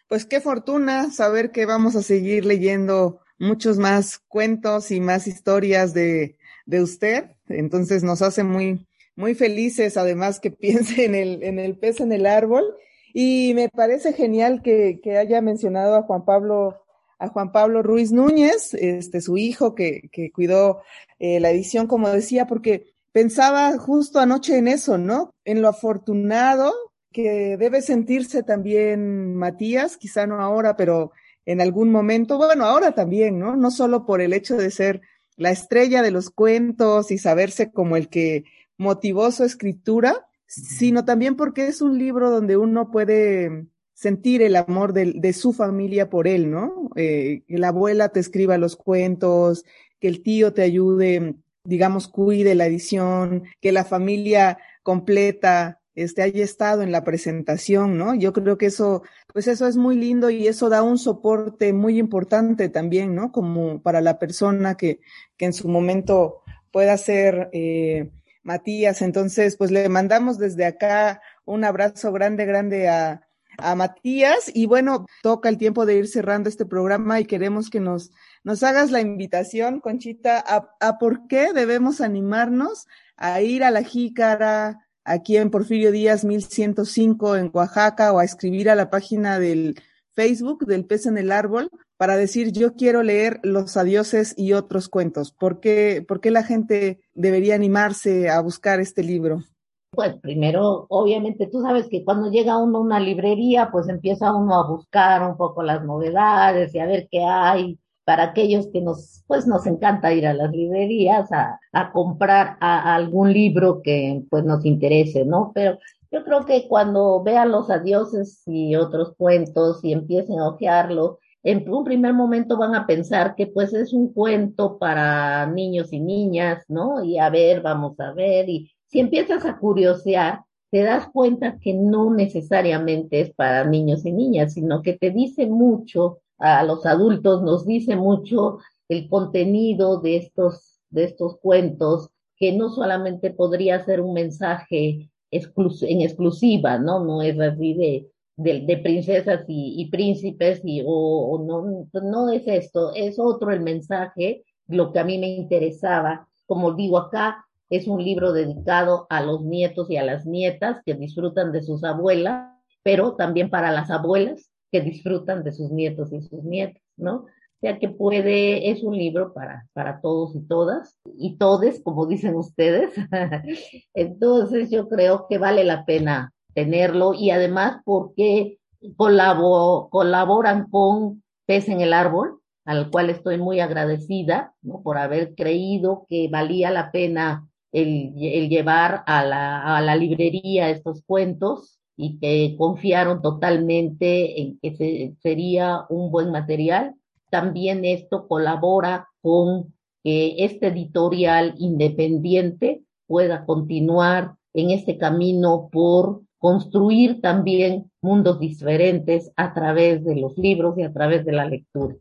Pues 0.09 0.25
qué 0.25 0.41
fortuna 0.41 1.11
saber 1.11 1.51
que 1.51 1.67
vamos 1.67 1.97
a 1.97 2.03
seguir 2.03 2.45
leyendo 2.45 3.21
muchos 3.39 3.79
más 3.79 4.19
cuentos 4.29 4.93
y 4.93 5.01
más 5.01 5.27
historias 5.27 5.93
de, 5.93 6.37
de 6.67 6.83
usted. 6.83 7.31
Entonces 7.49 8.05
nos 8.05 8.23
hace 8.23 8.45
muy, 8.45 8.87
muy 9.17 9.35
felices, 9.35 9.97
además 9.97 10.39
que 10.39 10.51
piense 10.53 11.05
en 11.05 11.17
el, 11.17 11.43
en 11.43 11.59
el 11.59 11.77
pez 11.77 12.01
en 12.01 12.13
el 12.13 12.27
árbol. 12.27 12.65
Y 13.13 13.55
me 13.55 13.69
parece 13.69 14.13
genial 14.13 14.63
que, 14.63 15.01
que 15.03 15.17
haya 15.17 15.41
mencionado 15.41 15.97
a 15.97 16.03
Juan 16.03 16.25
Pablo, 16.25 16.80
a 17.21 17.29
Juan 17.29 17.53
Pablo 17.53 17.83
Ruiz 17.83 18.13
Núñez, 18.13 18.75
este, 18.75 19.21
su 19.21 19.37
hijo 19.37 19.75
que, 19.75 20.09
que 20.11 20.33
cuidó 20.33 20.81
eh, 21.19 21.39
la 21.39 21.51
edición, 21.51 21.87
como 21.87 22.09
decía, 22.09 22.47
porque 22.47 22.95
pensaba 23.13 23.77
justo 23.79 24.19
anoche 24.19 24.57
en 24.57 24.69
eso, 24.69 24.97
¿no? 24.97 25.35
En 25.45 25.61
lo 25.61 25.69
afortunado 25.69 26.73
que 27.13 27.57
debe 27.59 27.83
sentirse 27.83 28.43
también 28.43 29.35
Matías, 29.35 29.99
quizá 29.99 30.27
no 30.27 30.41
ahora, 30.41 30.77
pero 30.77 31.13
en 31.45 31.61
algún 31.61 31.91
momento, 31.91 32.39
bueno, 32.39 32.65
ahora 32.65 32.93
también, 32.93 33.39
¿no? 33.39 33.55
No 33.55 33.71
solo 33.71 34.07
por 34.07 34.23
el 34.23 34.33
hecho 34.33 34.57
de 34.57 34.71
ser 34.71 35.03
la 35.37 35.51
estrella 35.51 36.03
de 36.03 36.13
los 36.13 36.31
cuentos 36.31 37.11
y 37.11 37.19
saberse 37.19 37.71
como 37.71 37.97
el 37.97 38.09
que 38.09 38.45
motivó 38.79 39.31
su 39.31 39.45
escritura, 39.45 40.27
sino 40.47 41.05
también 41.05 41.37
porque 41.37 41.67
es 41.67 41.83
un 41.83 41.99
libro 41.99 42.31
donde 42.31 42.57
uno 42.57 42.91
puede 42.91 43.67
sentir 44.01 44.41
el 44.41 44.57
amor 44.57 44.95
de, 44.95 45.13
de 45.15 45.35
su 45.35 45.53
familia 45.53 46.09
por 46.09 46.27
él, 46.27 46.51
¿no? 46.51 46.89
Eh, 46.97 47.43
que 47.47 47.59
la 47.59 47.69
abuela 47.69 48.09
te 48.09 48.19
escriba 48.19 48.57
los 48.57 48.75
cuentos, 48.75 49.67
que 50.01 50.09
el 50.09 50.23
tío 50.23 50.55
te 50.55 50.63
ayude, 50.63 51.35
digamos, 51.65 52.09
cuide 52.09 52.55
la 52.55 52.65
edición, 52.65 53.45
que 53.61 53.73
la 53.73 53.85
familia 53.85 54.57
completa 54.83 55.81
este 55.95 56.23
haya 56.23 56.43
estado 56.43 56.81
en 56.81 56.93
la 56.93 57.05
presentación, 57.05 57.99
¿no? 57.99 58.15
Yo 58.15 58.33
creo 58.33 58.57
que 58.57 58.67
eso, 58.67 59.03
pues 59.35 59.47
eso 59.49 59.67
es 59.67 59.77
muy 59.77 59.97
lindo 59.97 60.31
y 60.31 60.47
eso 60.47 60.71
da 60.71 60.83
un 60.83 60.97
soporte 60.97 61.75
muy 61.75 61.99
importante 61.99 62.71
también, 62.71 63.15
¿no? 63.15 63.33
Como 63.33 63.83
para 63.83 64.01
la 64.01 64.19
persona 64.19 64.79
que, 64.79 65.01
que 65.37 65.45
en 65.45 65.53
su 65.53 65.69
momento 65.69 66.41
pueda 66.71 66.97
ser 66.97 67.51
eh, 67.53 68.09
Matías. 68.45 69.03
Entonces, 69.03 69.59
pues 69.59 69.71
le 69.71 69.91
mandamos 69.91 70.39
desde 70.39 70.65
acá 70.65 71.21
un 71.45 71.65
abrazo 71.65 72.13
grande, 72.13 72.47
grande 72.47 72.89
a, 72.89 73.27
a 73.63 73.75
Matías. 73.75 74.51
Y 74.55 74.67
bueno, 74.67 75.07
toca 75.23 75.49
el 75.49 75.59
tiempo 75.59 75.87
de 75.87 75.97
ir 75.97 76.09
cerrando 76.09 76.49
este 76.49 76.67
programa 76.67 77.21
y 77.21 77.25
queremos 77.25 77.71
que 77.71 77.81
nos, 77.81 78.11
nos 78.45 78.63
hagas 78.63 78.91
la 78.91 79.01
invitación, 79.01 79.81
Conchita, 79.81 80.43
a, 80.47 80.71
a 80.81 80.99
por 80.99 81.27
qué 81.27 81.53
debemos 81.53 82.01
animarnos 82.01 82.87
a 83.17 83.41
ir 83.41 83.65
a 83.65 83.71
la 83.71 83.83
jícara 83.83 84.87
aquí 85.05 85.37
en 85.37 85.51
Porfirio 85.51 85.93
Díaz 85.93 86.25
1105 86.25 87.37
en 87.37 87.51
Oaxaca 87.53 88.13
o 88.13 88.19
a 88.19 88.25
escribir 88.25 88.71
a 88.71 88.75
la 88.75 88.91
página 88.91 89.39
del 89.39 89.81
Facebook 90.13 90.67
del 90.67 90.85
pez 90.85 91.07
en 91.07 91.19
el 91.19 91.33
árbol 91.33 91.71
para 91.97 92.17
decir 92.17 92.53
yo 92.53 92.75
quiero 92.75 93.03
leer 93.03 93.41
Los 93.43 93.77
adioses 93.77 94.35
y 94.37 94.53
otros 94.55 94.89
cuentos. 94.89 95.33
¿Por 95.33 95.61
qué, 95.61 96.05
¿Por 96.07 96.21
qué 96.21 96.31
la 96.31 96.43
gente 96.43 97.01
debería 97.15 97.55
animarse 97.55 98.31
a 98.31 98.41
buscar 98.41 98.81
este 98.81 99.03
libro? 99.03 99.45
Pues 99.93 100.15
primero, 100.21 100.87
obviamente, 100.89 101.49
tú 101.49 101.61
sabes 101.63 101.89
que 101.89 102.05
cuando 102.05 102.31
llega 102.31 102.57
uno 102.59 102.79
a 102.79 102.81
una 102.83 103.01
librería, 103.01 103.71
pues 103.73 103.89
empieza 103.89 104.35
uno 104.35 104.55
a 104.55 104.69
buscar 104.69 105.29
un 105.29 105.37
poco 105.37 105.63
las 105.63 105.85
novedades 105.85 106.75
y 106.75 106.79
a 106.79 106.87
ver 106.87 107.09
qué 107.11 107.23
hay 107.25 107.79
para 108.05 108.25
aquellos 108.25 108.69
que 108.73 108.81
nos, 108.81 109.25
pues 109.27 109.47
nos 109.47 109.67
encanta 109.67 110.13
ir 110.13 110.27
a 110.27 110.35
las 110.35 110.51
librerías 110.53 111.31
a, 111.33 111.93
comprar 111.93 112.57
a, 112.61 112.95
algún 112.95 113.33
libro 113.33 113.83
que 113.83 114.23
pues 114.31 114.45
nos 114.45 114.65
interese, 114.65 115.25
¿no? 115.25 115.53
Pero 115.55 115.79
yo 116.11 116.25
creo 116.25 116.45
que 116.45 116.67
cuando 116.69 117.23
vean 117.23 117.51
los 117.51 117.71
adioses 117.71 118.43
y 118.47 118.77
otros 118.77 119.15
cuentos 119.17 119.85
y 119.85 119.93
empiecen 119.93 120.39
a 120.41 120.49
ojearlo, 120.49 121.19
en 121.43 121.69
un 121.71 121.85
primer 121.85 122.13
momento 122.15 122.57
van 122.57 122.75
a 122.75 122.87
pensar 122.87 123.35
que 123.35 123.47
pues 123.47 123.73
es 123.75 123.93
un 123.93 124.13
cuento 124.13 124.79
para 124.79 125.47
niños 125.47 125.93
y 125.93 126.01
niñas, 126.01 126.65
¿no? 126.69 127.03
Y 127.05 127.19
a 127.19 127.31
ver, 127.31 127.61
vamos 127.63 127.99
a 128.01 128.13
ver, 128.13 128.49
y 128.49 128.71
si 128.91 128.99
empiezas 128.99 129.45
a 129.45 129.57
curiosear, 129.59 130.43
te 130.71 130.83
das 130.83 131.09
cuenta 131.13 131.59
que 131.59 131.75
no 131.75 132.13
necesariamente 132.13 133.21
es 133.21 133.33
para 133.33 133.65
niños 133.65 134.05
y 134.05 134.13
niñas, 134.13 134.55
sino 134.55 134.83
que 134.83 134.95
te 134.95 135.11
dice 135.11 135.47
mucho 135.47 136.19
a 136.39 136.65
los 136.65 136.87
adultos, 136.87 137.43
nos 137.43 137.67
dice 137.67 137.97
mucho 137.97 138.59
el 138.89 139.09
contenido 139.09 140.01
de 140.01 140.17
estos, 140.17 140.81
de 140.91 141.05
estos 141.05 141.39
cuentos, 141.39 142.11
que 142.37 142.53
no 142.53 142.71
solamente 142.71 143.31
podría 143.31 143.85
ser 143.85 144.01
un 144.01 144.15
mensaje 144.15 145.11
en 145.31 146.01
exclusiva, 146.01 146.79
¿no? 146.79 147.05
No 147.05 147.23
es 147.23 147.39
así 147.39 147.75
de, 147.75 148.11
de, 148.37 148.77
princesas 148.79 149.45
y, 149.47 149.75
y, 149.81 149.91
príncipes 149.91 150.63
y, 150.65 150.83
o, 150.85 150.89
o 150.89 151.45
no, 151.45 151.87
no 152.01 152.31
es 152.31 152.47
esto, 152.47 152.93
es 152.95 153.19
otro 153.19 153.53
el 153.53 153.61
mensaje, 153.61 154.45
lo 154.67 154.93
que 154.93 154.99
a 154.99 155.05
mí 155.05 155.19
me 155.19 155.29
interesaba. 155.29 156.27
Como 156.47 156.73
digo 156.73 156.99
acá, 156.99 157.47
es 157.71 157.87
un 157.87 158.03
libro 158.03 158.33
dedicado 158.33 159.07
a 159.09 159.23
los 159.23 159.43
nietos 159.43 159.89
y 159.91 159.97
a 159.97 160.05
las 160.05 160.27
nietas 160.27 160.83
que 160.85 160.95
disfrutan 160.95 161.53
de 161.53 161.63
sus 161.63 161.85
abuelas, 161.85 162.53
pero 162.83 163.15
también 163.15 163.49
para 163.49 163.71
las 163.71 163.91
abuelas 163.91 164.51
que 164.73 164.81
disfrutan 164.81 165.45
de 165.45 165.53
sus 165.53 165.71
nietos 165.71 166.13
y 166.13 166.21
sus 166.23 166.43
nietas, 166.43 166.83
¿no? 166.97 167.15
O 167.17 167.61
sea 167.61 167.79
que 167.79 167.91
puede, 167.91 168.71
es 168.71 168.83
un 168.83 168.97
libro 168.97 169.35
para, 169.35 169.67
para 169.75 170.01
todos 170.01 170.35
y 170.35 170.41
todas, 170.41 170.99
y 171.19 171.37
todes, 171.37 171.83
como 171.83 172.07
dicen 172.07 172.35
ustedes. 172.35 172.91
Entonces 173.95 174.71
yo 174.71 174.89
creo 174.89 175.27
que 175.29 175.39
vale 175.39 175.65
la 175.65 175.85
pena 175.85 176.33
tenerlo 176.55 177.15
y 177.15 177.31
además 177.31 177.83
porque 177.85 178.59
colabo, 178.97 179.91
colaboran 179.91 180.69
con 180.71 181.23
Pez 181.47 181.69
en 181.69 181.83
el 181.83 181.93
Árbol, 181.93 182.41
al 182.65 182.91
cual 182.91 183.11
estoy 183.11 183.37
muy 183.37 183.61
agradecida 183.61 184.55
por 184.83 184.97
haber 184.97 185.35
creído 185.35 186.07
que 186.09 186.29
valía 186.29 186.71
la 186.71 186.91
pena 186.91 187.50
el, 187.73 188.15
el 188.21 188.49
llevar 188.49 189.03
a 189.07 189.25
la, 189.25 189.77
a 189.77 189.81
la 189.81 189.97
librería 189.97 190.71
estos 190.71 191.03
cuentos 191.05 191.81
y 191.97 192.19
que 192.19 192.57
confiaron 192.57 193.21
totalmente 193.21 194.41
en 194.41 194.59
que 194.61 194.75
se, 194.75 195.15
sería 195.21 195.85
un 195.89 196.11
buen 196.11 196.31
material. 196.31 196.95
También 197.31 197.85
esto 197.85 198.27
colabora 198.27 199.09
con 199.21 199.75
que 200.03 200.37
este 200.45 200.69
editorial 200.69 201.55
independiente 201.59 202.83
pueda 203.07 203.45
continuar 203.45 204.35
en 204.55 204.71
este 204.71 204.97
camino 204.97 205.69
por 205.71 206.23
construir 206.39 207.21
también 207.21 207.91
mundos 208.01 208.41
diferentes 208.41 209.31
a 209.37 209.53
través 209.53 210.03
de 210.05 210.17
los 210.17 210.39
libros 210.39 210.79
y 210.79 210.83
a 210.83 210.93
través 210.93 211.25
de 211.27 211.33
la 211.33 211.45
lectura. 211.45 211.97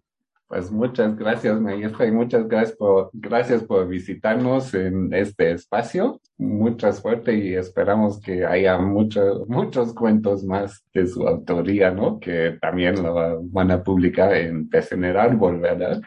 Pues 0.50 0.72
muchas 0.72 1.16
gracias, 1.16 1.62
maestra, 1.62 2.08
y 2.08 2.12
muchas 2.12 2.48
gracias 2.48 2.76
por, 2.76 3.12
gracias 3.14 3.64
por 3.64 3.88
visitarnos 3.88 4.74
en 4.74 5.14
este 5.14 5.52
espacio. 5.52 6.20
Mucha 6.40 6.92
suerte 6.92 7.38
y 7.38 7.54
esperamos 7.54 8.20
que 8.20 8.44
haya 8.44 8.80
mucho, 8.80 9.46
muchos 9.48 9.94
cuentos 9.94 10.44
más 10.44 10.84
de 10.92 11.06
su 11.06 11.28
autoría, 11.28 11.92
¿no? 11.92 12.20
Que 12.20 12.58
también 12.60 12.96
lo 13.04 13.44
van 13.44 13.70
a 13.70 13.84
publicar 13.84 14.34
en 14.34 14.68
Pez 14.68 14.92
en 14.92 15.04
el 15.04 15.18
Árbol, 15.18 15.60
¿verdad? 15.60 16.02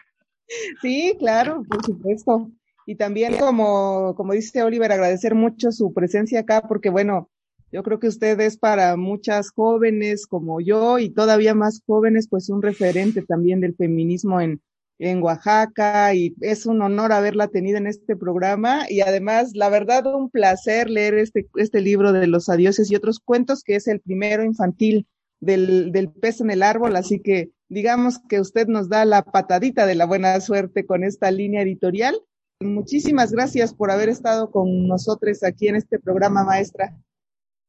Sí, 0.81 1.15
claro, 1.17 1.63
por 1.63 1.81
supuesto. 1.85 2.51
Y 2.85 2.95
también, 2.95 3.37
como, 3.37 4.13
como 4.17 4.33
dice 4.33 4.61
Oliver, 4.61 4.91
agradecer 4.91 5.35
mucho 5.35 5.71
su 5.71 5.93
presencia 5.93 6.41
acá, 6.41 6.63
porque 6.67 6.89
bueno, 6.89 7.29
yo 7.73 7.81
creo 7.81 7.99
que 7.99 8.07
usted 8.07 8.39
es 8.39 8.55
para 8.55 8.95
muchas 8.97 9.49
jóvenes 9.49 10.27
como 10.27 10.61
yo 10.61 10.99
y 10.99 11.09
todavía 11.09 11.55
más 11.55 11.81
jóvenes, 11.87 12.27
pues 12.29 12.49
un 12.49 12.61
referente 12.61 13.23
también 13.23 13.61
del 13.61 13.75
feminismo 13.75 14.39
en, 14.39 14.61
en 14.99 15.23
Oaxaca 15.23 16.13
y 16.13 16.35
es 16.41 16.67
un 16.67 16.83
honor 16.83 17.11
haberla 17.11 17.47
tenido 17.47 17.79
en 17.79 17.87
este 17.87 18.15
programa 18.15 18.85
y 18.87 19.01
además, 19.01 19.53
la 19.55 19.69
verdad, 19.69 20.05
un 20.05 20.29
placer 20.29 20.87
leer 20.87 21.15
este, 21.15 21.47
este 21.55 21.81
libro 21.81 22.13
de 22.13 22.27
los 22.27 22.47
adioses 22.47 22.91
y 22.91 22.95
otros 22.95 23.19
cuentos, 23.19 23.63
que 23.63 23.75
es 23.75 23.87
el 23.87 24.01
primero 24.01 24.43
infantil 24.43 25.07
del, 25.39 25.91
del 25.91 26.11
pez 26.11 26.41
en 26.41 26.51
el 26.51 26.61
árbol, 26.61 26.95
así 26.95 27.21
que 27.21 27.49
digamos 27.69 28.19
que 28.29 28.39
usted 28.39 28.67
nos 28.67 28.87
da 28.87 29.03
la 29.03 29.23
patadita 29.23 29.87
de 29.87 29.95
la 29.95 30.05
buena 30.05 30.39
suerte 30.41 30.85
con 30.85 31.03
esta 31.03 31.31
línea 31.31 31.63
editorial. 31.63 32.21
Muchísimas 32.59 33.31
gracias 33.31 33.73
por 33.73 33.89
haber 33.89 34.09
estado 34.09 34.51
con 34.51 34.87
nosotros 34.87 35.43
aquí 35.43 35.69
en 35.69 35.77
este 35.77 35.97
programa, 35.97 36.43
maestra. 36.43 36.95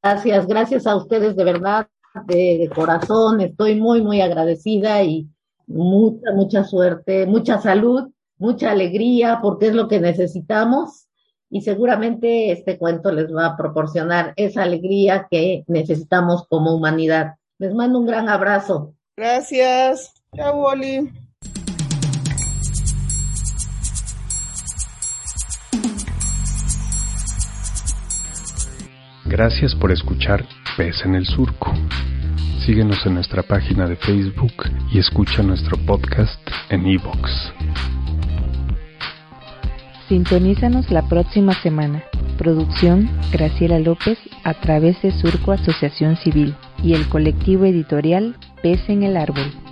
Gracias, 0.05 0.47
gracias 0.47 0.87
a 0.87 0.97
ustedes 0.97 1.35
de 1.35 1.45
verdad, 1.45 1.89
de, 2.27 2.71
corazón. 2.75 3.41
Estoy 3.41 3.81
muy, 3.81 4.03
muy 4.03 4.21
agradecida 4.21 5.03
y 5.03 5.31
mucha, 5.67 6.31
mucha 6.35 6.63
suerte, 6.63 7.25
mucha 7.25 7.59
salud, 7.59 8.11
mucha 8.37 8.73
alegría, 8.73 9.39
porque 9.41 9.69
es 9.69 9.75
lo 9.75 9.89
que 9.89 10.01
necesitamos. 10.01 11.09
Y 11.49 11.63
seguramente 11.63 12.53
este 12.53 12.77
cuento 12.77 13.13
les 13.13 13.35
va 13.35 13.47
a 13.47 13.57
proporcionar 13.57 14.35
esa 14.37 14.65
alegría 14.65 15.27
que 15.31 15.65
necesitamos 15.69 16.47
como 16.49 16.75
humanidad. 16.75 17.37
Les 17.57 17.73
mando 17.73 17.99
un 17.99 18.05
gran 18.07 18.29
abrazo. 18.29 18.93
Gracias. 19.17 20.13
Chao, 20.37 20.67
Oli. 20.67 21.24
Gracias 29.37 29.75
por 29.75 29.91
escuchar 29.91 30.45
Pez 30.77 31.05
en 31.05 31.17
el 31.17 31.27
Surco. 31.27 31.75
Síguenos 32.65 33.05
en 33.05 33.15
nuestra 33.15 33.43
página 33.43 33.89
de 33.89 33.97
Facebook 33.97 34.53
y 34.93 35.01
escucha 35.01 35.43
nuestro 35.43 35.77
podcast 35.77 36.39
en 36.71 36.87
iVoox. 36.87 37.33
Sintonízanos 40.09 40.89
la 40.93 41.09
próxima 41.09 41.53
semana. 41.65 42.05
Producción 42.39 43.11
Graciela 43.33 43.81
López 43.81 44.21
a 44.45 44.55
través 44.55 45.03
de 45.03 45.11
Surco 45.11 45.51
Asociación 45.51 46.17
Civil 46.19 46.55
y 46.85 46.95
el 46.95 47.09
colectivo 47.09 47.65
editorial 47.65 48.37
Pez 48.63 48.89
en 48.89 49.03
el 49.03 49.17
Árbol. 49.17 49.64